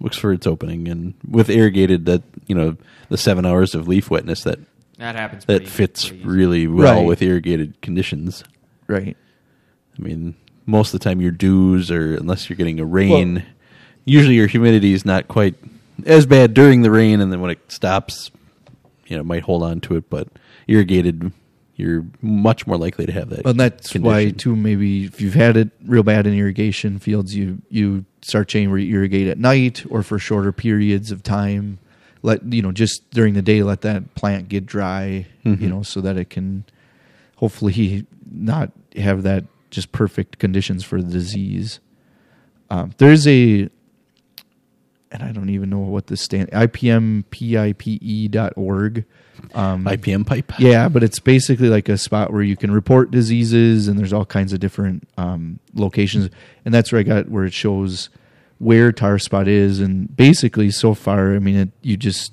looks 0.00 0.16
for 0.16 0.32
its 0.32 0.46
opening, 0.46 0.88
and 0.88 1.14
with 1.28 1.48
irrigated, 1.50 2.06
that 2.06 2.22
you 2.46 2.54
know 2.54 2.76
the 3.10 3.16
seven 3.18 3.44
hours 3.44 3.74
of 3.74 3.86
leaf 3.88 4.10
wetness 4.10 4.42
that 4.44 4.58
that 4.98 5.14
happens. 5.16 5.44
that 5.46 5.56
pretty- 5.62 5.66
fits 5.70 6.08
pretty 6.08 6.24
really 6.24 6.66
well 6.66 6.98
Right. 7.00 7.06
with 7.06 7.22
irrigated 7.22 7.80
conditions. 7.80 8.44
Right. 8.86 9.16
I 9.98 10.02
mean, 10.02 10.34
most 10.66 10.92
of 10.94 11.00
the 11.00 11.04
time 11.04 11.20
your 11.20 11.30
dews, 11.30 11.90
or 11.90 12.14
unless 12.16 12.48
you're 12.48 12.56
getting 12.56 12.80
a 12.80 12.84
rain, 12.84 13.42
usually 14.04 14.34
your 14.36 14.46
humidity 14.46 14.92
is 14.92 15.04
not 15.04 15.28
quite 15.28 15.54
as 16.06 16.26
bad 16.26 16.54
during 16.54 16.82
the 16.82 16.90
rain, 16.90 17.20
and 17.20 17.30
then 17.32 17.40
when 17.40 17.50
it 17.50 17.60
stops, 17.68 18.30
you 19.06 19.16
know, 19.16 19.20
it 19.20 19.26
might 19.26 19.42
hold 19.42 19.62
on 19.62 19.80
to 19.82 19.96
it. 19.96 20.10
But 20.10 20.28
irrigated, 20.66 21.30
you're 21.76 22.04
much 22.22 22.66
more 22.66 22.76
likely 22.76 23.06
to 23.06 23.12
have 23.12 23.28
that. 23.30 23.46
And 23.46 23.58
that's 23.60 23.94
why 23.94 24.24
condition. 24.26 24.38
too. 24.38 24.56
Maybe 24.56 25.04
if 25.04 25.20
you've 25.20 25.34
had 25.34 25.56
it 25.56 25.70
real 25.86 26.02
bad 26.02 26.26
in 26.26 26.34
irrigation 26.34 26.98
fields, 26.98 27.34
you 27.36 27.62
you 27.70 28.04
start 28.22 28.48
changing 28.48 28.70
where 28.70 28.78
you 28.78 28.94
irrigate 28.96 29.28
at 29.28 29.38
night 29.38 29.84
or 29.90 30.02
for 30.02 30.18
shorter 30.18 30.50
periods 30.52 31.10
of 31.10 31.22
time. 31.22 31.78
Let 32.24 32.50
you 32.52 32.62
know 32.62 32.72
just 32.72 33.08
during 33.10 33.34
the 33.34 33.42
day, 33.42 33.62
let 33.62 33.82
that 33.82 34.14
plant 34.14 34.48
get 34.48 34.64
dry. 34.64 35.26
Mhm. 35.44 35.60
You 35.60 35.68
know, 35.68 35.82
so 35.82 36.00
that 36.00 36.16
it 36.16 36.30
can 36.30 36.64
hopefully 37.36 38.06
not 38.32 38.72
have 38.96 39.22
that 39.24 39.44
just 39.70 39.92
perfect 39.92 40.38
conditions 40.38 40.82
for 40.84 41.02
the 41.02 41.10
disease. 41.12 41.80
Um, 42.70 42.92
there's 42.96 43.26
a, 43.26 43.68
and 45.12 45.22
I 45.22 45.32
don't 45.32 45.50
even 45.50 45.68
know 45.68 45.80
what 45.80 46.06
this 46.06 46.22
stand 46.22 46.50
IPMPIPE 46.50 47.98
E 48.00 48.28
dot 48.28 48.52
org. 48.56 49.04
Um, 49.54 49.84
IPM 49.84 50.24
pipe. 50.26 50.52
yeah, 50.58 50.88
but 50.88 51.02
it's 51.02 51.18
basically 51.18 51.68
like 51.68 51.88
a 51.88 51.98
spot 51.98 52.32
where 52.32 52.42
you 52.42 52.56
can 52.56 52.70
report 52.70 53.10
diseases, 53.10 53.86
and 53.88 53.98
there's 53.98 54.12
all 54.12 54.24
kinds 54.24 54.52
of 54.52 54.60
different 54.60 55.06
um, 55.18 55.58
locations, 55.74 56.30
and 56.64 56.72
that's 56.72 56.90
where 56.90 57.00
I 57.00 57.02
got 57.02 57.28
where 57.28 57.44
it 57.44 57.52
shows 57.52 58.08
where 58.64 58.92
tar 58.92 59.18
spot 59.18 59.46
is, 59.46 59.78
and 59.78 60.14
basically 60.16 60.70
so 60.70 60.94
far, 60.94 61.34
I 61.34 61.38
mean, 61.38 61.56
it, 61.56 61.68
you 61.82 61.96
just 61.96 62.32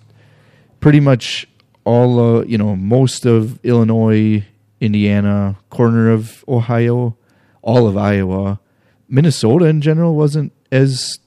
pretty 0.80 1.02
much 1.02 1.48
all 1.84 2.20
uh, 2.20 2.44
you 2.44 2.58
know 2.58 2.76
most 2.76 3.26
of 3.26 3.64
Illinois, 3.64 4.46
Indiana, 4.80 5.58
corner 5.70 6.10
of 6.10 6.46
Ohio, 6.48 7.18
all 7.62 7.86
of 7.86 7.98
Iowa, 7.98 8.60
Minnesota 9.10 9.66
in 9.66 9.82
general 9.82 10.16
wasn't 10.16 10.54
as, 10.72 11.20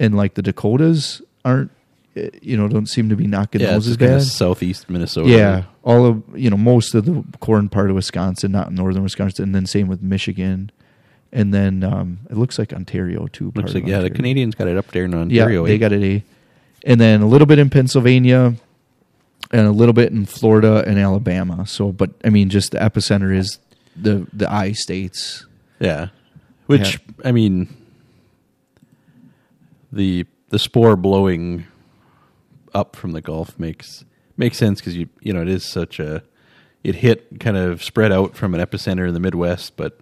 and 0.00 0.16
like 0.16 0.34
the 0.34 0.42
Dakotas 0.42 1.22
aren't, 1.44 1.70
eh, 2.16 2.30
you 2.42 2.56
know, 2.56 2.66
don't 2.66 2.88
seem 2.88 3.08
to 3.08 3.16
be 3.16 3.28
knocking 3.28 3.60
yeah, 3.60 3.72
those 3.72 3.86
as 3.86 3.96
bad. 3.96 4.22
southeast 4.22 4.90
Minnesota. 4.90 5.30
Yeah, 5.30 5.64
all 5.84 6.06
of 6.06 6.22
you 6.34 6.50
know 6.50 6.56
most 6.56 6.94
of 6.94 7.04
the 7.04 7.24
corn 7.38 7.68
part 7.68 7.88
of 7.88 7.94
Wisconsin, 7.94 8.50
not 8.50 8.72
northern 8.72 9.04
Wisconsin, 9.04 9.44
and 9.44 9.54
then 9.54 9.64
same 9.64 9.86
with 9.86 10.02
Michigan, 10.02 10.72
and 11.32 11.54
then 11.54 11.84
um, 11.84 12.20
it 12.28 12.36
looks 12.36 12.58
like 12.58 12.72
Ontario 12.72 13.26
too. 13.28 13.52
looks 13.54 13.74
like 13.74 13.86
yeah, 13.86 14.00
the 14.00 14.10
Canadians 14.10 14.54
got 14.54 14.68
it 14.68 14.76
up 14.76 14.88
there 14.88 15.04
in 15.04 15.14
Ontario. 15.14 15.64
Yeah, 15.64 15.68
they 15.68 15.74
eh? 15.74 15.78
got 15.78 15.92
it 15.92 16.02
a, 16.02 16.24
and 16.84 17.00
then 17.00 17.22
a 17.22 17.26
little 17.26 17.46
bit 17.46 17.58
in 17.58 17.70
Pennsylvania, 17.70 18.54
and 19.50 19.66
a 19.66 19.70
little 19.70 19.92
bit 19.92 20.12
in 20.12 20.26
Florida 20.26 20.84
and 20.86 20.98
Alabama. 20.98 21.66
So, 21.66 21.92
but 21.92 22.10
I 22.24 22.30
mean, 22.30 22.48
just 22.48 22.72
the 22.72 22.78
epicenter 22.78 23.34
is 23.34 23.58
the 23.96 24.26
the 24.32 24.50
I 24.50 24.72
states. 24.72 25.46
Yeah, 25.78 26.08
which 26.66 27.00
I 27.24 27.32
mean, 27.32 27.74
the 29.92 30.26
the 30.50 30.58
spore 30.58 30.96
blowing 30.96 31.66
up 32.74 32.96
from 32.96 33.12
the 33.12 33.20
Gulf 33.20 33.58
makes 33.58 34.04
makes 34.36 34.58
sense 34.58 34.80
because 34.80 34.96
you 34.96 35.08
you 35.20 35.32
know 35.32 35.42
it 35.42 35.48
is 35.48 35.64
such 35.64 36.00
a 36.00 36.22
it 36.82 36.96
hit 36.96 37.40
kind 37.40 37.56
of 37.56 37.82
spread 37.82 38.12
out 38.12 38.34
from 38.36 38.54
an 38.54 38.60
epicenter 38.60 39.06
in 39.06 39.14
the 39.14 39.20
Midwest, 39.20 39.76
but 39.76 40.00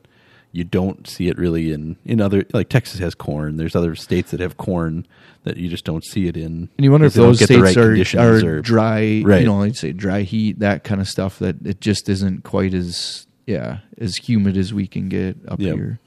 you 0.52 0.64
don't 0.64 1.06
see 1.06 1.28
it 1.28 1.36
really 1.38 1.72
in 1.72 1.96
in 2.04 2.20
other 2.20 2.44
like 2.52 2.68
Texas 2.68 2.98
has 3.00 3.14
corn. 3.14 3.56
There's 3.56 3.76
other 3.76 3.94
states 3.94 4.30
that 4.30 4.40
have 4.40 4.56
corn 4.56 5.06
that 5.44 5.56
you 5.56 5.68
just 5.68 5.84
don't 5.84 6.04
see 6.04 6.26
it 6.26 6.36
in. 6.36 6.68
And 6.76 6.84
you 6.84 6.90
wonder 6.90 7.06
if 7.06 7.14
those 7.14 7.38
states 7.42 7.60
right 7.60 7.76
are, 7.76 7.94
are 8.18 8.56
or- 8.56 8.60
dry, 8.60 9.22
Right. 9.24 9.40
you 9.42 9.46
know, 9.46 9.58
like 9.58 9.76
say 9.76 9.92
dry 9.92 10.22
heat, 10.22 10.58
that 10.60 10.84
kind 10.84 11.00
of 11.00 11.08
stuff. 11.08 11.38
That 11.38 11.64
it 11.66 11.80
just 11.80 12.08
isn't 12.08 12.44
quite 12.44 12.74
as 12.74 13.26
yeah 13.46 13.78
as 13.98 14.16
humid 14.16 14.56
as 14.56 14.72
we 14.74 14.86
can 14.86 15.08
get 15.08 15.36
up 15.46 15.60
Yep. 15.60 15.74
here. 15.76 15.98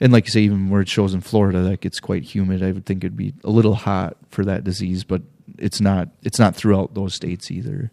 And 0.00 0.12
like 0.12 0.26
you 0.26 0.30
say, 0.32 0.40
even 0.42 0.68
where 0.68 0.82
it 0.82 0.88
shows 0.88 1.14
in 1.14 1.22
Florida, 1.22 1.62
that 1.62 1.80
gets 1.80 2.00
quite 2.00 2.22
humid. 2.22 2.62
I 2.62 2.70
would 2.72 2.84
think 2.84 3.02
it'd 3.02 3.16
be 3.16 3.32
a 3.44 3.50
little 3.50 3.74
hot 3.74 4.16
for 4.30 4.44
that 4.44 4.62
disease, 4.62 5.04
but 5.04 5.22
it's 5.58 5.80
not. 5.80 6.10
It's 6.22 6.38
not 6.38 6.54
throughout 6.54 6.94
those 6.94 7.14
states 7.14 7.50
either. 7.50 7.90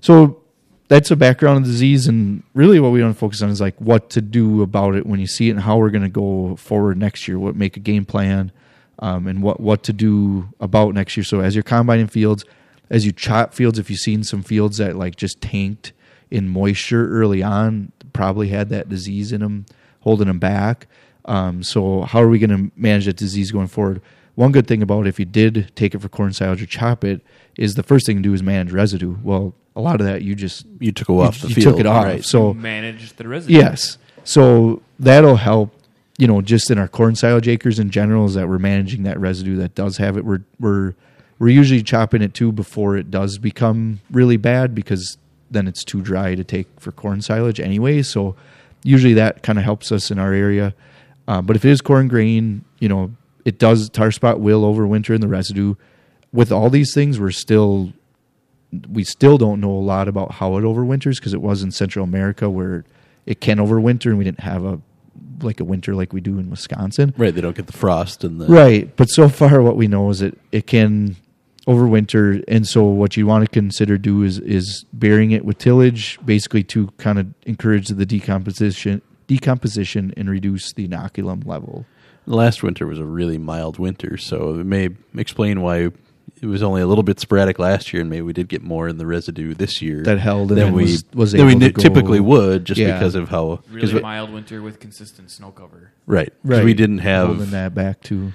So 0.00 0.42
that's 0.88 1.10
a 1.10 1.16
background 1.16 1.64
disease, 1.64 2.06
and 2.06 2.42
really 2.54 2.80
what 2.80 2.92
we 2.92 3.02
want 3.02 3.14
to 3.14 3.18
focus 3.18 3.42
on 3.42 3.50
is 3.50 3.60
like 3.60 3.78
what 3.78 4.10
to 4.10 4.20
do 4.20 4.62
about 4.62 4.94
it 4.94 5.06
when 5.06 5.20
you 5.20 5.26
see 5.26 5.48
it, 5.48 5.52
and 5.52 5.60
how 5.60 5.76
we're 5.76 5.90
going 5.90 6.02
to 6.02 6.08
go 6.08 6.56
forward 6.56 6.96
next 6.96 7.28
year. 7.28 7.38
What 7.38 7.54
make 7.54 7.76
a 7.76 7.80
game 7.80 8.04
plan, 8.04 8.50
um, 8.98 9.26
and 9.26 9.42
what 9.42 9.60
what 9.60 9.82
to 9.84 9.92
do 9.92 10.48
about 10.60 10.94
next 10.94 11.16
year. 11.16 11.24
So 11.24 11.40
as 11.40 11.54
you're 11.54 11.62
combining 11.62 12.06
fields, 12.06 12.44
as 12.90 13.04
you 13.04 13.12
chop 13.12 13.54
fields, 13.54 13.78
if 13.78 13.90
you've 13.90 14.00
seen 14.00 14.24
some 14.24 14.42
fields 14.42 14.78
that 14.78 14.96
like 14.96 15.16
just 15.16 15.40
tanked 15.40 15.92
in 16.30 16.48
moisture 16.48 17.08
early 17.10 17.42
on, 17.42 17.92
probably 18.12 18.48
had 18.48 18.70
that 18.70 18.88
disease 18.88 19.32
in 19.32 19.40
them, 19.40 19.66
holding 20.00 20.26
them 20.26 20.38
back. 20.38 20.86
Um, 21.24 21.62
so 21.62 22.02
how 22.02 22.22
are 22.22 22.28
we 22.28 22.38
going 22.38 22.70
to 22.70 22.72
manage 22.80 23.04
that 23.04 23.16
disease 23.16 23.50
going 23.50 23.66
forward? 23.66 24.00
One 24.34 24.52
good 24.52 24.66
thing 24.66 24.82
about 24.82 25.06
if 25.06 25.18
you 25.18 25.24
did 25.24 25.72
take 25.74 25.94
it 25.94 26.00
for 26.00 26.08
corn 26.08 26.32
silage 26.32 26.62
or 26.62 26.66
chop 26.66 27.04
it 27.04 27.20
is 27.56 27.74
the 27.74 27.82
first 27.82 28.06
thing 28.06 28.16
to 28.18 28.22
do 28.22 28.32
is 28.32 28.42
manage 28.42 28.72
residue. 28.72 29.16
Well, 29.22 29.54
a 29.78 29.80
lot 29.80 30.00
of 30.00 30.06
that 30.06 30.22
you 30.22 30.34
just 30.34 30.66
you 30.80 30.90
took 30.90 31.08
off 31.08 31.36
you, 31.36 31.42
the 31.42 31.48
you 31.48 31.54
field. 31.54 31.74
took 31.74 31.80
it 31.80 31.86
off. 31.86 32.04
right. 32.04 32.24
So 32.24 32.52
manage 32.52 33.12
the 33.14 33.28
residue. 33.28 33.54
Yes. 33.54 33.96
So 34.24 34.82
that'll 34.98 35.36
help, 35.36 35.72
you 36.18 36.26
know, 36.26 36.42
just 36.42 36.70
in 36.70 36.78
our 36.78 36.88
corn 36.88 37.14
silage 37.14 37.48
acres 37.48 37.78
in 37.78 37.88
general 37.90 38.26
is 38.26 38.34
that 38.34 38.48
we're 38.48 38.58
managing 38.58 39.04
that 39.04 39.18
residue 39.20 39.56
that 39.56 39.76
does 39.76 39.96
have 39.98 40.18
it. 40.18 40.24
We're 40.24 40.42
we're 40.58 40.94
we're 41.38 41.50
usually 41.50 41.82
chopping 41.84 42.22
it 42.22 42.34
too 42.34 42.50
before 42.50 42.96
it 42.96 43.10
does 43.10 43.38
become 43.38 44.00
really 44.10 44.36
bad 44.36 44.74
because 44.74 45.16
then 45.50 45.68
it's 45.68 45.84
too 45.84 46.02
dry 46.02 46.34
to 46.34 46.42
take 46.42 46.66
for 46.80 46.90
corn 46.90 47.22
silage 47.22 47.60
anyway. 47.60 48.02
So 48.02 48.34
usually 48.82 49.14
that 49.14 49.44
kind 49.44 49.58
of 49.58 49.64
helps 49.64 49.92
us 49.92 50.10
in 50.10 50.18
our 50.18 50.32
area. 50.32 50.74
Uh, 51.28 51.40
but 51.40 51.54
if 51.54 51.64
it 51.64 51.70
is 51.70 51.80
corn 51.80 52.08
grain, 52.08 52.64
you 52.80 52.88
know, 52.88 53.12
it 53.44 53.58
does 53.58 53.88
tar 53.90 54.10
spot 54.10 54.40
will 54.40 54.62
overwinter 54.62 55.14
in 55.14 55.20
the 55.20 55.28
residue. 55.28 55.76
With 56.32 56.50
all 56.50 56.68
these 56.68 56.92
things, 56.92 57.20
we're 57.20 57.30
still 57.30 57.92
we 58.90 59.04
still 59.04 59.38
don't 59.38 59.60
know 59.60 59.70
a 59.70 59.80
lot 59.80 60.08
about 60.08 60.32
how 60.32 60.56
it 60.56 60.62
overwinters 60.62 61.16
because 61.16 61.34
it 61.34 61.40
was 61.40 61.62
in 61.62 61.70
Central 61.70 62.04
America 62.04 62.50
where 62.50 62.84
it 63.26 63.40
can 63.40 63.58
overwinter 63.58 64.06
and 64.06 64.18
we 64.18 64.24
didn't 64.24 64.40
have 64.40 64.64
a 64.64 64.80
like 65.42 65.60
a 65.60 65.64
winter 65.64 65.94
like 65.94 66.12
we 66.12 66.20
do 66.20 66.38
in 66.38 66.50
Wisconsin. 66.50 67.14
Right, 67.16 67.34
they 67.34 67.40
don't 67.40 67.56
get 67.56 67.66
the 67.66 67.72
frost 67.72 68.24
and 68.24 68.40
the 68.40 68.46
Right, 68.46 68.94
but 68.96 69.06
so 69.06 69.28
far 69.28 69.62
what 69.62 69.76
we 69.76 69.86
know 69.86 70.10
is 70.10 70.18
that 70.18 70.38
it 70.52 70.66
can 70.66 71.16
overwinter, 71.66 72.42
and 72.48 72.66
so 72.66 72.84
what 72.84 73.16
you 73.16 73.26
want 73.26 73.44
to 73.44 73.50
consider 73.50 73.98
do 73.98 74.22
is 74.22 74.38
is 74.40 74.84
burying 74.92 75.30
it 75.30 75.44
with 75.44 75.58
tillage, 75.58 76.18
basically 76.24 76.64
to 76.64 76.88
kind 76.98 77.18
of 77.18 77.26
encourage 77.46 77.88
the 77.88 78.06
decomposition 78.06 79.02
decomposition 79.26 80.12
and 80.16 80.30
reduce 80.30 80.72
the 80.72 80.88
inoculum 80.88 81.46
level. 81.46 81.84
Last 82.26 82.62
winter 82.62 82.86
was 82.86 82.98
a 82.98 83.04
really 83.04 83.38
mild 83.38 83.78
winter, 83.78 84.16
so 84.16 84.58
it 84.58 84.64
may 84.64 84.88
explain 85.14 85.60
why 85.60 85.90
it 86.40 86.46
was 86.46 86.62
only 86.62 86.80
a 86.82 86.86
little 86.86 87.02
bit 87.02 87.18
sporadic 87.20 87.58
last 87.58 87.92
year, 87.92 88.00
and 88.00 88.10
maybe 88.10 88.22
we 88.22 88.32
did 88.32 88.48
get 88.48 88.62
more 88.62 88.88
in 88.88 88.98
the 88.98 89.06
residue 89.06 89.54
this 89.54 89.80
year 89.82 90.02
That 90.02 90.18
held 90.18 90.50
and 90.50 90.58
than 90.60 90.66
then 90.68 90.72
we 90.74 90.82
was- 90.82 91.04
was 91.14 91.32
than 91.32 91.44
we 91.46 91.52
able 91.52 91.60
to 91.60 91.66
ni- 91.66 91.72
go- 91.72 91.82
typically 91.82 92.20
would, 92.20 92.64
just 92.64 92.80
Yeah. 92.80 92.92
because 92.98 93.14
of 93.14 93.28
how 93.28 93.60
Really 93.70 93.94
we- 93.94 94.00
mild 94.00 94.32
winter 94.32 94.62
with 94.62 94.80
consistent 94.80 95.30
snow 95.30 95.50
cover. 95.50 95.92
right 96.06 96.32
'Cause 96.46 96.62
we 96.64 96.74
didn't 96.74 96.98
holding 96.98 97.38
have 97.38 97.50
that 97.50 97.74
back 97.74 98.00
too. 98.02 98.32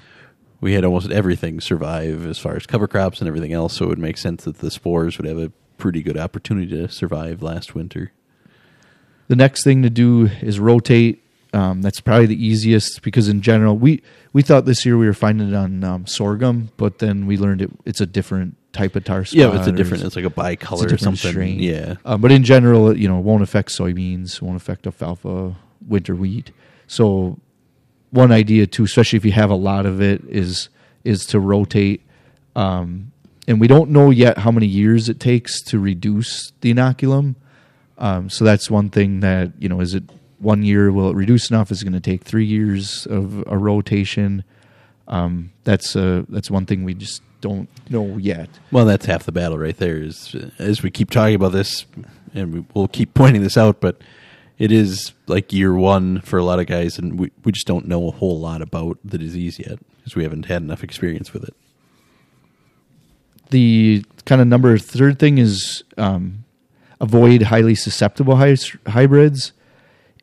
we 0.60 0.72
had 0.74 0.84
almost 0.84 1.10
everything 1.10 1.60
survive 1.60 2.26
as 2.26 2.38
far 2.38 2.56
as 2.56 2.66
cover 2.66 2.86
crops 2.86 3.20
and 3.20 3.28
everything 3.28 3.52
else, 3.52 3.74
so 3.74 3.84
it 3.86 3.88
would 3.88 3.98
make 3.98 4.16
sense 4.16 4.44
that 4.44 4.58
the 4.58 4.70
spores 4.70 5.18
would 5.18 5.26
have 5.26 5.38
a 5.38 5.50
pretty 5.78 6.02
good 6.02 6.16
opportunity 6.16 6.68
to 6.70 6.88
survive 6.88 7.42
last 7.42 7.74
winter. 7.74 8.12
The 9.28 9.36
next 9.36 9.64
thing 9.64 9.82
to 9.82 9.90
do 9.90 10.28
is 10.42 10.60
rotate. 10.60 11.20
Um, 11.54 11.82
that's 11.82 12.00
probably 12.00 12.26
the 12.26 12.44
easiest 12.46 13.02
because 13.02 13.28
in 13.28 13.40
general 13.40 13.76
we 13.76 14.02
we 14.32 14.42
thought 14.42 14.64
this 14.64 14.84
year 14.84 14.98
we 14.98 15.06
were 15.06 15.14
finding 15.14 15.48
it 15.50 15.54
on 15.54 15.84
um, 15.84 16.06
sorghum, 16.06 16.70
but 16.76 16.98
then 16.98 17.26
we 17.26 17.36
learned 17.36 17.62
it 17.62 17.70
it's 17.84 18.00
a 18.00 18.06
different 18.06 18.56
type 18.72 18.96
of 18.96 19.04
tar 19.04 19.24
spot. 19.24 19.38
Yeah, 19.38 19.56
it's 19.58 19.68
a 19.68 19.72
different. 19.72 20.02
It's 20.02 20.16
like 20.16 20.24
a 20.24 20.28
it's 20.28 20.36
bicolor 20.36 20.90
a 20.90 20.94
or 20.94 20.98
something. 20.98 21.30
strain. 21.30 21.60
Yeah, 21.60 21.94
Uh, 22.04 22.18
but 22.18 22.32
in 22.32 22.42
general, 22.42 22.96
you 22.96 23.06
know, 23.08 23.18
it 23.20 23.22
won't 23.22 23.42
affect 23.44 23.68
soybeans, 23.68 24.42
won't 24.42 24.56
affect 24.56 24.86
alfalfa, 24.86 25.54
winter 25.86 26.16
wheat. 26.16 26.50
So 26.88 27.38
one 28.10 28.32
idea 28.32 28.66
too, 28.66 28.84
especially 28.84 29.18
if 29.18 29.24
you 29.24 29.32
have 29.32 29.50
a 29.50 29.54
lot 29.54 29.86
of 29.86 30.02
it, 30.02 30.22
is 30.28 30.68
is 31.04 31.24
to 31.26 31.38
rotate. 31.38 32.02
Um, 32.56 33.12
and 33.46 33.60
we 33.60 33.68
don't 33.68 33.90
know 33.90 34.10
yet 34.10 34.38
how 34.38 34.50
many 34.50 34.66
years 34.66 35.08
it 35.08 35.20
takes 35.20 35.62
to 35.64 35.78
reduce 35.78 36.50
the 36.62 36.72
inoculum. 36.74 37.36
Um, 37.98 38.28
so 38.28 38.44
that's 38.44 38.70
one 38.70 38.90
thing 38.90 39.20
that 39.20 39.52
you 39.60 39.68
know 39.68 39.80
is 39.80 39.94
it 39.94 40.04
one 40.44 40.62
year 40.62 40.92
will 40.92 41.10
it 41.10 41.16
reduce 41.16 41.50
enough? 41.50 41.72
Is 41.72 41.82
it 41.82 41.84
going 41.84 41.94
to 41.94 42.00
take 42.00 42.22
three 42.22 42.44
years 42.44 43.06
of 43.06 43.42
a 43.46 43.58
rotation? 43.58 44.44
Um, 45.08 45.52
that's 45.64 45.96
uh, 45.96 46.22
that's 46.28 46.50
one 46.50 46.66
thing 46.66 46.84
we 46.84 46.94
just 46.94 47.22
don't 47.40 47.68
know 47.90 48.16
yet. 48.16 48.48
Well, 48.70 48.84
that's 48.84 49.06
half 49.06 49.24
the 49.24 49.32
battle 49.32 49.58
right 49.58 49.76
there. 49.76 49.96
Is 49.98 50.34
as 50.58 50.82
we 50.82 50.90
keep 50.90 51.10
talking 51.10 51.34
about 51.34 51.52
this, 51.52 51.84
and 52.34 52.52
we, 52.52 52.64
we'll 52.74 52.88
keep 52.88 53.14
pointing 53.14 53.42
this 53.42 53.56
out, 53.56 53.80
but 53.80 54.00
it 54.58 54.70
is 54.70 55.12
like 55.26 55.52
year 55.52 55.74
one 55.74 56.20
for 56.20 56.38
a 56.38 56.44
lot 56.44 56.58
of 56.60 56.66
guys, 56.66 56.98
and 56.98 57.18
we 57.18 57.30
we 57.44 57.52
just 57.52 57.66
don't 57.66 57.86
know 57.88 58.08
a 58.08 58.12
whole 58.12 58.38
lot 58.38 58.62
about 58.62 58.98
the 59.04 59.18
disease 59.18 59.58
yet 59.58 59.78
because 59.98 60.14
we 60.14 60.22
haven't 60.22 60.46
had 60.46 60.62
enough 60.62 60.84
experience 60.84 61.32
with 61.32 61.44
it. 61.44 61.54
the 63.50 64.04
kind 64.24 64.40
of 64.40 64.46
number 64.48 64.76
third 64.78 65.18
thing 65.18 65.38
is 65.38 65.84
um, 65.98 66.44
avoid 67.00 67.42
highly 67.42 67.74
susceptible 67.74 68.36
hy- 68.36 68.56
hybrids 68.86 69.52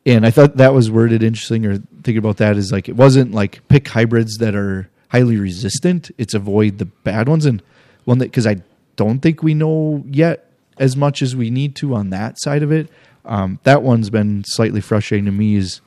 and 0.06 0.26
i 0.26 0.30
thought 0.30 0.56
that 0.56 0.74
was 0.74 0.90
worded 0.90 1.22
interesting 1.22 1.66
or 1.66 1.78
thinking 2.02 2.18
about 2.18 2.36
that 2.38 2.56
is 2.56 2.72
like 2.72 2.88
it 2.88 2.96
wasn't 2.96 3.32
like 3.32 3.66
pick 3.68 3.88
hybrids 3.88 4.36
that 4.38 4.54
are 4.54 4.88
highly 5.08 5.36
resistant 5.36 6.10
it's 6.18 6.34
avoid 6.34 6.78
the 6.78 6.86
bad 6.86 7.28
ones 7.28 7.46
and 7.46 7.62
one 8.04 8.18
that 8.18 8.26
because 8.26 8.46
i 8.46 8.56
don't 8.96 9.20
think 9.20 9.42
we 9.42 9.54
know 9.54 10.02
yet 10.06 10.50
as 10.78 10.96
much 10.96 11.22
as 11.22 11.36
we 11.36 11.50
need 11.50 11.76
to 11.76 11.94
on 11.94 12.10
that 12.10 12.40
side 12.40 12.62
of 12.62 12.72
it 12.72 12.88
um, 13.24 13.60
that 13.62 13.82
one's 13.82 14.10
been 14.10 14.42
slightly 14.44 14.80
frustrating 14.80 15.26
to 15.26 15.30
me 15.30 15.54
is 15.54 15.80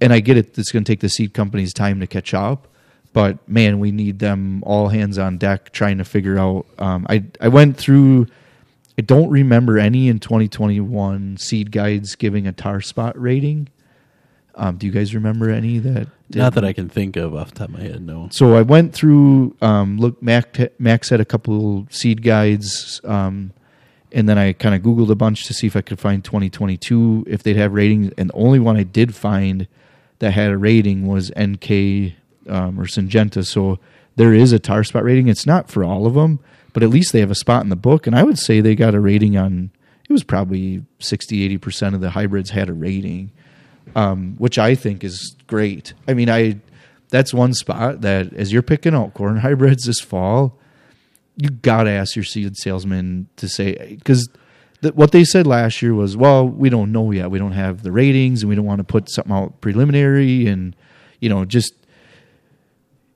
and 0.00 0.12
I 0.12 0.20
get 0.20 0.36
it. 0.36 0.58
It's 0.58 0.72
going 0.72 0.84
to 0.84 0.90
take 0.90 1.00
the 1.00 1.08
seed 1.08 1.34
companies 1.34 1.72
time 1.72 2.00
to 2.00 2.06
catch 2.06 2.34
up, 2.34 2.68
but 3.12 3.46
man, 3.48 3.78
we 3.78 3.92
need 3.92 4.18
them 4.18 4.62
all 4.64 4.88
hands 4.88 5.18
on 5.18 5.38
deck 5.38 5.72
trying 5.72 5.98
to 5.98 6.04
figure 6.04 6.38
out. 6.38 6.66
Um, 6.78 7.06
I 7.08 7.24
I 7.40 7.48
went 7.48 7.76
through. 7.76 8.26
I 8.98 9.02
don't 9.02 9.30
remember 9.30 9.78
any 9.78 10.08
in 10.08 10.18
2021 10.18 11.36
seed 11.36 11.70
guides 11.70 12.14
giving 12.14 12.46
a 12.46 12.52
tar 12.52 12.80
spot 12.80 13.20
rating. 13.20 13.68
Um, 14.54 14.78
do 14.78 14.86
you 14.86 14.92
guys 14.92 15.14
remember 15.14 15.50
any 15.50 15.78
that? 15.78 16.08
did? 16.30 16.38
Not 16.38 16.54
that 16.54 16.64
I 16.64 16.72
can 16.72 16.88
think 16.88 17.16
of 17.16 17.34
off 17.34 17.50
the 17.50 17.56
top 17.56 17.68
of 17.68 17.74
my 17.74 17.82
head. 17.82 18.02
No. 18.02 18.28
So 18.32 18.54
I 18.56 18.62
went 18.62 18.94
through. 18.94 19.54
Um, 19.60 19.98
look, 19.98 20.22
Mac 20.22 20.58
Max 20.80 21.10
had 21.10 21.20
a 21.20 21.24
couple 21.24 21.86
seed 21.90 22.22
guides, 22.22 23.00
um, 23.04 23.52
and 24.12 24.28
then 24.28 24.38
I 24.38 24.54
kind 24.54 24.74
of 24.74 24.82
Googled 24.82 25.10
a 25.10 25.14
bunch 25.14 25.44
to 25.46 25.54
see 25.54 25.66
if 25.66 25.76
I 25.76 25.82
could 25.82 25.98
find 25.98 26.24
2022 26.24 27.26
if 27.28 27.42
they'd 27.42 27.56
have 27.56 27.72
ratings. 27.74 28.12
And 28.16 28.30
the 28.30 28.34
only 28.34 28.58
one 28.58 28.76
I 28.76 28.82
did 28.82 29.14
find 29.14 29.68
that 30.18 30.32
had 30.32 30.50
a 30.50 30.56
rating 30.56 31.06
was 31.06 31.30
NK 31.38 32.14
um, 32.48 32.80
or 32.80 32.86
Syngenta. 32.86 33.46
So 33.46 33.78
there 34.16 34.32
is 34.32 34.52
a 34.52 34.58
tar 34.58 34.84
spot 34.84 35.04
rating. 35.04 35.28
It's 35.28 35.46
not 35.46 35.70
for 35.70 35.84
all 35.84 36.06
of 36.06 36.14
them, 36.14 36.40
but 36.76 36.82
at 36.82 36.90
least 36.90 37.14
they 37.14 37.20
have 37.20 37.30
a 37.30 37.34
spot 37.34 37.62
in 37.62 37.70
the 37.70 37.76
book. 37.76 38.06
And 38.06 38.14
I 38.14 38.22
would 38.22 38.38
say 38.38 38.60
they 38.60 38.74
got 38.74 38.94
a 38.94 39.00
rating 39.00 39.38
on. 39.38 39.70
It 40.06 40.12
was 40.12 40.22
probably 40.22 40.84
60, 40.98 41.42
80 41.42 41.58
percent 41.58 41.94
of 41.94 42.02
the 42.02 42.10
hybrids 42.10 42.50
had 42.50 42.68
a 42.68 42.74
rating 42.74 43.32
um, 43.94 44.34
which 44.38 44.58
I 44.58 44.74
think 44.74 45.04
is 45.04 45.36
great. 45.46 45.94
I 46.08 46.14
mean, 46.14 46.28
I 46.28 46.60
that's 47.08 47.32
one 47.32 47.54
spot 47.54 48.00
that 48.00 48.32
as 48.34 48.52
you're 48.52 48.62
picking 48.62 48.94
out 48.94 49.14
corn 49.14 49.36
hybrids 49.38 49.84
this 49.84 50.00
fall, 50.00 50.58
you 51.36 51.50
gotta 51.50 51.90
ask 51.90 52.16
your 52.16 52.24
seed 52.24 52.56
salesman 52.56 53.28
to 53.36 53.48
say 53.48 53.96
because 53.96 54.28
what 54.94 55.12
they 55.12 55.24
said 55.24 55.46
last 55.46 55.80
year 55.80 55.94
was, 55.94 56.16
well, 56.16 56.46
we 56.46 56.68
don't 56.68 56.92
know 56.92 57.10
yet. 57.10 57.30
We 57.30 57.38
don't 57.38 57.52
have 57.52 57.82
the 57.82 57.90
ratings, 57.90 58.42
and 58.42 58.50
we 58.50 58.54
don't 58.54 58.66
want 58.66 58.78
to 58.78 58.84
put 58.84 59.08
something 59.08 59.32
out 59.32 59.60
preliminary, 59.60 60.46
and 60.46 60.76
you 61.20 61.28
know, 61.28 61.44
just 61.44 61.72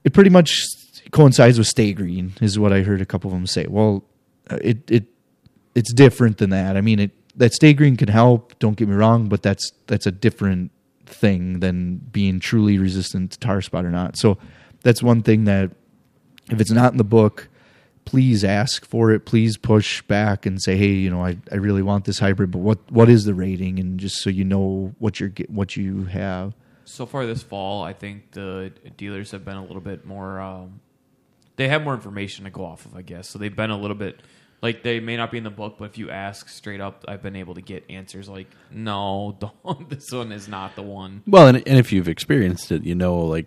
it 0.03 0.13
pretty 0.13 0.31
much 0.31 0.65
coincides 1.11 1.57
with 1.57 1.67
Stay 1.67 1.93
Green, 1.93 2.33
is 2.41 2.57
what 2.57 2.73
I 2.73 2.81
heard 2.81 3.01
a 3.01 3.05
couple 3.05 3.29
of 3.29 3.33
them 3.33 3.47
say. 3.47 3.65
Well, 3.67 4.03
uh, 4.49 4.57
it 4.61 4.89
it 4.89 5.05
it's 5.75 5.93
different 5.93 6.37
than 6.37 6.49
that. 6.49 6.77
I 6.77 6.81
mean, 6.81 6.99
it 6.99 7.11
that 7.35 7.53
Stay 7.53 7.73
Green 7.73 7.95
can 7.95 8.07
help. 8.07 8.57
Don't 8.59 8.75
get 8.75 8.87
me 8.87 8.95
wrong, 8.95 9.29
but 9.29 9.41
that's 9.41 9.71
that's 9.87 10.05
a 10.05 10.11
different 10.11 10.71
thing 11.05 11.59
than 11.59 11.97
being 11.97 12.39
truly 12.39 12.77
resistant 12.77 13.31
to 13.31 13.39
tar 13.39 13.61
spot 13.61 13.85
or 13.85 13.91
not. 13.91 14.17
So 14.17 14.37
that's 14.81 15.03
one 15.03 15.21
thing 15.21 15.45
that 15.45 15.71
if 16.49 16.59
it's 16.59 16.71
not 16.71 16.91
in 16.91 16.97
the 16.97 17.03
book, 17.03 17.49
please 18.05 18.43
ask 18.43 18.85
for 18.85 19.11
it. 19.11 19.25
Please 19.25 19.57
push 19.57 20.01
back 20.03 20.45
and 20.45 20.61
say, 20.61 20.75
hey, 20.75 20.87
you 20.87 21.09
know, 21.09 21.23
I, 21.23 21.37
I 21.51 21.55
really 21.55 21.81
want 21.81 22.05
this 22.05 22.19
hybrid, 22.19 22.51
but 22.51 22.59
what 22.59 22.79
what 22.91 23.09
is 23.09 23.25
the 23.25 23.33
rating? 23.33 23.79
And 23.79 23.99
just 23.99 24.17
so 24.17 24.29
you 24.29 24.43
know 24.43 24.93
what 24.99 25.19
you're 25.19 25.31
what 25.47 25.75
you 25.77 26.05
have. 26.05 26.53
So 26.85 27.05
far 27.05 27.25
this 27.25 27.43
fall, 27.43 27.83
I 27.83 27.93
think 27.93 28.31
the 28.31 28.73
dealers 28.97 29.31
have 29.31 29.45
been 29.45 29.55
a 29.55 29.63
little 29.63 29.81
bit 29.81 30.05
more. 30.05 30.41
Um, 30.41 30.81
they 31.61 31.67
have 31.67 31.83
more 31.83 31.93
information 31.93 32.45
to 32.45 32.51
go 32.51 32.65
off 32.65 32.87
of, 32.87 32.95
I 32.95 33.03
guess. 33.03 33.29
So 33.29 33.37
they've 33.37 33.55
been 33.55 33.69
a 33.69 33.77
little 33.77 33.95
bit 33.95 34.19
like 34.63 34.81
they 34.81 34.99
may 34.99 35.15
not 35.15 35.29
be 35.29 35.37
in 35.37 35.43
the 35.43 35.51
book, 35.51 35.75
but 35.77 35.85
if 35.85 35.97
you 35.99 36.09
ask 36.09 36.49
straight 36.49 36.81
up, 36.81 37.05
I've 37.07 37.21
been 37.21 37.35
able 37.35 37.53
to 37.53 37.61
get 37.61 37.85
answers 37.87 38.27
like, 38.27 38.47
"No, 38.71 39.37
don't. 39.63 39.87
This 39.87 40.11
one 40.11 40.31
is 40.31 40.47
not 40.47 40.75
the 40.75 40.81
one." 40.81 41.21
Well, 41.27 41.47
and, 41.47 41.57
and 41.67 41.77
if 41.77 41.93
you've 41.93 42.07
experienced 42.07 42.71
it, 42.71 42.83
you 42.83 42.95
know, 42.95 43.19
like 43.19 43.45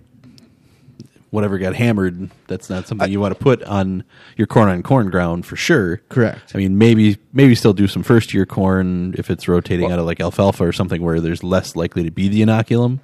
whatever 1.31 1.59
got 1.59 1.74
hammered, 1.74 2.31
that's 2.46 2.70
not 2.70 2.87
something 2.87 3.11
you 3.11 3.18
want 3.18 3.37
to 3.37 3.42
put 3.42 3.61
on 3.64 4.05
your 4.37 4.46
corn 4.46 4.68
on 4.68 4.85
corn 4.85 5.11
ground 5.11 5.44
for 5.44 5.57
sure. 5.57 5.96
Correct. 6.09 6.53
I 6.55 6.59
mean, 6.59 6.79
maybe 6.79 7.18
maybe 7.33 7.57
still 7.57 7.72
do 7.72 7.88
some 7.88 8.05
first 8.05 8.33
year 8.33 8.46
corn 8.46 9.16
if 9.18 9.29
it's 9.29 9.48
rotating 9.48 9.90
out 9.90 9.98
of 9.98 10.07
like 10.07 10.20
alfalfa 10.20 10.64
or 10.64 10.72
something 10.72 11.03
where 11.03 11.20
there's 11.20 11.42
less 11.42 11.74
likely 11.74 12.05
to 12.05 12.12
be 12.12 12.29
the 12.29 12.42
inoculum. 12.42 13.00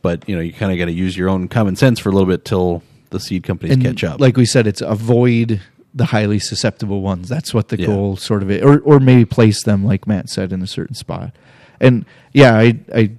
But 0.00 0.26
you 0.26 0.34
know, 0.34 0.40
you 0.40 0.54
kind 0.54 0.72
of 0.72 0.78
got 0.78 0.86
to 0.86 0.92
use 0.92 1.14
your 1.14 1.28
own 1.28 1.48
common 1.48 1.76
sense 1.76 1.98
for 1.98 2.08
a 2.08 2.12
little 2.12 2.28
bit 2.28 2.46
till 2.46 2.82
the 3.10 3.20
seed 3.20 3.42
companies 3.42 3.74
and 3.74 3.84
catch 3.84 4.02
up. 4.04 4.20
Like 4.20 4.36
we 4.36 4.46
said, 4.46 4.66
it's 4.66 4.80
avoid 4.80 5.60
the 5.94 6.06
highly 6.06 6.38
susceptible 6.38 7.00
ones. 7.02 7.28
That's 7.28 7.52
what 7.52 7.68
the 7.68 7.78
Yeah. 7.78 7.86
goal 7.86 8.16
sort 8.16 8.42
of 8.42 8.50
is, 8.50 8.62
or 8.62 8.78
or 8.80 9.00
maybe 9.00 9.24
place 9.24 9.62
them 9.64 9.84
like 9.84 10.06
Matt 10.06 10.28
said 10.30 10.52
in 10.52 10.62
a 10.62 10.66
certain 10.66 10.94
spot. 10.94 11.32
And 11.80 12.04
yeah, 12.32 12.56
I 12.56 12.78
I 12.94 13.10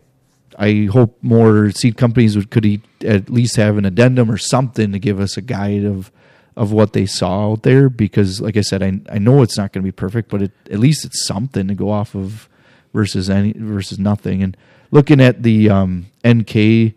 I 0.58 0.88
hope 0.92 1.18
more 1.22 1.72
seed 1.72 1.98
companies 1.98 2.36
would 2.36 2.50
could 2.50 2.66
e- 2.66 2.82
at 3.04 3.30
least 3.30 3.56
have 3.58 3.78
an 3.78 3.86
addendum 3.86 4.30
or 4.32 4.38
something 4.38 4.92
to 4.92 5.00
give 5.00 5.20
us 5.20 5.36
a 5.38 5.42
guide 5.42 5.84
of 5.86 6.12
of 6.58 6.72
what 6.72 6.92
they 6.94 7.06
saw 7.06 7.52
out 7.52 7.64
there 7.64 7.90
because 7.90 8.42
like 8.42 8.58
I 8.58 8.62
said 8.62 8.84
I 8.84 9.00
I 9.10 9.18
know 9.20 9.42
it's 9.42 9.58
not 9.58 9.72
going 9.72 9.82
to 9.84 9.88
be 9.88 9.92
perfect 9.94 10.30
but 10.30 10.42
it, 10.42 10.52
at 10.70 10.80
least 10.80 11.06
it's 11.06 11.26
something 11.26 11.68
to 11.70 11.74
go 11.74 11.90
off 11.90 12.14
of 12.14 12.50
versus 12.94 13.30
any 13.30 13.54
versus 13.54 13.98
nothing 13.98 14.44
and 14.44 14.56
looking 14.92 15.22
at 15.22 15.44
the 15.44 15.70
um, 15.70 16.08
NK 16.28 16.94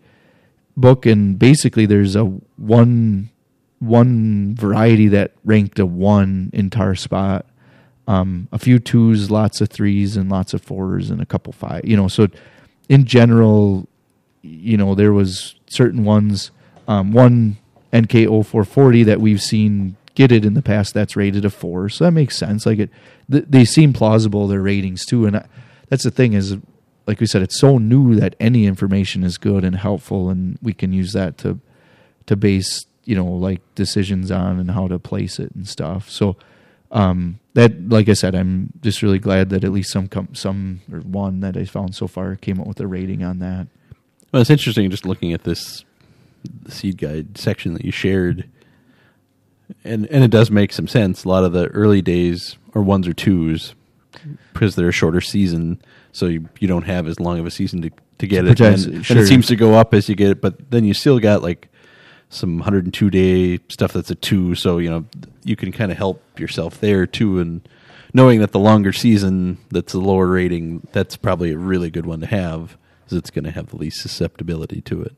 book 0.77 1.05
and 1.05 1.39
basically 1.39 1.85
there's 1.85 2.15
a 2.15 2.23
one 2.57 3.29
one 3.79 4.55
variety 4.55 5.07
that 5.09 5.31
ranked 5.43 5.79
a 5.79 5.85
one 5.85 6.49
in 6.53 6.69
tar 6.69 6.95
spot. 6.95 7.45
Um, 8.07 8.47
a 8.51 8.59
few 8.59 8.77
twos 8.77 9.31
lots 9.31 9.61
of 9.61 9.69
threes 9.69 10.15
and 10.15 10.29
lots 10.29 10.53
of 10.53 10.61
fours 10.61 11.09
and 11.09 11.19
a 11.19 11.25
couple 11.25 11.51
five 11.51 11.85
you 11.85 11.97
know 11.97 12.07
so 12.07 12.27
in 12.87 13.05
general 13.05 13.89
you 14.43 14.77
know 14.77 14.95
there 14.95 15.13
was 15.13 15.55
certain 15.67 16.03
ones. 16.03 16.51
Um, 16.87 17.13
one 17.13 17.57
nk0440 17.91 19.05
that 19.05 19.19
we've 19.21 19.41
seen 19.41 19.95
get 20.13 20.31
it 20.31 20.45
in 20.45 20.53
the 20.53 20.61
past 20.61 20.93
that's 20.93 21.15
rated 21.15 21.45
a 21.45 21.49
four 21.49 21.89
so 21.89 22.03
that 22.03 22.11
makes 22.11 22.37
sense. 22.37 22.65
Like 22.65 22.79
it 22.79 22.89
th- 23.31 23.45
they 23.49 23.65
seem 23.65 23.93
plausible 23.93 24.47
their 24.47 24.61
ratings 24.61 25.05
too 25.05 25.25
and 25.25 25.37
I, 25.37 25.47
that's 25.89 26.03
the 26.03 26.11
thing 26.11 26.33
is 26.33 26.57
like 27.07 27.19
we 27.19 27.25
said 27.25 27.41
it's 27.41 27.59
so 27.59 27.77
new 27.77 28.15
that 28.15 28.35
any 28.39 28.65
information 28.65 29.23
is 29.23 29.37
good 29.37 29.63
and 29.63 29.75
helpful 29.75 30.29
and 30.29 30.57
we 30.61 30.73
can 30.73 30.93
use 30.93 31.13
that 31.13 31.37
to 31.37 31.59
to 32.25 32.35
base 32.35 32.85
you 33.03 33.15
know 33.15 33.25
like 33.25 33.61
decisions 33.75 34.31
on 34.31 34.59
and 34.59 34.71
how 34.71 34.87
to 34.87 34.97
place 34.97 35.39
it 35.39 35.51
and 35.53 35.67
stuff 35.67 36.09
so 36.09 36.35
um 36.91 37.39
that 37.53 37.89
like 37.89 38.09
i 38.09 38.13
said 38.13 38.33
i'm 38.35 38.71
just 38.81 39.01
really 39.01 39.19
glad 39.19 39.49
that 39.49 39.63
at 39.63 39.71
least 39.71 39.91
some 39.91 40.07
com- 40.07 40.33
some 40.33 40.81
or 40.91 40.99
one 40.99 41.39
that 41.41 41.55
i 41.55 41.65
found 41.65 41.93
so 41.95 42.07
far 42.07 42.35
came 42.35 42.59
up 42.59 42.67
with 42.67 42.79
a 42.79 42.87
rating 42.87 43.23
on 43.23 43.39
that 43.39 43.67
well, 44.35 44.41
it's 44.41 44.49
interesting 44.49 44.89
just 44.89 45.05
looking 45.05 45.31
at 45.31 45.45
this 45.45 45.85
seed 46.67 46.97
guide 46.97 47.37
section 47.37 47.73
that 47.73 47.85
you 47.85 47.91
shared. 47.91 48.49
and 49.85 50.05
and 50.07 50.25
it 50.25 50.29
does 50.29 50.51
make 50.51 50.73
some 50.73 50.89
sense. 50.89 51.23
A 51.23 51.29
lot 51.29 51.45
of 51.45 51.53
the 51.53 51.67
early 51.67 52.01
days 52.01 52.57
or 52.73 52.81
ones 52.81 53.07
or 53.07 53.13
twos 53.13 53.75
because 54.51 54.75
they're 54.75 54.89
a 54.89 54.91
shorter 54.91 55.21
season, 55.21 55.81
so 56.15 56.27
you, 56.27 56.47
you 56.59 56.67
don't 56.67 56.83
have 56.83 57.07
as 57.07 57.19
long 57.19 57.39
of 57.39 57.45
a 57.45 57.51
season 57.51 57.81
to 57.81 57.91
to 58.19 58.27
get 58.27 58.43
To 58.43 58.47
it. 58.47 58.57
protect- 58.57 58.85
And, 58.85 58.95
and 59.09 59.19
it 59.19 59.27
seems 59.27 59.47
to 59.47 59.55
go 59.57 59.73
up 59.75 59.93
as 59.93 60.07
you 60.07 60.15
get 60.15 60.29
it, 60.31 60.39
but 60.41 60.71
then 60.71 60.85
you 60.85 60.93
still 60.93 61.19
got 61.19 61.41
like 61.43 61.67
some 62.29 62.57
102 62.59 63.09
day 63.09 63.59
stuff 63.67 63.91
that's 63.91 64.09
a 64.09 64.15
two, 64.15 64.55
so 64.55 64.77
you 64.77 64.89
know 64.89 65.05
you 65.43 65.55
can 65.55 65.71
kind 65.73 65.91
of 65.91 65.97
help 65.97 66.21
yourself 66.39 66.79
there 66.79 67.05
too, 67.05 67.39
and 67.39 67.67
knowing 68.13 68.39
that 68.39 68.51
the 68.53 68.59
longer 68.59 68.93
season 68.93 69.57
that's 69.69 69.93
a 69.93 69.99
lower 69.99 70.27
rating, 70.27 70.87
that's 70.93 71.17
probably 71.17 71.51
a 71.51 71.57
really 71.57 71.89
good 71.91 72.05
one 72.05 72.21
to 72.21 72.27
have, 72.27 72.77
because 73.03 73.17
it's 73.17 73.29
going 73.29 73.43
to 73.43 73.51
have 73.51 73.67
the 73.67 73.75
least 73.77 74.01
susceptibility 74.01 74.79
to 74.81 75.01
it. 75.03 75.13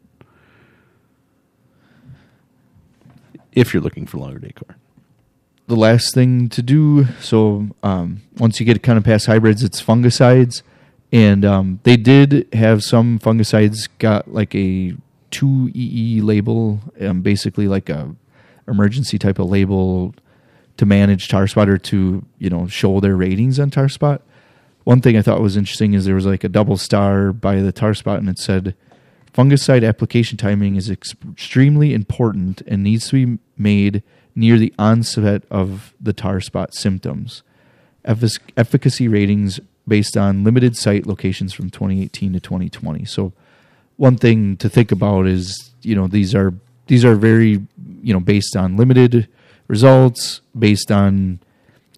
If 3.51 3.73
you're 3.73 3.81
looking 3.83 4.05
for 4.05 4.17
longer 4.17 4.39
decor. 4.39 4.75
the 5.67 5.75
last 5.75 6.13
thing 6.13 6.47
to 6.49 6.61
do. 6.61 7.05
So 7.21 7.67
um, 7.83 8.21
once 8.37 8.59
you 8.59 8.65
get 8.65 8.83
kind 8.83 8.97
of 8.97 9.03
past 9.03 9.25
hybrids, 9.25 9.63
it's 9.63 9.81
fungicides, 9.81 10.61
and 11.11 11.45
um, 11.45 11.79
they 11.83 11.97
did 11.97 12.47
have 12.53 12.83
some 12.83 13.19
fungicides 13.19 13.87
got 13.99 14.33
like 14.33 14.53
a 14.55 14.93
two 15.31 15.71
EE 15.73 16.21
label, 16.21 16.79
um, 17.01 17.21
basically 17.21 17.67
like 17.67 17.89
a 17.89 18.15
emergency 18.67 19.17
type 19.17 19.39
of 19.39 19.47
label 19.49 20.13
to 20.75 20.85
manage 20.85 21.27
tar 21.27 21.47
spot 21.47 21.69
or 21.69 21.77
to 21.77 22.25
you 22.37 22.49
know 22.49 22.67
show 22.67 22.99
their 22.99 23.15
ratings 23.15 23.59
on 23.59 23.69
tar 23.69 23.89
spot. 23.89 24.21
One 24.83 25.01
thing 25.01 25.17
I 25.17 25.21
thought 25.21 25.41
was 25.41 25.57
interesting 25.57 25.93
is 25.93 26.05
there 26.05 26.15
was 26.15 26.25
like 26.25 26.43
a 26.43 26.49
double 26.49 26.77
star 26.77 27.33
by 27.33 27.61
the 27.61 27.71
tar 27.71 27.93
spot, 27.93 28.19
and 28.19 28.29
it 28.29 28.39
said 28.39 28.75
fungicide 29.33 29.87
application 29.87 30.37
timing 30.37 30.75
is 30.75 30.89
ex- 30.89 31.13
extremely 31.31 31.93
important 31.93 32.61
and 32.67 32.83
needs 32.83 33.09
to 33.09 33.27
be 33.27 33.39
made 33.57 34.01
near 34.35 34.57
the 34.57 34.73
onset 34.79 35.43
of 35.49 35.93
the 35.99 36.13
tar 36.13 36.41
spot 36.41 36.73
symptoms. 36.73 37.43
Effic- 38.05 38.39
efficacy 38.55 39.07
ratings 39.07 39.59
based 39.87 40.17
on 40.17 40.43
limited 40.43 40.75
site 40.75 41.05
locations 41.05 41.53
from 41.53 41.69
2018 41.69 42.33
to 42.33 42.39
2020. 42.39 43.05
So, 43.05 43.33
one 43.95 44.17
thing 44.17 44.57
to 44.57 44.69
think 44.69 44.91
about 44.91 45.25
is 45.25 45.71
you 45.81 45.95
know 45.95 46.07
these 46.07 46.35
are 46.35 46.53
these 46.87 47.03
are 47.03 47.15
very 47.15 47.61
you 48.01 48.13
know 48.13 48.19
based 48.19 48.55
on 48.55 48.77
limited 48.77 49.27
results, 49.67 50.41
based 50.57 50.91
on 50.91 51.39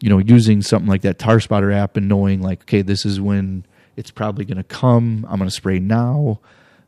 you 0.01 0.09
know 0.09 0.19
using 0.19 0.61
something 0.61 0.89
like 0.89 1.01
that 1.01 1.19
tar 1.19 1.39
spotter 1.39 1.71
app 1.71 1.97
and 1.97 2.07
knowing 2.07 2.41
like 2.41 2.61
okay 2.61 2.81
this 2.81 3.05
is 3.05 3.19
when 3.19 3.65
it's 3.97 4.11
probably 4.11 4.45
going 4.45 4.57
to 4.57 4.63
come. 4.63 5.25
I'm 5.29 5.39
going 5.39 5.49
to 5.49 5.55
spray 5.55 5.79
now 5.79 6.39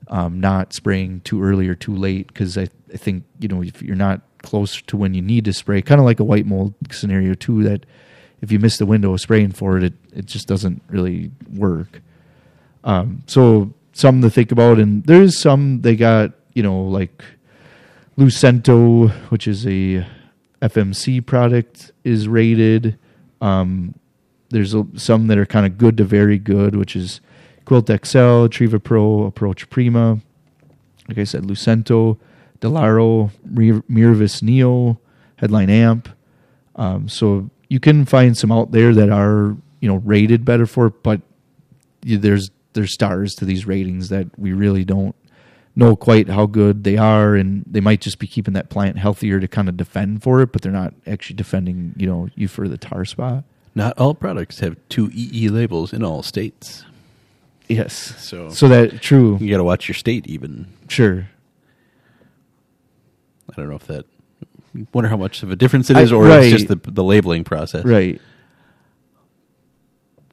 um, 0.08 0.40
not 0.40 0.74
spraying 0.74 1.22
too 1.22 1.44
early 1.44 1.68
or 1.68 1.76
too 1.76 1.96
late 1.96 2.28
because 2.28 2.58
I, 2.58 2.68
I 2.94 2.98
think 2.98 3.24
you 3.40 3.48
know 3.48 3.62
if 3.62 3.82
you're 3.82 3.96
not 3.96 4.22
close 4.42 4.82
to 4.84 4.98
when 4.98 5.14
you 5.14 5.22
need 5.22 5.46
to 5.46 5.54
spray, 5.54 5.82
kind 5.82 6.00
of 6.00 6.06
like 6.06 6.20
a 6.20 6.24
white 6.24 6.46
mold 6.46 6.74
scenario 6.92 7.34
too. 7.34 7.64
That 7.64 7.86
if 8.42 8.52
you 8.52 8.60
miss 8.60 8.78
the 8.78 8.86
window 8.86 9.14
of 9.14 9.22
spraying 9.22 9.52
for 9.52 9.78
it, 9.78 9.84
it 9.84 9.94
it 10.14 10.26
just 10.26 10.48
doesn't 10.48 10.82
really 10.90 11.32
work. 11.54 12.02
Um, 12.84 13.24
so 13.28 13.74
some 13.94 14.22
to 14.22 14.30
think 14.30 14.52
about, 14.52 14.80
and 14.80 15.04
there 15.06 15.22
is 15.22 15.40
some 15.40 15.82
they 15.82 15.96
got 15.96 16.32
you 16.54 16.64
know 16.64 16.82
like 16.84 17.24
Lucento, 18.18 19.12
which 19.30 19.48
is 19.48 19.66
a 19.66 20.06
FMC 20.62 21.26
product, 21.26 21.92
is 22.04 22.28
rated. 22.28 22.98
Um, 23.40 23.96
there's 24.50 24.74
a, 24.74 24.86
some 24.96 25.28
that 25.28 25.38
are 25.38 25.46
kind 25.46 25.66
of 25.66 25.78
good 25.78 25.98
to 25.98 26.04
very 26.04 26.38
good, 26.38 26.76
which 26.76 26.96
is 26.96 27.22
Quilt 27.66 27.88
XL, 27.88 28.48
Trivapro, 28.48 29.28
Approach 29.28 29.70
Prima. 29.70 30.20
Like 31.08 31.18
I 31.18 31.24
said, 31.24 31.44
Lucento, 31.44 32.18
Delaro, 32.60 33.32
Mir- 33.46 33.82
Miravis 33.84 34.44
Neo, 34.44 35.00
Headline 35.38 35.70
Amp. 35.70 36.10
Um, 36.76 37.10
so 37.10 37.50
you 37.72 37.80
can 37.80 38.04
find 38.04 38.38
some 38.38 38.52
out 38.52 38.72
there 38.72 38.94
that 38.94 39.10
are 39.10 39.56
you 39.80 39.88
know 39.88 39.96
rated 40.04 40.44
better 40.44 40.66
for 40.66 40.88
it, 40.88 41.02
but 41.04 41.22
there's 42.02 42.52
there's 42.74 42.94
stars 42.94 43.34
to 43.36 43.46
these 43.46 43.66
ratings 43.66 44.10
that 44.10 44.28
we 44.38 44.52
really 44.52 44.84
don't 44.84 45.16
know 45.74 45.96
quite 45.96 46.28
how 46.28 46.46
good 46.46 46.84
they 46.84 46.98
are, 46.98 47.34
and 47.34 47.64
they 47.66 47.80
might 47.80 48.02
just 48.02 48.20
be 48.20 48.28
keeping 48.28 48.54
that 48.56 48.70
plant 48.70 48.98
healthier 48.98 49.40
to 49.40 49.48
kind 49.48 49.70
of 49.70 49.78
defend 49.78 50.22
for 50.22 50.42
it, 50.42 50.52
but 50.52 50.62
they're 50.62 50.72
not 50.84 50.94
actually 51.08 51.38
defending 51.38 51.94
you 51.96 52.08
know 52.08 52.28
you 52.36 52.50
for 52.50 52.68
the 52.68 52.78
tar 52.78 53.06
spot. 53.06 53.46
Not 53.74 53.98
all 53.98 54.14
products 54.14 54.60
have 54.60 54.76
two 54.90 55.10
EE 55.14 55.48
labels 55.48 55.94
in 55.94 56.04
all 56.04 56.24
states. 56.24 56.84
Yes. 57.70 57.94
So, 58.18 58.50
So 58.50 58.68
that 58.68 59.02
true, 59.02 59.38
you 59.40 59.50
got 59.50 59.60
to 59.60 59.64
watch 59.64 59.88
your 59.88 59.96
state 59.96 60.28
even. 60.28 60.68
sure. 60.90 61.30
I 63.50 63.54
don't 63.56 63.70
know 63.70 63.76
if 63.76 63.88
that. 63.88 64.06
Wonder 64.94 65.10
how 65.10 65.18
much 65.18 65.44
of 65.44 65.52
a 65.52 65.56
difference 65.56 65.90
it 65.90 65.98
is, 65.98 66.00
I- 66.00 66.04
is, 66.04 66.12
or 66.14 66.24
right. 66.26 66.44
it's 66.44 66.64
just 66.64 66.68
the 66.68 66.92
the 66.92 67.04
labeling 67.04 67.44
process. 67.44 67.84
Right. 67.86 68.22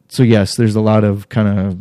So 0.09 0.23
yes, 0.23 0.57
there's 0.57 0.75
a 0.77 0.81
lot 0.81 1.05
of 1.05 1.29
kind 1.29 1.59
of 1.59 1.79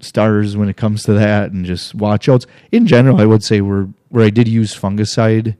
stars 0.00 0.56
when 0.56 0.68
it 0.68 0.76
comes 0.76 1.02
to 1.04 1.14
that, 1.14 1.50
and 1.50 1.64
just 1.64 1.94
watch 1.94 2.28
outs. 2.28 2.46
In 2.72 2.86
general, 2.86 3.20
I 3.20 3.26
would 3.26 3.42
say 3.42 3.60
where 3.60 3.88
where 4.08 4.24
I 4.24 4.30
did 4.30 4.48
use 4.48 4.74
fungicide, 4.76 5.56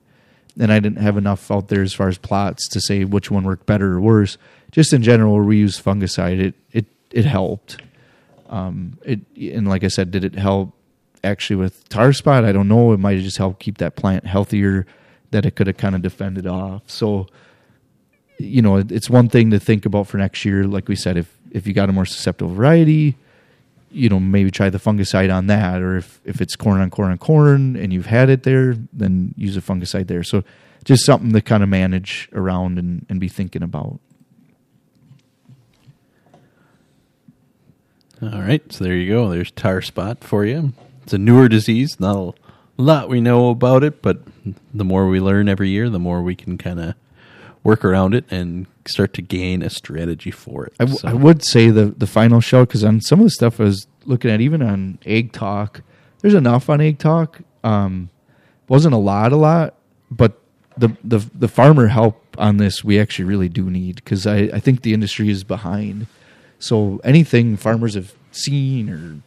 and 0.58 0.72
I 0.72 0.80
didn't 0.80 0.98
have 0.98 1.16
enough 1.16 1.50
out 1.50 1.68
there 1.68 1.82
as 1.82 1.94
far 1.94 2.08
as 2.08 2.18
plots 2.18 2.68
to 2.70 2.80
say 2.80 3.04
which 3.04 3.30
one 3.30 3.44
worked 3.44 3.66
better 3.66 3.92
or 3.94 4.00
worse. 4.00 4.36
Just 4.70 4.92
in 4.92 5.02
general, 5.02 5.34
where 5.34 5.44
we 5.44 5.56
used 5.58 5.82
fungicide, 5.82 6.40
it 6.40 6.54
it 6.72 6.86
it 7.10 7.24
helped. 7.24 7.80
Um, 8.48 8.98
it 9.04 9.20
and 9.36 9.68
like 9.68 9.84
I 9.84 9.88
said, 9.88 10.10
did 10.10 10.24
it 10.24 10.34
help 10.34 10.74
actually 11.24 11.56
with 11.56 11.88
tar 11.88 12.12
spot? 12.12 12.44
I 12.44 12.52
don't 12.52 12.68
know. 12.68 12.92
It 12.92 12.98
might 13.00 13.14
have 13.14 13.24
just 13.24 13.38
helped 13.38 13.60
keep 13.60 13.78
that 13.78 13.96
plant 13.96 14.26
healthier. 14.26 14.86
That 15.30 15.44
it 15.44 15.56
could 15.56 15.66
have 15.66 15.76
kind 15.76 15.94
of 15.94 16.02
defended 16.02 16.46
off. 16.46 16.82
So 16.86 17.26
you 18.40 18.62
know, 18.62 18.76
it- 18.76 18.92
it's 18.92 19.10
one 19.10 19.28
thing 19.28 19.50
to 19.50 19.58
think 19.58 19.84
about 19.84 20.06
for 20.06 20.16
next 20.16 20.44
year. 20.44 20.64
Like 20.64 20.88
we 20.88 20.94
said, 20.96 21.16
if 21.16 21.36
if 21.50 21.66
you 21.66 21.72
got 21.72 21.88
a 21.88 21.92
more 21.92 22.06
susceptible 22.06 22.52
variety, 22.54 23.16
you 23.90 24.08
know, 24.08 24.20
maybe 24.20 24.50
try 24.50 24.70
the 24.70 24.78
fungicide 24.78 25.34
on 25.34 25.46
that. 25.48 25.82
Or 25.82 25.96
if 25.96 26.20
if 26.24 26.40
it's 26.40 26.54
corn 26.56 26.80
on 26.80 26.88
corn 26.90 27.10
on 27.10 27.18
corn 27.18 27.74
and 27.76 27.92
you've 27.92 28.06
had 28.06 28.28
it 28.30 28.44
there, 28.44 28.76
then 28.92 29.34
use 29.36 29.56
a 29.56 29.60
fungicide 29.60 30.06
there. 30.06 30.22
So 30.22 30.44
just 30.84 31.04
something 31.04 31.32
to 31.32 31.40
kind 31.40 31.62
of 31.62 31.68
manage 31.68 32.28
around 32.32 32.78
and, 32.78 33.04
and 33.08 33.18
be 33.18 33.28
thinking 33.28 33.62
about. 33.62 33.98
All 38.22 38.40
right, 38.42 38.62
so 38.72 38.84
there 38.84 38.94
you 38.96 39.12
go. 39.12 39.28
There's 39.30 39.50
tar 39.52 39.80
spot 39.80 40.24
for 40.24 40.44
you. 40.44 40.72
It's 41.04 41.12
a 41.12 41.18
newer 41.18 41.48
disease. 41.48 41.98
Not 42.00 42.16
a 42.16 42.32
lot 42.82 43.08
we 43.08 43.20
know 43.20 43.50
about 43.50 43.82
it, 43.84 44.02
but 44.02 44.18
the 44.72 44.84
more 44.84 45.08
we 45.08 45.20
learn 45.20 45.48
every 45.48 45.68
year, 45.70 45.88
the 45.90 45.98
more 45.98 46.22
we 46.22 46.34
can 46.34 46.56
kind 46.58 46.80
of 46.80 46.94
work 47.64 47.84
around 47.84 48.14
it 48.14 48.24
and 48.30 48.66
start 48.86 49.12
to 49.14 49.22
gain 49.22 49.62
a 49.62 49.68
strategy 49.70 50.30
for 50.30 50.64
it. 50.66 50.72
I, 50.80 50.84
w- 50.84 50.98
So- 50.98 51.08
I 51.08 51.12
would 51.12 51.42
say 51.44 51.70
the 51.70 51.86
the 51.86 52.06
final 52.06 52.40
show 52.40 52.64
because 52.64 52.84
on 52.84 53.00
some 53.00 53.20
of 53.20 53.24
the 53.26 53.30
stuff 53.30 53.60
I 53.60 53.64
was 53.64 53.86
looking 54.06 54.30
at, 54.30 54.40
even 54.40 54.62
on 54.62 54.98
Ag 55.04 55.32
Talk, 55.32 55.82
there's 56.20 56.34
enough 56.34 56.70
on 56.70 56.80
Ag 56.80 56.98
Talk. 56.98 57.40
Um, 57.64 58.10
wasn't 58.68 58.94
a 58.94 58.98
lot, 58.98 59.32
a 59.32 59.36
lot, 59.36 59.74
but 60.10 60.38
the 60.76 60.96
the 61.04 61.18
the 61.34 61.48
farmer 61.48 61.88
help 61.88 62.24
on 62.38 62.58
this 62.58 62.84
we 62.84 63.00
actually 63.00 63.24
really 63.24 63.48
do 63.48 63.68
need 63.68 63.96
because 63.96 64.26
I 64.26 64.36
I 64.52 64.60
think 64.60 64.82
the 64.82 64.94
industry 64.94 65.28
is 65.28 65.42
behind. 65.44 66.06
So 66.60 67.00
anything 67.04 67.56
farmers 67.56 67.94
have 67.94 68.14
seen 68.30 68.88
or 68.88 69.20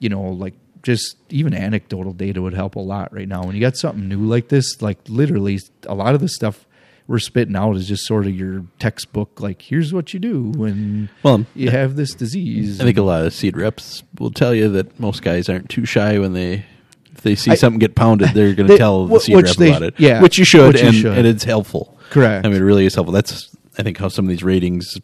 you 0.00 0.08
know 0.08 0.22
like 0.22 0.54
just 0.82 1.16
even 1.28 1.54
anecdotal 1.54 2.12
data 2.12 2.40
would 2.40 2.54
help 2.54 2.74
a 2.76 2.80
lot 2.80 3.12
right 3.12 3.28
now. 3.28 3.44
When 3.44 3.54
you 3.54 3.60
got 3.60 3.76
something 3.76 4.08
new 4.08 4.20
like 4.24 4.48
this, 4.48 4.80
like 4.80 4.98
literally 5.08 5.58
a 5.86 5.94
lot 5.94 6.14
of 6.14 6.20
the 6.20 6.28
stuff 6.28 6.66
we're 7.06 7.18
spitting 7.18 7.56
out 7.56 7.76
is 7.76 7.88
just 7.88 8.06
sort 8.06 8.26
of 8.26 8.34
your 8.34 8.64
textbook. 8.78 9.40
Like 9.40 9.60
here's 9.62 9.92
what 9.92 10.14
you 10.14 10.20
do 10.20 10.44
when 10.56 11.08
Well, 11.22 11.44
you 11.54 11.70
have 11.70 11.96
this 11.96 12.14
disease. 12.14 12.80
I 12.80 12.84
think 12.84 12.98
a 12.98 13.02
lot 13.02 13.24
of 13.26 13.34
seed 13.34 13.56
reps 13.56 14.02
will 14.18 14.30
tell 14.30 14.54
you 14.54 14.68
that 14.70 14.98
most 15.00 15.22
guys 15.22 15.48
aren't 15.48 15.68
too 15.68 15.84
shy 15.84 16.18
when 16.18 16.32
they 16.34 16.64
if 17.12 17.22
they 17.22 17.34
see 17.34 17.50
I- 17.50 17.56
something 17.56 17.78
get 17.80 17.94
pounded, 17.96 18.30
they're 18.30 18.54
going 18.54 18.68
to 18.70 18.78
tell 18.78 19.06
the 19.06 19.18
seed 19.20 19.34
rep 19.42 19.56
they- 19.56 19.68
about 19.70 19.82
it. 19.82 19.94
yeah, 19.98 20.22
which 20.22 20.38
you 20.38 20.44
should, 20.44 20.72
which 20.74 20.82
you 20.82 20.88
and, 20.88 20.96
should. 20.96 21.18
and 21.18 21.26
it's 21.26 21.44
helpful. 21.44 21.98
Correct. 22.10 22.46
I 22.46 22.48
mean, 22.48 22.58
it 22.62 22.64
really 22.64 22.86
is 22.86 22.94
helpful. 22.94 23.12
That's 23.12 23.54
I 23.76 23.82
think 23.82 23.98
how 23.98 24.08
some 24.08 24.24
of 24.24 24.28
these 24.28 24.42
ratings 24.44 24.96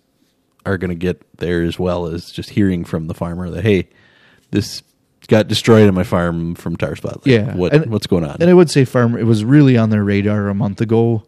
are 0.65 0.79
going 0.79 0.89
to 0.91 0.95
get 0.97 1.21
there 1.39 1.63
as 1.63 1.79
well 1.79 2.07
as 2.07 2.31
just 2.31 2.51
hearing 2.51 2.85
from 2.85 3.07
the 3.09 3.15
farmer 3.15 3.51
that 3.51 3.63
hey, 3.65 3.89
this 4.53 4.83
got 5.27 5.49
destroyed 5.49 5.89
on 5.89 5.95
my 5.95 6.05
farm 6.05 6.55
from 6.55 6.77
tar 6.77 6.97
spot. 6.97 7.19
Like, 7.19 7.27
yeah, 7.27 7.55
what 7.57 7.73
And- 7.73 7.87
what's 7.91 8.07
going 8.07 8.25
on? 8.25 8.37
And 8.41 8.49
I 8.51 8.55
would 8.55 8.71
say 8.71 8.85
farm. 8.85 9.17
It 9.17 9.25
was 9.25 9.45
really 9.45 9.77
on 9.77 9.91
their 9.91 10.05
radar 10.05 10.49
a 10.49 10.55
month 10.55 10.81
ago. 10.81 11.25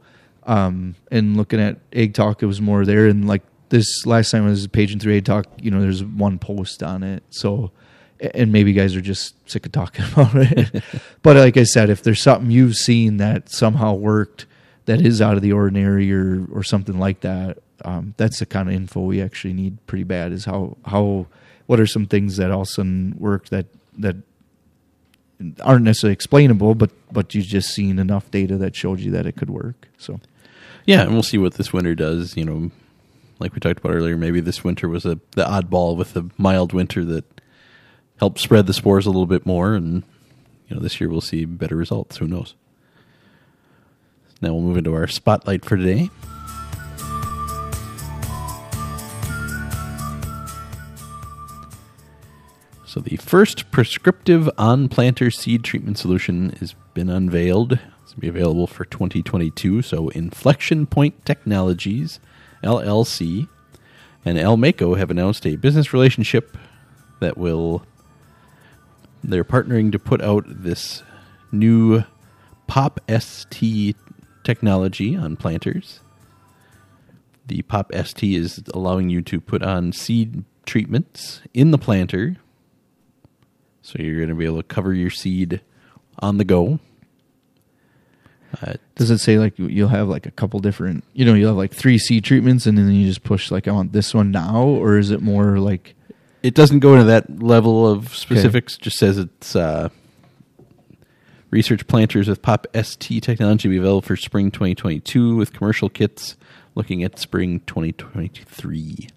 Um, 0.46 0.94
and 1.10 1.36
looking 1.36 1.60
at 1.60 1.78
Ag 1.92 2.14
Talk, 2.14 2.42
it 2.42 2.46
was 2.46 2.60
more 2.60 2.84
there. 2.86 3.06
And 3.06 3.26
like 3.28 3.42
this 3.68 4.06
last 4.06 4.30
time 4.30 4.46
I 4.46 4.50
was 4.50 4.66
paging 4.66 4.98
through 4.98 5.16
Ag 5.16 5.24
Talk, 5.26 5.46
you 5.60 5.70
know, 5.70 5.80
there's 5.80 6.02
one 6.02 6.38
post 6.38 6.82
on 6.82 7.02
it. 7.02 7.22
So, 7.30 7.70
and 8.34 8.50
maybe 8.50 8.72
guys 8.72 8.96
are 8.96 9.00
just 9.02 9.34
sick 9.48 9.66
of 9.66 9.72
talking 9.72 10.04
about 10.12 10.34
it. 10.36 10.82
but 11.22 11.36
like 11.36 11.56
I 11.56 11.64
said, 11.64 11.90
if 11.90 12.02
there's 12.02 12.22
something 12.22 12.50
you've 12.50 12.76
seen 12.76 13.18
that 13.18 13.50
somehow 13.50 13.94
worked, 13.94 14.46
that 14.86 15.02
is 15.02 15.20
out 15.20 15.36
of 15.36 15.42
the 15.42 15.52
ordinary, 15.52 16.10
or 16.14 16.46
or 16.50 16.62
something 16.62 16.98
like 16.98 17.20
that, 17.20 17.58
um, 17.84 18.14
that's 18.16 18.38
the 18.38 18.46
kind 18.46 18.70
of 18.70 18.74
info 18.74 19.02
we 19.02 19.20
actually 19.20 19.52
need 19.52 19.86
pretty 19.86 20.04
bad. 20.04 20.32
Is 20.32 20.46
how 20.46 20.78
how 20.86 21.26
what 21.66 21.78
are 21.78 21.86
some 21.86 22.06
things 22.06 22.38
that 22.38 22.50
all 22.50 22.62
of 22.62 22.68
a 22.68 22.70
sudden 22.70 23.14
work 23.18 23.50
that 23.50 23.66
that 23.98 24.16
aren't 25.62 25.84
necessarily 25.84 26.12
explainable, 26.12 26.74
but 26.74 26.90
but 27.12 27.34
you've 27.34 27.46
just 27.46 27.70
seen 27.70 27.98
enough 27.98 28.30
data 28.30 28.56
that 28.58 28.74
showed 28.74 29.00
you 29.00 29.10
that 29.12 29.26
it 29.26 29.36
could 29.36 29.50
work. 29.50 29.88
So 29.98 30.20
Yeah, 30.84 31.02
and 31.02 31.12
we'll 31.12 31.22
see 31.22 31.38
what 31.38 31.54
this 31.54 31.72
winter 31.72 31.94
does. 31.94 32.36
You 32.36 32.44
know, 32.44 32.70
like 33.38 33.54
we 33.54 33.60
talked 33.60 33.78
about 33.78 33.94
earlier, 33.94 34.16
maybe 34.16 34.40
this 34.40 34.64
winter 34.64 34.88
was 34.88 35.04
a 35.04 35.20
the 35.32 35.44
oddball 35.44 35.96
with 35.96 36.16
a 36.16 36.28
mild 36.36 36.72
winter 36.72 37.04
that 37.04 37.24
helped 38.18 38.40
spread 38.40 38.66
the 38.66 38.74
spores 38.74 39.06
a 39.06 39.10
little 39.10 39.26
bit 39.26 39.46
more, 39.46 39.74
and 39.74 40.02
you 40.68 40.76
know 40.76 40.82
this 40.82 41.00
year 41.00 41.08
we'll 41.08 41.20
see 41.20 41.44
better 41.44 41.76
results. 41.76 42.16
Who 42.18 42.26
knows? 42.26 42.54
Now 44.40 44.52
we'll 44.52 44.62
move 44.62 44.76
into 44.76 44.94
our 44.94 45.08
spotlight 45.08 45.64
for 45.64 45.76
today. 45.76 46.10
So 52.98 53.02
the 53.02 53.16
first 53.16 53.70
prescriptive 53.70 54.50
on 54.58 54.88
planter 54.88 55.30
seed 55.30 55.62
treatment 55.62 55.98
solution 55.98 56.50
has 56.58 56.74
been 56.94 57.08
unveiled. 57.08 57.74
It's 57.74 58.12
going 58.12 58.14
to 58.14 58.20
be 58.22 58.28
available 58.28 58.66
for 58.66 58.84
2022. 58.86 59.82
So 59.82 60.08
Inflection 60.08 60.84
Point 60.84 61.24
Technologies, 61.24 62.18
LLC, 62.64 63.46
and 64.24 64.36
Almaco 64.36 64.98
have 64.98 65.12
announced 65.12 65.46
a 65.46 65.54
business 65.54 65.92
relationship 65.92 66.58
that 67.20 67.38
will 67.38 67.84
they're 69.22 69.44
partnering 69.44 69.92
to 69.92 70.00
put 70.00 70.20
out 70.20 70.42
this 70.48 71.04
new 71.52 72.02
Pop 72.66 72.98
ST 73.08 73.94
technology 74.42 75.14
on 75.14 75.36
planters. 75.36 76.00
The 77.46 77.62
Pop 77.62 77.92
ST 77.94 78.36
is 78.36 78.60
allowing 78.74 79.08
you 79.08 79.22
to 79.22 79.40
put 79.40 79.62
on 79.62 79.92
seed 79.92 80.44
treatments 80.66 81.42
in 81.54 81.70
the 81.70 81.78
planter 81.78 82.38
so 83.88 84.02
you're 84.02 84.16
going 84.16 84.28
to 84.28 84.34
be 84.34 84.44
able 84.44 84.58
to 84.58 84.62
cover 84.62 84.92
your 84.92 85.08
seed 85.08 85.62
on 86.18 86.36
the 86.36 86.44
go. 86.44 86.78
Uh, 88.60 88.74
Does 88.96 89.10
it 89.10 89.16
say 89.16 89.38
like 89.38 89.58
you'll 89.58 89.88
have 89.88 90.08
like 90.08 90.26
a 90.26 90.30
couple 90.30 90.60
different, 90.60 91.04
you 91.14 91.24
know, 91.24 91.32
you'll 91.32 91.48
have 91.48 91.56
like 91.56 91.72
three 91.72 91.96
seed 91.96 92.22
treatments 92.22 92.66
and 92.66 92.76
then 92.76 92.90
you 92.90 93.06
just 93.06 93.22
push 93.22 93.50
like 93.50 93.66
I 93.66 93.72
want 93.72 93.92
this 93.92 94.12
one 94.12 94.30
now, 94.30 94.62
or 94.62 94.98
is 94.98 95.10
it 95.10 95.22
more 95.22 95.58
like 95.58 95.94
it 96.42 96.54
doesn't 96.54 96.80
go 96.80 96.92
into 96.92 97.06
that 97.06 97.42
level 97.42 97.88
of 97.88 98.14
specifics. 98.14 98.76
Just 98.76 98.98
says 98.98 99.16
it's 99.16 99.56
uh, 99.56 99.88
research 101.50 101.86
planters 101.86 102.28
with 102.28 102.42
Pop 102.42 102.66
ST 102.74 103.22
technology 103.22 103.68
will 103.68 103.74
be 103.74 103.78
available 103.78 104.02
for 104.02 104.16
spring 104.16 104.50
2022 104.50 105.34
with 105.34 105.54
commercial 105.54 105.88
kits 105.88 106.36
looking 106.74 107.02
at 107.02 107.18
spring 107.18 107.60
2023. 107.60 109.08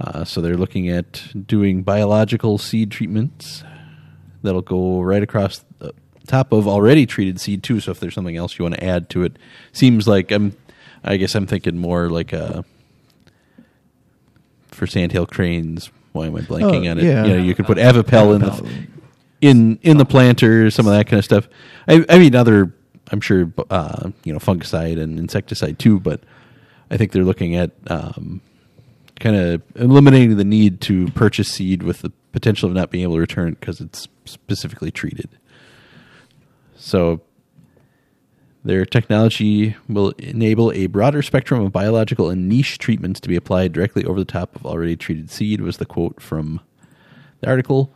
Uh, 0.00 0.24
so 0.24 0.40
they're 0.40 0.56
looking 0.56 0.88
at 0.88 1.46
doing 1.46 1.82
biological 1.82 2.58
seed 2.58 2.90
treatments 2.90 3.62
that'll 4.44 4.62
go 4.62 5.00
right 5.00 5.22
across 5.22 5.64
the 5.80 5.92
top 6.28 6.52
of 6.52 6.68
already 6.68 7.04
treated 7.06 7.40
seed 7.40 7.62
too. 7.64 7.80
So 7.80 7.90
if 7.90 7.98
there's 8.00 8.14
something 8.14 8.36
else 8.36 8.58
you 8.58 8.62
want 8.64 8.76
to 8.76 8.84
add 8.84 9.10
to 9.10 9.24
it, 9.24 9.36
seems 9.72 10.06
like 10.06 10.30
I'm. 10.30 10.56
I 11.06 11.18
guess 11.18 11.34
I'm 11.34 11.46
thinking 11.46 11.76
more 11.76 12.08
like 12.08 12.32
a 12.32 12.64
for 14.68 14.86
sandhill 14.86 15.26
cranes. 15.26 15.90
Why 16.12 16.26
am 16.26 16.36
I 16.36 16.40
blanking 16.40 16.86
Oh, 16.86 16.90
on 16.90 16.98
it? 16.98 17.04
yeah. 17.04 17.24
You 17.24 17.36
know, 17.36 17.42
you 17.42 17.54
could 17.54 17.66
put 17.66 17.78
Avipel 17.78 18.34
in 18.36 18.40
the 18.42 18.86
in 19.40 19.78
in 19.82 19.96
the 19.98 20.04
planter, 20.04 20.70
some 20.70 20.86
of 20.86 20.92
that 20.92 21.06
kind 21.06 21.18
of 21.18 21.24
stuff. 21.24 21.48
I, 21.88 22.04
I 22.08 22.18
mean, 22.18 22.34
other 22.34 22.72
I'm 23.10 23.20
sure 23.20 23.52
uh, 23.70 24.10
you 24.24 24.32
know 24.32 24.38
fungicide 24.38 25.00
and 25.00 25.18
insecticide 25.18 25.78
too, 25.78 26.00
but 26.00 26.20
I 26.90 26.96
think 26.96 27.12
they're 27.12 27.24
looking 27.24 27.54
at 27.56 27.72
um, 27.88 28.40
kind 29.20 29.36
of 29.36 29.62
eliminating 29.74 30.36
the 30.36 30.44
need 30.44 30.80
to 30.82 31.08
purchase 31.08 31.48
seed 31.48 31.82
with 31.82 32.00
the 32.02 32.10
potential 32.32 32.68
of 32.68 32.74
not 32.74 32.90
being 32.90 33.02
able 33.02 33.14
to 33.14 33.20
return 33.20 33.48
it 33.48 33.60
because 33.60 33.80
it's 33.80 34.08
specifically 34.24 34.90
treated. 34.90 35.28
So 36.76 37.20
their 38.64 38.86
technology 38.86 39.76
will 39.88 40.10
enable 40.18 40.72
a 40.72 40.86
broader 40.86 41.22
spectrum 41.22 41.60
of 41.60 41.72
biological 41.72 42.30
and 42.30 42.48
niche 42.48 42.78
treatments 42.78 43.20
to 43.20 43.28
be 43.28 43.36
applied 43.36 43.72
directly 43.72 44.04
over 44.04 44.18
the 44.18 44.24
top 44.24 44.56
of 44.56 44.64
already 44.64 44.96
treated 44.96 45.30
seed, 45.30 45.60
was 45.60 45.76
the 45.76 45.86
quote 45.86 46.20
from 46.20 46.60
the 47.40 47.48
article. 47.48 47.94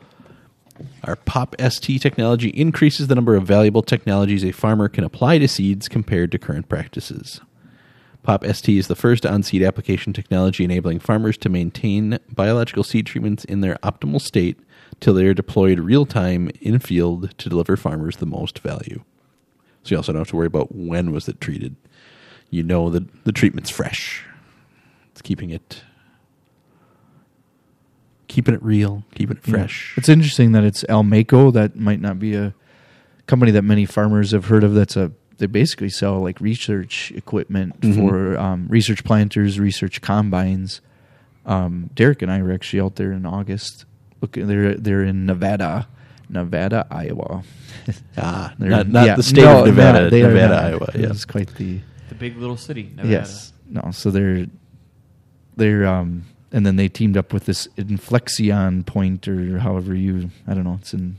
Our 1.05 1.17
POP 1.17 1.57
ST 1.59 2.01
technology 2.01 2.51
increases 2.51 3.09
the 3.09 3.15
number 3.15 3.35
of 3.35 3.45
valuable 3.45 3.83
technologies 3.83 4.45
a 4.45 4.53
farmer 4.53 4.89
can 4.89 5.05
apply 5.05 5.39
to 5.39 5.49
seeds 5.49 5.89
compared 5.89 6.31
to 6.33 6.39
current 6.39 6.69
practices. 6.69 7.41
POP 8.23 8.45
ST 8.45 8.77
is 8.79 8.89
the 8.89 8.95
first 8.97 9.25
on 9.25 9.43
seed 9.43 9.63
application 9.63 10.13
technology 10.13 10.65
enabling 10.65 10.99
farmers 10.99 11.37
to 11.39 11.49
maintain 11.49 12.19
biological 12.35 12.85
seed 12.85 13.07
treatments 13.07 13.45
in 13.45 13.61
their 13.61 13.77
optimal 13.77 14.21
state 14.21 14.59
till 15.01 15.15
they 15.15 15.25
are 15.27 15.35
deployed 15.35 15.79
real 15.79 16.05
time 16.05 16.51
in 16.61 16.79
field 16.79 17.37
to 17.39 17.49
deliver 17.49 17.77
farmers 17.77 18.17
the 18.17 18.27
most 18.27 18.59
value. 18.59 19.03
So 19.85 19.93
you 19.93 19.97
also 19.97 20.13
don't 20.13 20.21
have 20.21 20.29
to 20.29 20.37
worry 20.37 20.47
about 20.47 20.75
when 20.75 21.13
was 21.13 21.29
it 21.29 21.41
treated. 21.41 21.77
You 22.51 22.63
know 22.63 22.91
that 22.91 23.25
the 23.25 23.33
treatment's 23.33 23.71
fresh. 23.71 24.25
It's 25.13 25.23
keeping 25.23 25.51
it 25.51 25.83
keeping 28.27 28.55
it 28.55 28.63
real, 28.63 29.05
keeping 29.15 29.39
it 29.39 29.43
Yeah. 29.47 29.53
fresh. 29.53 29.95
It's 29.97 30.09
interesting 30.09 30.53
that 30.53 30.63
it's 30.63 30.85
Almaco. 30.85 31.51
That 31.53 31.77
might 31.77 32.01
not 32.01 32.19
be 32.19 32.35
a 32.35 32.53
company 33.27 33.51
that 33.53 33.63
many 33.63 33.87
farmers 33.87 34.33
have 34.33 34.47
heard 34.47 34.65
of. 34.65 34.75
That's 34.75 34.97
a 34.97 35.13
they 35.39 35.47
basically 35.47 35.89
sell 35.89 36.21
like 36.21 36.41
research 36.41 37.13
equipment 37.15 37.81
Mhm. 37.81 37.95
for 37.95 38.39
um, 38.39 38.67
research 38.69 39.03
planters, 39.05 39.59
research 39.59 40.01
combines. 40.01 40.81
Um, 41.47 41.91
Derek 41.95 42.21
and 42.23 42.31
I 42.31 42.43
were 42.43 42.53
actually 42.53 42.81
out 42.81 42.97
there 42.97 43.13
in 43.13 43.25
August. 43.25 43.85
Look, 44.21 44.33
they're 44.33 44.75
they're 44.75 45.03
in 45.05 45.27
Nevada, 45.27 45.87
Nevada, 46.29 46.87
Iowa. 46.91 47.43
Ah, 48.19 48.53
They're- 48.59 48.69
not, 48.69 48.89
not 48.89 49.07
yeah, 49.07 49.15
the 49.15 49.23
state 49.23 49.45
no, 49.45 49.61
of 49.61 49.67
Nevada, 49.67 50.01
no, 50.03 50.11
they 50.11 50.23
Nevada, 50.23 50.55
not. 50.55 50.65
Iowa. 50.65 50.91
Yeah. 50.95 51.11
It's 51.11 51.25
quite 51.25 51.55
the 51.55 51.79
The 52.11 52.15
big 52.17 52.37
little 52.37 52.57
city. 52.57 52.91
Nevada. 52.95 53.09
Yes. 53.09 53.53
No. 53.71 53.91
So 53.93 54.11
they're 54.11 54.47
they're 55.57 55.87
um 55.87 56.25
and 56.53 56.65
then 56.67 56.77
they 56.77 56.89
teamed 56.89 57.17
up 57.17 57.33
with 57.33 57.45
this 57.47 57.69
inflexion 57.77 58.85
point 58.85 59.29
or 59.29 59.59
however 59.61 59.95
you 59.95 60.31
I 60.47 60.55
don't 60.55 60.65
know. 60.65 60.79
It's 60.81 60.93
in 60.93 61.17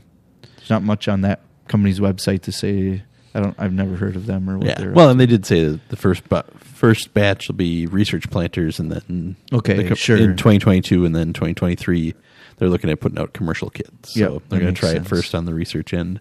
there's 0.56 0.70
not 0.70 0.82
much 0.82 1.08
on 1.08 1.22
that 1.22 1.40
company's 1.68 1.98
website 2.00 2.42
to 2.42 2.52
say 2.52 3.02
I 3.34 3.40
don't 3.40 3.54
I've 3.58 3.72
never 3.72 3.96
heard 3.96 4.16
of 4.16 4.26
them 4.26 4.48
or 4.50 4.58
what 4.58 4.66
Yeah. 4.66 4.74
they're 4.78 4.92
Well, 4.92 5.08
and 5.10 5.20
they 5.20 5.26
did 5.26 5.46
say 5.46 5.64
that 5.64 5.88
the 5.88 5.96
first 5.96 6.28
ba- 6.28 6.44
first 6.58 7.14
batch 7.14 7.46
will 7.48 7.54
be 7.54 7.86
research 7.86 8.28
planters, 8.30 8.78
and 8.80 8.90
then 8.90 9.36
Okay, 9.52 9.74
the 9.74 9.88
co- 9.90 9.94
sure. 9.94 10.16
in 10.16 10.36
2022, 10.36 11.04
and 11.04 11.14
then 11.14 11.32
2023, 11.32 12.14
they're 12.56 12.68
looking 12.68 12.90
at 12.90 13.00
putting 13.00 13.18
out 13.18 13.32
commercial 13.32 13.70
kits. 13.70 14.14
So 14.14 14.34
Yep, 14.34 14.42
they're 14.48 14.60
going 14.60 14.74
to 14.74 14.80
try 14.80 14.90
sense. 14.92 15.06
it 15.06 15.08
first 15.08 15.34
on 15.34 15.44
the 15.44 15.54
research 15.54 15.94
end. 15.94 16.20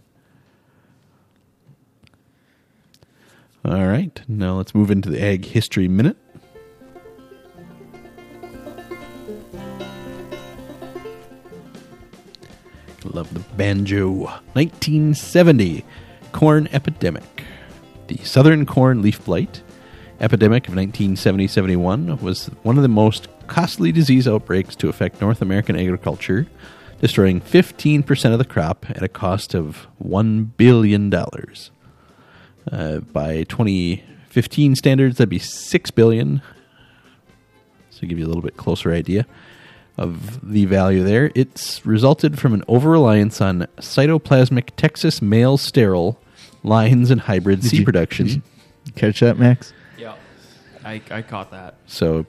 All 3.65 3.87
right, 3.87 4.21
now 4.27 4.55
let's 4.55 4.73
move 4.75 4.89
into 4.91 5.09
the 5.09 5.21
Ag 5.21 5.45
History 5.45 5.87
Minute. 5.87 6.17
Love 13.05 13.33
the 13.33 13.39
banjo. 13.55 14.09
1970, 14.53 15.85
corn 16.39 16.69
epidemic. 16.71 17.43
The 18.07 18.15
southern 18.19 18.65
corn 18.65 19.01
leaf 19.01 19.25
blight 19.25 19.61
epidemic 20.21 20.69
of 20.69 20.73
1970-71 20.73 22.21
was 22.21 22.45
one 22.63 22.77
of 22.77 22.81
the 22.81 22.87
most 22.87 23.27
costly 23.47 23.91
disease 23.91 24.25
outbreaks 24.25 24.73
to 24.77 24.87
affect 24.87 25.19
North 25.19 25.41
American 25.41 25.75
agriculture, 25.75 26.47
destroying 27.01 27.41
15% 27.41 28.31
of 28.31 28.37
the 28.37 28.45
crop 28.45 28.85
at 28.89 29.03
a 29.03 29.09
cost 29.09 29.53
of 29.53 29.87
$1 30.01 30.51
billion. 30.55 31.13
Uh, 31.13 32.99
by 33.11 33.43
2015 33.43 34.75
standards, 34.77 35.17
that'd 35.17 35.27
be 35.27 35.39
6 35.39 35.91
billion. 35.91 36.41
So 37.89 38.07
give 38.07 38.17
you 38.17 38.25
a 38.25 38.29
little 38.29 38.41
bit 38.41 38.55
closer 38.55 38.93
idea 38.93 39.25
of 39.97 40.49
the 40.49 40.63
value 40.63 41.03
there. 41.03 41.33
It's 41.35 41.85
resulted 41.85 42.39
from 42.39 42.53
an 42.53 42.63
over 42.69 42.89
reliance 42.91 43.41
on 43.41 43.67
cytoplasmic 43.79 44.69
Texas 44.77 45.21
male 45.21 45.57
sterile 45.57 46.17
lines 46.63 47.11
and 47.11 47.21
hybrid 47.21 47.61
Did 47.61 47.69
seed 47.69 47.79
you- 47.79 47.85
production. 47.85 48.25
did 48.27 48.35
you 48.85 48.91
catch 48.95 49.19
that, 49.21 49.37
Max? 49.37 49.73
Yeah. 49.97 50.15
I, 50.83 51.01
I 51.11 51.21
caught 51.21 51.51
that. 51.51 51.75
So 51.87 52.25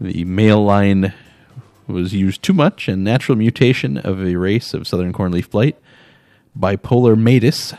the 0.00 0.24
male 0.24 0.64
line 0.64 1.12
was 1.86 2.14
used 2.14 2.42
too 2.42 2.52
much, 2.54 2.88
and 2.88 3.04
natural 3.04 3.36
mutation 3.36 3.98
of 3.98 4.20
a 4.24 4.36
race 4.36 4.72
of 4.74 4.86
southern 4.86 5.12
corn 5.12 5.32
leaf 5.32 5.50
blight, 5.50 5.78
bipolar 6.58 7.14
maydis, 7.16 7.76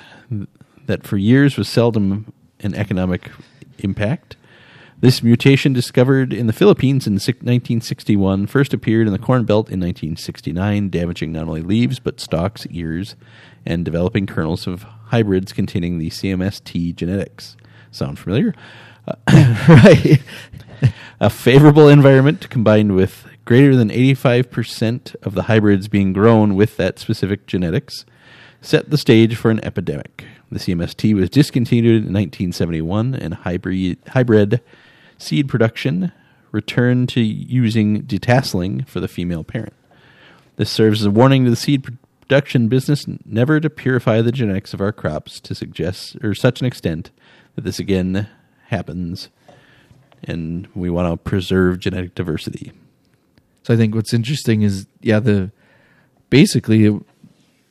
that 0.86 1.06
for 1.06 1.18
years 1.18 1.58
was 1.58 1.68
seldom 1.68 2.32
an 2.60 2.76
economic 2.76 3.32
impact. 3.80 4.38
This 5.02 5.22
mutation, 5.22 5.74
discovered 5.74 6.32
in 6.34 6.48
the 6.48 6.54
Philippines 6.54 7.06
in 7.06 7.20
six- 7.20 7.40
1961, 7.40 8.48
first 8.48 8.74
appeared 8.74 9.08
in 9.08 9.14
the 9.14 9.20
Corn 9.20 9.44
Belt 9.44 9.68
in 9.70 9.80
1969, 9.80 10.90
damaging 10.90 11.32
not 11.32 11.48
only 11.48 11.62
leaves 11.62 12.00
but 12.00 12.20
stalks, 12.20 12.66
ears, 12.72 13.16
and 13.66 13.84
developing 13.84 14.26
kernels 14.26 14.68
of 14.68 14.86
hybrids 15.16 15.54
containing 15.54 15.98
the 15.98 16.10
CMST 16.10 16.94
genetics. 16.94 17.56
Sound 17.90 18.20
familiar? 18.20 18.54
Uh, 19.08 19.16
right. 19.70 20.22
A 21.22 21.30
favorable 21.30 21.88
environment 21.88 22.50
combined 22.50 22.96
with 22.96 23.26
greater 23.46 23.78
than 23.78 23.88
85% 23.88 25.16
of 25.24 25.34
the 25.34 25.44
hybrids 25.44 25.88
being 25.88 26.12
grown 26.12 26.56
with 26.56 26.76
that 26.76 27.00
specific 27.00 27.48
genetics 27.48 28.04
set 28.60 28.90
the 28.90 28.98
stage 28.98 29.38
for 29.38 29.50
an 29.50 29.64
epidemic. 29.64 30.26
The 30.52 30.60
CMST 30.60 31.16
was 31.16 31.30
discontinued 31.30 32.04
in 32.04 32.12
1971, 32.12 33.16
and 33.16 33.36
hybrid, 33.36 33.98
hybrid 34.10 34.60
seed 35.18 35.48
production 35.48 36.12
returned 36.52 37.08
to 37.10 37.22
using 37.22 38.04
detasseling 38.04 38.86
for 38.86 39.00
the 39.00 39.08
female 39.08 39.46
parent. 39.46 39.74
This 40.58 40.70
serves 40.70 41.04
as 41.04 41.06
a 41.06 41.12
warning 41.12 41.46
to 41.46 41.50
the 41.50 41.56
seed 41.56 41.86
production 42.28 42.68
business 42.68 43.06
never 43.26 43.60
to 43.60 43.70
purify 43.70 44.22
the 44.22 44.32
genetics 44.32 44.74
of 44.74 44.82
our 44.82 44.92
crops 44.92 45.40
to 45.40 45.54
suggest 45.54 46.18
or 46.24 46.34
such 46.34 46.60
an 46.60 46.66
extent 46.68 47.12
that 47.56 47.62
this 47.64 47.80
again 47.80 48.28
happens, 48.68 49.30
and 50.24 50.68
we 50.74 50.90
want 50.90 51.12
to 51.12 51.18
preserve 51.30 51.80
genetic 51.80 52.16
diversity. 52.16 52.72
So 53.64 53.74
I 53.74 53.78
think 53.78 53.94
what's 53.96 54.14
interesting 54.14 54.64
is, 54.64 54.88
yeah, 55.02 55.20
the 55.20 55.52
basically 56.30 56.86
it, 56.86 56.94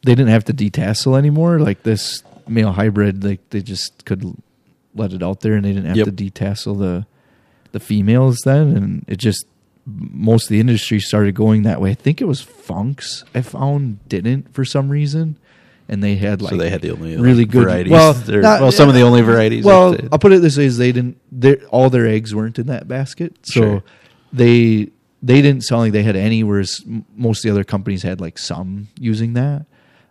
they 0.05 0.15
didn't 0.15 0.29
have 0.29 0.45
to 0.45 0.53
detassel 0.55 1.19
anymore. 1.19 1.59
Like 1.59 1.83
this 1.83 2.23
male 2.47 2.73
hybrid, 2.73 3.25
like 3.25 3.41
they 3.51 3.61
just 3.63 4.05
could 4.05 4.37
let 4.95 5.13
it 5.13 5.23
out 5.23 5.41
there, 5.41 5.55
and 5.55 5.65
they 5.65 5.73
didn't 5.73 5.87
have 5.87 5.97
Yep. 5.97 6.07
to 6.07 6.13
detassel 6.13 6.79
the 6.79 7.07
the 7.73 7.81
females 7.81 8.39
then, 8.45 8.77
and 8.77 9.05
it 9.09 9.17
just 9.17 9.47
most 9.87 10.45
of 10.45 10.49
the 10.51 10.61
industry 10.61 10.99
started 11.01 11.35
going 11.35 11.63
that 11.65 11.81
way. 11.81 11.91
I 11.91 11.95
think 11.95 12.21
it 12.21 12.25
was 12.27 12.41
Funk's 12.41 13.25
I 13.35 13.43
found 13.43 14.07
didn't 14.09 14.53
for 14.55 14.65
some 14.65 14.89
reason, 14.89 15.37
and 15.89 16.03
they 16.03 16.17
had 16.17 16.41
like 16.41 16.51
so 16.53 16.57
they 16.57 16.71
had 16.71 16.81
the 16.83 16.91
only 16.91 17.17
like, 17.17 17.25
really 17.25 17.45
good 17.45 17.65
varieties. 17.65 17.93
Well, 17.93 18.15
not- 18.29 18.61
well, 18.61 18.73
some 18.73 18.89
of 18.89 18.95
the 18.95 19.03
only 19.03 19.21
varieties. 19.23 19.65
Well. 19.65 19.97
I'll 20.11 20.19
put 20.19 20.33
it 20.33 20.41
this 20.41 20.57
way: 20.57 20.65
is 20.65 20.79
they 20.79 20.93
didn't. 20.93 21.19
All 21.71 21.91
their 21.91 22.07
eggs 22.07 22.35
weren't 22.35 22.59
in 22.59 22.67
that 22.69 22.89
basket, 22.89 23.37
so 23.43 23.53
Sure. 23.61 23.83
they 24.33 24.89
they 25.23 25.41
didn't 25.43 25.63
sound 25.63 25.83
like 25.83 25.93
they 25.93 26.03
had 26.03 26.17
any. 26.17 26.43
Whereas 26.43 26.83
most 27.17 27.39
of 27.45 27.49
the 27.51 27.55
other 27.55 27.65
companies 27.65 28.03
had 28.03 28.21
like 28.21 28.39
some 28.39 28.89
using 28.99 29.35
that, 29.35 29.67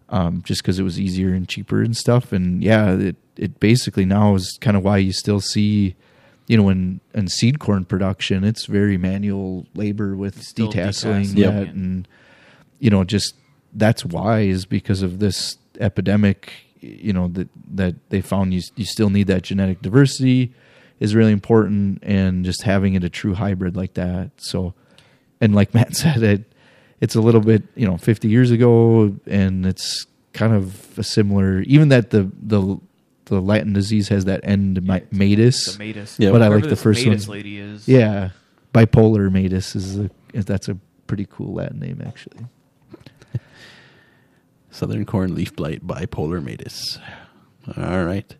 um, 0.10 0.44
just 0.46 0.62
because 0.62 0.80
it 0.80 0.84
was 0.84 1.00
easier 1.00 1.34
and 1.34 1.48
cheaper 1.48 1.82
and 1.82 1.96
stuff. 1.98 2.32
And 2.32 2.64
yeah, 2.64 2.94
it 2.94 3.16
it 3.38 3.60
basically 3.60 4.06
now 4.06 4.36
is 4.36 4.58
kind 4.62 4.78
of 4.78 4.84
why 4.84 4.98
you 4.98 5.12
still 5.12 5.40
see, 5.40 5.96
you 6.48 6.58
know, 6.58 6.70
in 6.70 7.00
in 7.14 7.28
seed 7.28 7.60
corn 7.60 7.86
production, 7.86 8.44
it's 8.44 8.66
very 8.66 8.98
manual 8.98 9.66
labor 9.74 10.16
with 10.16 10.42
Still 10.42 10.72
detasseling 10.72 11.34
detasseling, 11.34 11.36
that 11.36 11.68
and 11.74 12.08
you 12.80 12.90
know 12.90 13.04
just 13.04 13.36
that's 13.74 14.06
why 14.06 14.42
is 14.42 14.66
because 14.66 15.02
of 15.02 15.20
this 15.20 15.58
epidemic 15.80 16.52
you 16.80 17.14
know 17.14 17.28
that 17.30 17.50
that 17.74 17.96
they 18.10 18.22
found 18.22 18.54
you 18.54 18.62
you 18.76 18.86
still 18.86 19.10
need 19.10 19.28
that 19.28 19.44
genetic 19.44 19.82
diversity 19.82 20.54
is 21.00 21.16
really 21.16 21.32
important 21.32 22.00
and 22.04 22.46
just 22.46 22.64
having 22.64 22.94
it 22.94 23.04
a 23.04 23.10
true 23.10 23.34
hybrid 23.34 23.76
like 23.76 23.94
that. 23.96 24.32
So 24.38 24.74
and 25.42 25.56
like 25.56 25.74
Matt 25.74 25.96
said 25.96 26.24
it 26.24 26.54
it's 27.02 27.16
a 27.16 27.22
little 27.22 27.42
bit 27.42 27.64
you 27.76 27.88
know 27.88 27.98
50 27.98 28.28
years 28.28 28.52
ago 28.52 29.16
and 29.26 29.66
it's 29.66 30.06
kind 30.34 30.54
of 30.54 30.98
a 30.98 31.04
similar 31.04 31.62
even 31.62 31.90
that 31.90 32.10
the 32.10 32.32
the 32.42 32.80
the 33.26 33.40
Latin 33.42 33.74
disease 33.74 34.10
has 34.10 34.26
that 34.26 34.42
end 34.44 34.80
Yeah, 34.84 35.00
maydis 35.12 35.78
The 35.78 35.84
Maydis. 35.94 36.20
Yeah. 36.20 36.32
But 36.32 36.42
I 36.42 36.48
like 36.50 36.68
the 36.68 36.76
first 36.76 37.02
Maydis 37.04 37.08
one's- 37.08 37.28
lady 37.30 37.58
is. 37.60 37.88
yeah 37.88 38.30
bipolar 38.74 39.30
maydis 39.32 39.76
is 39.76 39.98
a 40.00 40.10
that's 40.34 40.68
a 40.68 40.76
pretty 41.08 41.28
cool 41.30 41.54
Latin 41.54 41.80
name 41.80 42.02
actually 42.06 42.46
Southern 44.72 45.06
corn 45.06 45.36
leaf 45.36 45.56
blight 45.56 45.86
bipolar 45.86 46.44
maydis. 46.44 47.00
All 47.78 48.04
right. 48.06 48.36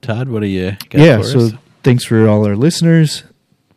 Todd, 0.00 0.28
what 0.28 0.42
are 0.42 0.46
you 0.46 0.72
got 0.90 1.00
yeah 1.00 1.16
for 1.18 1.22
so 1.24 1.38
us? 1.40 1.52
thanks 1.82 2.04
for 2.04 2.26
all 2.28 2.46
our 2.46 2.56
listeners 2.56 3.24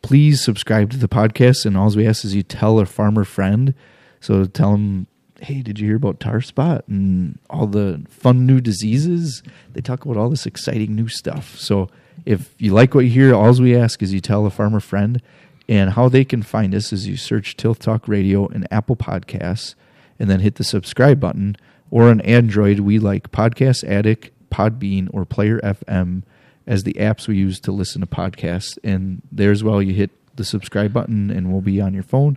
please 0.02 0.42
subscribe 0.42 0.90
to 0.90 0.96
the 0.96 1.08
podcast 1.08 1.64
and 1.66 1.76
all 1.76 1.90
we 1.94 2.06
ask 2.06 2.24
is 2.24 2.34
you 2.34 2.42
tell 2.42 2.78
a 2.78 2.86
farmer 2.86 3.24
friend 3.24 3.74
so 4.20 4.44
tell 4.44 4.72
them 4.72 5.06
hey 5.40 5.62
did 5.62 5.78
you 5.78 5.86
hear 5.86 5.96
about 5.96 6.20
tar 6.20 6.40
spot 6.40 6.84
and 6.88 7.38
all 7.48 7.66
the 7.66 8.04
fun 8.08 8.46
new 8.46 8.60
diseases 8.60 9.42
they 9.72 9.80
talk 9.80 10.04
about 10.04 10.16
all 10.16 10.30
this 10.30 10.46
exciting 10.46 10.94
new 10.94 11.08
stuff 11.08 11.56
so 11.56 11.88
if 12.26 12.54
you 12.58 12.72
like 12.72 12.94
what 12.94 13.04
you 13.04 13.10
hear 13.10 13.34
all 13.34 13.52
we 13.60 13.76
ask 13.76 14.02
is 14.02 14.12
you 14.12 14.20
tell 14.20 14.46
a 14.46 14.50
farmer 14.50 14.80
friend 14.80 15.22
and 15.68 15.90
how 15.90 16.08
they 16.08 16.24
can 16.24 16.42
find 16.42 16.74
us 16.74 16.92
is 16.92 17.06
you 17.06 17.16
search 17.16 17.56
tilth 17.56 17.78
talk 17.78 18.08
radio 18.08 18.46
and 18.48 18.66
apple 18.70 18.96
podcasts 18.96 19.74
and 20.18 20.28
then 20.28 20.40
hit 20.40 20.56
the 20.56 20.64
subscribe 20.64 21.20
button 21.20 21.56
or 21.90 22.04
on 22.04 22.20
android 22.22 22.80
we 22.80 22.98
like 22.98 23.30
podcast 23.30 23.84
addict 23.84 24.30
podbean 24.50 25.08
or 25.12 25.24
player 25.24 25.60
fm 25.60 26.22
as 26.68 26.84
the 26.84 26.92
apps 26.94 27.26
we 27.26 27.36
use 27.36 27.58
to 27.58 27.72
listen 27.72 28.02
to 28.02 28.06
podcasts. 28.06 28.78
And 28.84 29.22
there 29.32 29.50
as 29.50 29.64
well, 29.64 29.82
you 29.82 29.94
hit 29.94 30.10
the 30.36 30.44
subscribe 30.44 30.92
button 30.92 31.30
and 31.30 31.50
we'll 31.50 31.62
be 31.62 31.80
on 31.80 31.94
your 31.94 32.02
phone. 32.02 32.36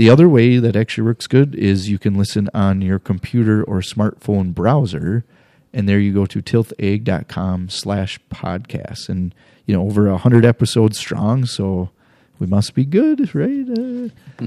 The 0.00 0.08
other 0.08 0.30
way 0.30 0.56
that 0.56 0.76
actually 0.76 1.04
works 1.04 1.26
good 1.26 1.54
is 1.54 1.90
you 1.90 1.98
can 1.98 2.14
listen 2.14 2.48
on 2.54 2.80
your 2.80 2.98
computer 2.98 3.62
or 3.62 3.80
smartphone 3.82 4.54
browser. 4.54 5.26
And 5.74 5.86
there 5.86 5.98
you 5.98 6.14
go 6.14 6.24
to 6.24 6.40
tilthag.com 6.40 7.68
slash 7.68 8.18
podcasts. 8.30 9.10
And, 9.10 9.34
you 9.66 9.76
know, 9.76 9.82
over 9.82 10.06
a 10.06 10.12
100 10.12 10.46
episodes 10.46 10.96
strong. 10.96 11.44
So 11.44 11.90
we 12.38 12.46
must 12.46 12.72
be 12.74 12.86
good, 12.86 13.34
right? 13.34 13.66
Uh, 13.68 14.46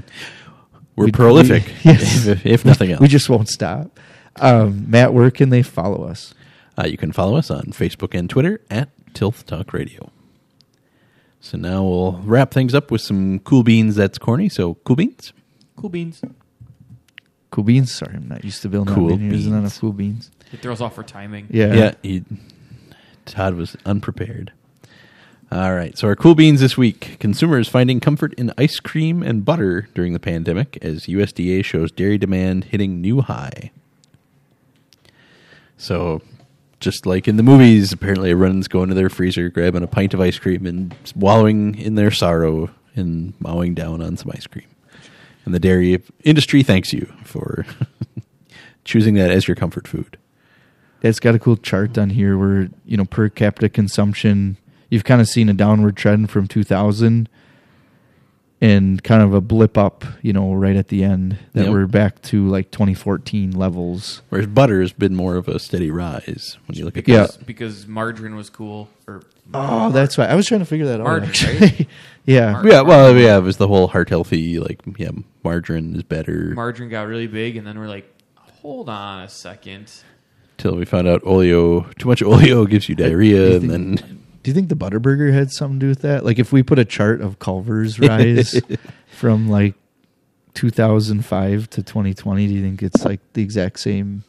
We're 0.96 1.04
we- 1.04 1.12
prolific, 1.12 1.72
yes. 1.84 2.26
if, 2.26 2.44
if 2.44 2.64
nothing 2.64 2.90
else. 2.90 3.00
we 3.00 3.06
just 3.06 3.30
won't 3.30 3.48
stop. 3.48 4.00
Um, 4.40 4.90
Matt, 4.90 5.14
where 5.14 5.30
can 5.30 5.50
they 5.50 5.62
follow 5.62 6.02
us? 6.02 6.34
Uh, 6.76 6.86
you 6.88 6.96
can 6.96 7.12
follow 7.12 7.36
us 7.36 7.48
on 7.48 7.66
Facebook 7.66 8.18
and 8.18 8.28
Twitter 8.28 8.60
at 8.70 8.88
Tilth 9.14 9.46
Talk 9.46 9.72
Radio. 9.72 10.10
So 11.40 11.56
now 11.56 11.84
we'll 11.84 12.20
wrap 12.24 12.50
things 12.50 12.74
up 12.74 12.90
with 12.90 13.02
some 13.02 13.38
cool 13.38 13.62
beans. 13.62 13.94
That's 13.94 14.18
corny. 14.18 14.48
So 14.48 14.74
cool 14.82 14.96
beans. 14.96 15.32
Cool 15.76 15.90
beans. 15.90 16.22
Cool 17.50 17.64
beans. 17.64 17.94
Sorry, 17.94 18.14
I'm 18.16 18.28
not 18.28 18.44
used 18.44 18.62
to 18.62 18.68
building 18.68 18.94
Cool 18.94 19.08
cool 19.10 19.16
beans. 19.16 19.34
Isn't 19.34 19.52
beans. 19.52 19.74
that 19.74 19.80
cool 19.80 19.92
beans? 19.92 20.30
It 20.52 20.60
throws 20.60 20.80
off 20.80 20.94
for 20.94 21.02
timing. 21.02 21.46
Yeah. 21.50 21.74
Yeah, 21.74 21.94
he, 22.02 22.24
Todd 23.26 23.54
was 23.54 23.76
unprepared. 23.84 24.52
All 25.52 25.74
right, 25.74 25.96
so 25.96 26.08
our 26.08 26.16
cool 26.16 26.34
beans 26.34 26.60
this 26.60 26.76
week: 26.76 27.16
consumers 27.20 27.68
finding 27.68 28.00
comfort 28.00 28.34
in 28.34 28.52
ice 28.58 28.80
cream 28.80 29.22
and 29.22 29.44
butter 29.44 29.88
during 29.94 30.12
the 30.12 30.18
pandemic, 30.18 30.78
as 30.82 31.04
USDA 31.04 31.64
shows 31.64 31.92
dairy 31.92 32.18
demand 32.18 32.64
hitting 32.64 33.00
new 33.00 33.20
high. 33.20 33.70
So, 35.76 36.22
just 36.80 37.06
like 37.06 37.28
in 37.28 37.36
the 37.36 37.42
movies, 37.42 37.92
apparently 37.92 38.30
everyone's 38.30 38.68
going 38.68 38.88
to 38.88 38.94
their 38.94 39.10
freezer, 39.10 39.48
grabbing 39.48 39.82
a 39.82 39.86
pint 39.86 40.12
of 40.14 40.20
ice 40.20 40.38
cream, 40.38 40.66
and 40.66 40.94
wallowing 41.14 41.76
in 41.78 41.94
their 41.94 42.10
sorrow 42.10 42.70
and 42.96 43.34
mowing 43.38 43.74
down 43.74 44.02
on 44.02 44.16
some 44.16 44.32
ice 44.34 44.46
cream. 44.46 44.66
And 45.44 45.54
the 45.54 45.60
dairy 45.60 46.02
industry 46.24 46.62
thanks 46.62 46.92
you 46.92 47.12
for 47.24 47.66
choosing 48.84 49.14
that 49.14 49.30
as 49.30 49.46
your 49.46 49.54
comfort 49.54 49.86
food. 49.86 50.16
It's 51.02 51.20
got 51.20 51.34
a 51.34 51.38
cool 51.38 51.56
chart 51.56 51.98
on 51.98 52.10
here 52.10 52.38
where, 52.38 52.68
you 52.86 52.96
know, 52.96 53.04
per 53.04 53.28
capita 53.28 53.68
consumption, 53.68 54.56
you've 54.88 55.04
kind 55.04 55.20
of 55.20 55.28
seen 55.28 55.50
a 55.50 55.54
downward 55.54 55.96
trend 55.96 56.30
from 56.30 56.48
2000 56.48 57.28
and 58.64 59.02
kind 59.04 59.22
of 59.22 59.34
a 59.34 59.40
blip 59.42 59.76
up, 59.76 60.04
you 60.22 60.32
know, 60.32 60.54
right 60.54 60.76
at 60.76 60.88
the 60.88 61.04
end 61.04 61.36
that 61.52 61.64
Yep. 61.64 61.72
we're 61.72 61.86
back 61.86 62.22
to 62.22 62.48
like 62.48 62.70
2014 62.70 63.50
levels. 63.50 64.22
Whereas 64.30 64.46
butter 64.46 64.80
has 64.80 64.92
been 64.92 65.14
more 65.14 65.36
of 65.36 65.48
a 65.48 65.58
steady 65.58 65.90
rise 65.90 66.56
when 66.66 66.78
you 66.78 66.84
look 66.86 66.96
at 66.96 67.06
Yeah. 67.06 67.22
Because, 67.26 67.36
because 67.36 67.86
margarine 67.86 68.36
was 68.36 68.48
cool. 68.48 68.88
Or 69.06 69.22
Oh, 69.52 69.90
that's 69.90 70.16
right. 70.16 70.30
I 70.30 70.34
was 70.34 70.46
trying 70.46 70.60
to 70.60 70.64
figure 70.66 70.86
that 70.86 71.00
out. 71.00 71.04
Margin, 71.04 71.60
right? 71.60 71.88
yeah. 72.24 72.52
Mar- 72.52 72.66
Yeah, 72.66 72.80
well, 72.80 73.14
yeah, 73.14 73.36
it 73.36 73.42
was 73.42 73.58
the 73.58 73.68
whole 73.68 73.88
heart 73.88 74.08
healthy, 74.08 74.58
like, 74.58 74.80
yeah, 74.96 75.10
margarine 75.42 75.94
is 75.94 76.02
better. 76.02 76.52
margarine 76.54 76.88
got 76.88 77.06
really 77.06 77.26
big, 77.26 77.56
and 77.58 77.66
then 77.66 77.78
we're 77.78 77.88
like, 77.88 78.10
hold 78.62 78.88
on 78.88 79.22
a 79.24 79.28
second. 79.28 79.92
Till 80.56 80.76
we 80.76 80.86
found 80.86 81.06
out 81.06 81.20
oleo, 81.26 81.82
too 81.98 82.08
much 82.08 82.22
oleo 82.22 82.64
gives 82.64 82.88
you 82.88 82.94
diarrhea, 82.94 83.56
and 83.56 83.68
then 83.70 84.23
Do 84.44 84.50
you 84.50 84.54
think 84.54 84.68
the 84.68 84.76
Butterburger 84.76 85.32
had 85.32 85.50
something 85.50 85.80
to 85.80 85.86
do 85.86 85.88
with 85.88 86.02
that? 86.02 86.22
Like 86.22 86.38
if 86.38 86.52
we 86.52 86.62
put 86.62 86.78
a 86.78 86.84
chart 86.84 87.22
of 87.22 87.38
Culver's 87.38 87.98
rise 87.98 88.60
from 89.08 89.48
like 89.48 89.74
2005 90.52 91.70
to 91.70 91.82
2020, 91.82 92.46
do 92.46 92.52
you 92.52 92.62
think 92.62 92.82
it's 92.82 93.06
like 93.06 93.20
the 93.32 93.42
exact 93.42 93.80
same? 93.80 94.22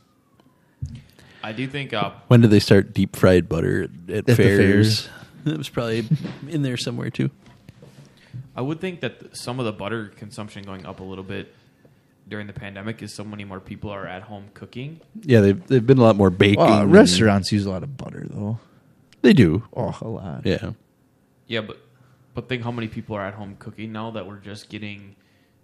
I 1.44 1.52
do 1.52 1.68
think 1.68 1.94
uh, 1.94 2.12
when 2.30 2.40
did 2.40 2.50
they 2.50 2.62
start 2.62 2.94
deep 2.94 3.18
fried 3.18 3.50
butter 3.50 3.84
at, 3.84 4.10
at 4.10 4.26
the 4.26 4.36
fairs? 4.36 5.10
It 5.46 5.60
was 5.60 5.70
probably 5.70 6.04
in 6.50 6.64
there 6.64 6.76
somewhere 6.76 7.12
too. 7.12 7.30
I 8.56 8.62
would 8.62 8.82
think 8.82 9.02
that 9.02 9.38
some 9.38 9.60
of 9.60 9.66
the 9.66 9.72
butter 9.72 10.08
consumption 10.08 10.64
going 10.64 10.88
up 10.88 11.02
a 11.02 11.04
little 11.04 11.24
bit 11.24 11.54
during 12.28 12.48
the 12.48 12.54
pandemic 12.54 13.04
is 13.04 13.14
so 13.14 13.24
many 13.24 13.44
more 13.44 13.60
people 13.60 13.92
are 13.92 14.08
at 14.08 14.24
home 14.24 14.46
cooking. 14.56 15.02
Yeah, 15.22 15.42
they've 15.42 15.68
they've 15.68 15.86
been 15.86 16.00
a 16.00 16.02
lot 16.02 16.16
more 16.16 16.32
baking. 16.32 16.62
Well, 16.62 16.88
restaurants 16.88 17.52
use 17.52 17.68
a 17.68 17.70
lot 17.70 17.84
of 17.84 17.96
butter 17.96 18.26
though. 18.28 18.58
They 19.26 19.34
do. 19.34 19.64
Oh, 19.76 19.98
a 20.02 20.08
lot. 20.08 20.46
Yeah, 20.46 20.72
Yeah, 21.48 21.62
but 21.62 21.78
but 22.34 22.48
think 22.50 22.64
how 22.64 22.72
many 22.72 22.88
people 22.88 23.16
are 23.16 23.22
at 23.26 23.34
home 23.34 23.56
cooking 23.60 23.92
now 23.92 24.12
that 24.12 24.26
we're 24.28 24.38
just 24.38 24.70
getting, 24.70 25.16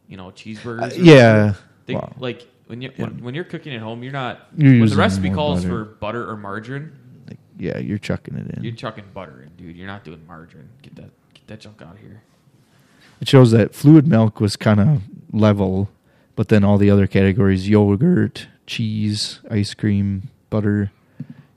you 0.08 0.18
know, 0.18 0.28
cheeseburgers. 0.32 0.94
Uh, 0.98 1.02
yeah. 1.02 1.54
Think 1.86 2.02
Wow. 2.02 2.14
like 2.20 2.48
when 2.68 2.82
you 2.82 2.92
Yeah. 2.98 3.06
when, 3.06 3.24
when 3.24 3.36
you're 3.36 3.44
cooking 3.44 3.74
at 3.74 3.82
home, 3.82 4.04
you're 4.04 4.14
not 4.14 4.48
You're 4.58 4.80
when 4.80 4.90
the 4.90 4.96
recipe 4.96 5.30
calls 5.30 5.64
butter. 5.66 5.86
for 5.86 5.92
butter 5.96 6.30
or 6.30 6.38
margarine. 6.38 6.92
Like, 7.28 7.40
yeah, 7.58 7.78
you're 7.78 7.98
chucking 7.98 8.36
it 8.36 8.56
in. 8.58 8.64
You're 8.64 8.74
chucking 8.76 9.06
butter 9.14 9.42
in, 9.44 9.50
dude. 9.58 9.76
You're 9.76 9.88
not 9.88 10.04
doing 10.04 10.22
margarine. 10.28 10.70
Get 10.82 10.96
that 10.96 11.10
get 11.34 11.48
that 11.48 11.60
junk 11.60 11.82
out 11.82 11.94
of 11.96 12.00
here. 12.00 12.22
It 13.20 13.28
shows 13.28 13.52
that 13.52 13.76
fluid 13.76 14.08
milk 14.08 14.40
was 14.40 14.56
kind 14.56 14.80
of 14.80 15.02
level, 15.32 15.90
but 16.36 16.48
then 16.48 16.64
all 16.64 16.78
the 16.80 16.90
other 16.90 17.06
categories 17.06 17.68
yogurt, 17.70 18.48
cheese, 18.66 19.42
ice 19.50 19.74
cream, 19.76 20.30
butter, 20.50 20.92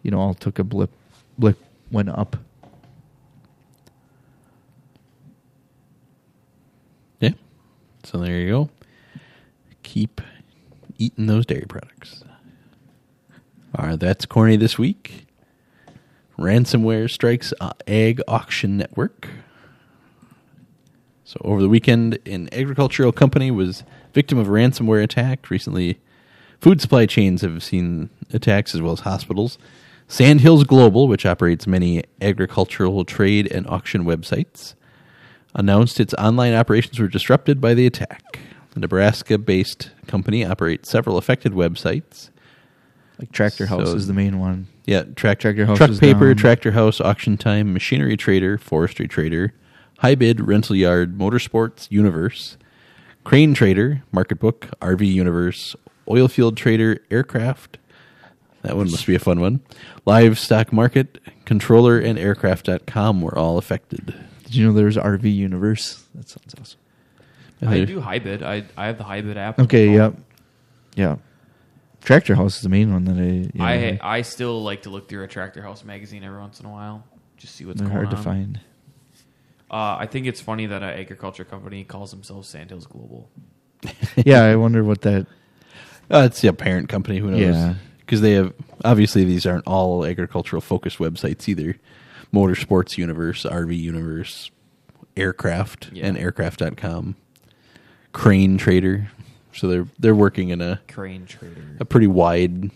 you 0.03 0.11
know, 0.11 0.19
all 0.21 0.35
took 0.35 0.59
a 0.59 0.65
blip, 0.65 0.91
blip 1.39 1.57
went 1.95 2.11
up. 2.11 2.37
Yeah. 7.21 7.31
So 8.03 8.19
there 8.19 8.39
you 8.39 8.49
go. 8.51 8.71
Keep 9.83 10.21
eating 10.99 11.27
those 11.27 11.47
dairy 11.47 11.67
products. 11.67 12.25
All 13.77 13.87
right, 13.87 13.99
that's 13.99 14.27
corny 14.27 14.57
this 14.57 14.79
week. 14.79 15.27
Ransomware 16.39 17.11
strikes 17.11 17.53
Ag 17.87 18.21
Auction 18.29 18.77
Network. 18.77 19.29
So 21.25 21.41
over 21.45 21.63
the 21.63 21.69
weekend, 21.69 22.19
an 22.27 22.49
agricultural 22.53 23.13
company 23.13 23.51
was 23.51 23.85
victim 24.13 24.37
of 24.39 24.49
ransomware 24.49 25.03
attack. 25.03 25.49
Recently, 25.49 25.99
food 26.61 26.81
supply 26.81 27.07
chains 27.07 27.43
have 27.43 27.63
seen 27.63 28.11
attacks 28.33 28.75
as 28.75 28.83
well 28.83 28.93
as 28.93 29.01
hospitals. 29.01 29.59
Sandhills 30.09 30.65
Global, 30.65 31.09
which 31.09 31.27
operates 31.27 31.67
many 31.67 32.03
agricultural 32.21 33.05
trade 33.05 33.51
and 33.51 33.67
auction 33.67 34.05
websites, 34.05 34.75
announced 35.55 35.99
its 35.99 36.15
online 36.15 36.55
operations 36.55 36.99
were 36.99 37.09
disrupted 37.09 37.61
by 37.61 37.75
the 37.75 37.87
attack. 37.87 38.39
The 38.73 38.81
Nebraska 38.81 39.39
based 39.39 39.91
company 40.07 40.45
operates 40.45 40.91
several 40.91 41.17
affected 41.17 41.53
websites. 41.53 42.31
Like 43.19 43.33
Tractor 43.33 43.67
House 43.67 43.91
So- 43.91 43.97
is 43.97 44.07
the 44.07 44.13
main 44.15 44.39
one. 44.39 44.67
Yeah, 44.85 45.05
track, 45.15 45.39
Tractor 45.39 45.65
House 45.65 45.79
truck 45.79 45.91
is 45.91 45.99
paper, 45.99 46.35
down. 46.35 46.37
tractor 46.37 46.73
house, 46.73 47.01
auction 47.01 47.39
time, 47.39 47.73
machinery 47.73 48.17
trader, 48.19 48.59
forestry 48.59 49.09
trader, 49.09 49.55
high 50.01 50.15
bid, 50.15 50.47
rental 50.47 50.77
yard, 50.77 51.17
motorsports, 51.17 51.87
universe, 51.91 52.59
crane 53.23 53.55
trader, 53.55 54.03
market 54.13 54.39
book, 54.39 54.69
RV 54.83 55.07
universe, 55.11 55.75
oil 56.11 56.29
field 56.29 56.57
trader, 56.59 56.99
aircraft. 57.11 57.79
That 58.65 58.77
one 58.79 58.91
must 58.91 59.07
be 59.07 59.15
a 59.15 59.19
fun 59.19 59.41
one. 59.41 59.61
Livestock 60.07 60.73
market, 60.73 61.19
controller, 61.45 61.99
and 61.99 62.19
aircraft.com 62.19 63.21
were 63.21 63.37
all 63.37 63.59
affected. 63.59 64.15
Did 64.45 64.55
you 64.55 64.67
know 64.67 64.73
there's 64.73 64.97
RV 64.97 65.33
Universe? 65.33 66.03
That 66.15 66.31
sounds 66.31 66.55
awesome. 66.59 66.81
I 67.67 67.85
do 67.85 68.01
Hybid. 68.01 68.43
I 68.43 68.65
I 68.77 68.87
have 68.87 68.97
the 68.97 69.05
Hybid 69.05 69.37
app. 69.37 69.59
Okay, 69.59 69.89
my 69.89 69.95
yep. 69.95 70.15
Yeah. 70.97 71.17
Tractor 72.03 72.35
House 72.35 72.57
is 72.57 72.63
the 72.63 72.71
main 72.71 72.91
one 72.93 73.05
that 73.05 73.19
I. 73.19 73.51
Yeah, 73.55 73.99
I 74.03 74.19
I 74.19 74.23
still 74.23 74.63
like 74.63 74.83
to 74.83 74.91
look 74.91 75.11
through 75.11 75.25
a 75.25 75.29
Tractor 75.29 75.61
House 75.63 75.85
magazine 75.85 76.25
every 76.25 76.41
once 76.41 76.59
in 76.59 76.67
a 76.67 76.71
while, 76.71 77.05
just 77.37 77.57
see 77.57 77.67
what's 77.67 77.81
they're 77.81 77.89
going 77.89 77.97
hard 77.97 78.15
on. 78.15 78.17
to 78.17 78.23
find. 78.23 78.61
Uh, 79.71 79.97
I 79.99 80.07
think 80.07 80.27
it's 80.27 80.41
funny 80.41 80.67
that 80.67 80.83
an 80.83 80.89
agriculture 80.89 81.45
company 81.45 81.85
calls 81.85 82.11
themselves 82.11 82.49
Sandhills 82.49 82.87
Global. 82.87 83.29
yeah, 84.17 84.43
I 84.43 84.57
wonder 84.57 84.85
what 84.85 85.03
that. 85.03 85.27
Uh, 86.11 86.29
it's 86.31 86.43
a 86.45 86.53
parent 86.53 86.89
company. 86.89 87.19
Who 87.19 87.31
knows? 87.31 87.41
Yeah. 87.41 87.75
Because 88.05 88.21
they 88.21 88.33
have 88.33 88.53
obviously 88.85 89.25
these 89.25 89.47
aren't 89.47 89.67
all 89.67 90.05
agricultural 90.05 90.61
focused 90.61 90.99
websites 90.99 91.49
either. 91.49 91.77
Motorsports 92.33 92.99
Universe, 92.99 93.45
RV 93.45 93.79
Universe, 93.79 94.51
Aircraft, 95.17 95.91
Yeah. 95.93 96.07
and 96.07 96.19
Aircraft.com, 96.19 97.15
Crane 98.13 98.59
Trader. 98.59 99.09
So 99.53 99.69
they're 99.69 99.87
they're 99.99 100.15
working 100.15 100.49
in 100.51 100.61
a 100.61 100.81
Crane 100.89 101.27
Trader. 101.27 101.77
a 101.81 101.85
pretty 101.85 102.09
wide 102.09 102.71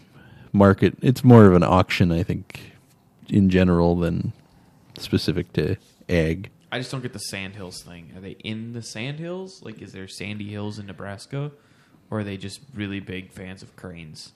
market. 0.53 0.97
It's 1.03 1.25
more 1.25 1.47
of 1.47 1.55
an 1.55 1.65
auction, 1.65 2.13
I 2.13 2.23
think, 2.23 2.73
in 3.29 3.51
general 3.51 3.97
than 3.97 4.33
specific 4.97 5.53
to 5.55 5.77
ag. 6.09 6.51
I 6.71 6.79
just 6.79 6.91
don't 6.93 7.03
get 7.03 7.13
the 7.13 7.19
Sandhills 7.19 7.83
thing. 7.83 8.13
Are 8.17 8.21
they 8.21 8.33
in 8.45 8.73
the 8.75 8.83
Sandhills? 8.83 9.63
Like, 9.63 9.81
is 9.83 9.93
there 9.93 10.07
Sandy 10.07 10.49
Hills 10.51 10.79
in 10.79 10.87
Nebraska, 10.87 11.51
or 12.11 12.21
are 12.21 12.25
they 12.25 12.37
just 12.37 12.61
really 12.75 13.01
big 13.01 13.33
fans 13.33 13.63
of 13.63 13.75
cranes? 13.75 14.33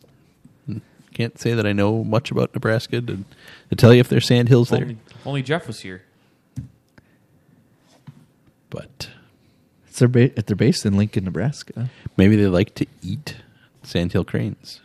Can't 1.15 1.39
say 1.39 1.53
that 1.55 1.67
I 1.67 1.73
know 1.73 2.03
much 2.05 2.31
about 2.31 2.55
Nebraska 2.55 3.01
to, 3.01 3.25
to 3.71 3.77
tell 3.77 3.93
you 3.93 4.01
if 4.01 4.09
there's 4.09 4.27
sand 4.27 4.49
hills 4.49 4.71
there, 4.71 4.81
only, 4.83 4.97
only 5.27 5.43
Jeff 5.43 5.67
was 5.67 5.81
here. 5.81 6.03
but 8.71 9.11
It's 9.89 9.99
their 9.99 10.09
ba- 10.09 10.31
they're 10.31 10.57
based 10.57 10.87
in 10.87 10.97
Lincoln, 10.97 11.25
Nebraska. 11.25 11.91
maybe 12.17 12.37
they 12.37 12.47
like 12.47 12.75
to 12.77 12.87
eat 13.03 13.37
sandhill 13.83 14.25
cranes. 14.25 14.81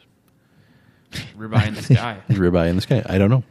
Ribeye 1.37 1.67
in 1.67 1.73
the 1.75 1.81
sky. 1.95 2.17
Ribeye 2.29 2.69
in 2.69 2.75
the 2.75 2.81
sky. 2.81 3.03
I 3.07 3.17
don't 3.17 3.29
know. 3.29 3.43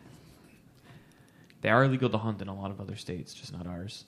They 1.62 1.70
are 1.70 1.84
illegal 1.84 2.10
to 2.10 2.18
hunt 2.18 2.42
in 2.42 2.48
a 2.48 2.54
lot 2.54 2.70
of 2.70 2.80
other 2.80 2.96
states, 2.96 3.32
just 3.32 3.52
not 3.54 3.66
ours. 3.66 4.04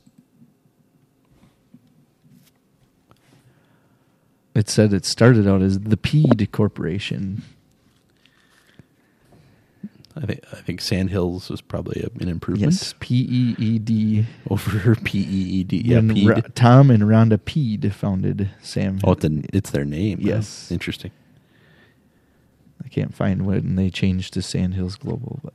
It 4.55 4.69
said 4.69 4.93
it 4.93 5.05
started 5.07 5.47
out 5.49 5.63
as 5.63 5.79
the 5.81 5.97
Peed 5.97 6.51
Corporation. 6.53 7.43
I 10.21 10.27
think 10.27 10.41
I 10.53 10.57
think 10.57 10.81
Sandhills 10.81 11.49
was 11.49 11.61
probably 11.61 12.03
an 12.21 12.29
improvement 12.29 12.73
Yes, 12.73 12.95
P 12.99 13.27
E 13.31 13.55
E 13.59 13.79
D. 13.79 14.27
over 14.51 14.97
P 14.97 15.19
E 15.21 15.23
E 15.61 15.65
D. 15.65 15.83
Yeah, 15.85 16.01
Ra- 16.29 16.41
Tom 16.55 16.91
and 16.91 17.05
Rhonda 17.05 17.39
Peed 17.39 17.93
founded 17.93 18.51
Sam. 18.61 18.99
oh, 19.05 19.13
it's, 19.13 19.25
an, 19.25 19.47
it's 19.53 19.71
their 19.71 19.85
name. 19.85 20.19
Yes. 20.21 20.71
interesting. 20.73 21.13
I 22.85 22.89
can't 22.89 23.15
find 23.15 23.47
when 23.47 23.77
they 23.77 23.91
changed 23.91 24.35
to 24.35 24.43
Sandhills 24.43 24.97
Global, 24.97 25.41
but 25.43 25.53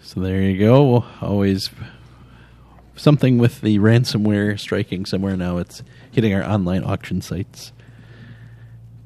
So 0.00 0.20
there 0.20 0.42
you 0.42 0.58
go. 0.58 1.04
Always 1.20 1.70
something 2.96 3.38
with 3.38 3.60
the 3.62 3.78
ransomware 3.78 4.58
striking 4.58 5.06
somewhere 5.06 5.36
now. 5.36 5.58
It's 5.58 5.82
hitting 6.10 6.34
our 6.34 6.42
online 6.42 6.84
auction 6.84 7.20
sites. 7.22 7.72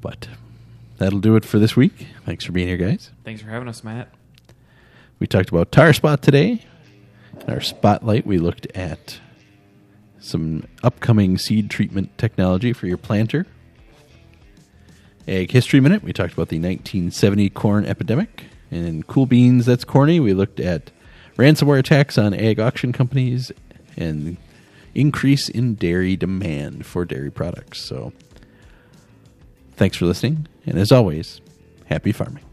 But 0.01 0.29
that'll 0.99 1.21
do 1.21 1.37
it 1.37 1.45
for 1.45 1.59
this 1.59 1.77
week. 1.77 2.07
Thanks 2.25 2.45
for 2.45 2.53
being 2.53 2.69
here, 2.69 2.77
guys. 2.77 3.11
Thanks 3.25 3.43
for 3.43 3.49
having 3.49 3.69
us, 3.69 3.85
Matt. 3.85 4.09
We 5.19 5.27
talked 5.27 5.49
about 5.49 5.73
Tar 5.73 5.93
Spot 5.93 6.21
today. 6.21 6.65
In 7.41 7.51
our 7.51 7.61
spotlight, 7.61 8.27
we 8.27 8.39
looked 8.39 8.67
at 8.75 9.19
some 10.19 10.67
upcoming 10.83 11.39
seed 11.39 11.71
treatment 11.71 12.17
technology 12.19 12.73
for 12.73 12.87
your 12.87 12.97
planter. 12.97 13.47
Ag 15.29 15.51
History 15.51 15.81
Minute, 15.81 16.03
we 16.03 16.13
talked 16.13 16.35
about 16.35 16.49
the 16.49 16.59
1970 16.59 17.51
corn 17.51 17.85
epidemic. 17.85 18.45
And 18.71 18.87
in 18.87 19.03
Cool 19.05 19.27
Beans, 19.27 19.67
That's 19.67 19.85
Corny, 19.85 20.21
we 20.21 20.35
looked 20.35 20.61
at 20.61 20.91
ransomware 21.37 21.79
attacks 21.79 22.19
on 22.19 22.35
ag 22.35 22.59
auction 22.59 22.93
companies 22.93 23.53
and 23.97 24.37
increase 24.95 25.49
in 25.49 25.75
dairy 25.75 26.17
demand 26.17 26.87
for 26.87 27.05
dairy 27.05 27.31
products. 27.31 27.83
So 27.83 28.13
thanks 29.77 29.97
for 29.97 30.07
listening. 30.07 30.49
And 30.67 30.79
as 30.79 30.93
always, 30.93 31.41
happy 31.87 32.13
farming. 32.13 32.46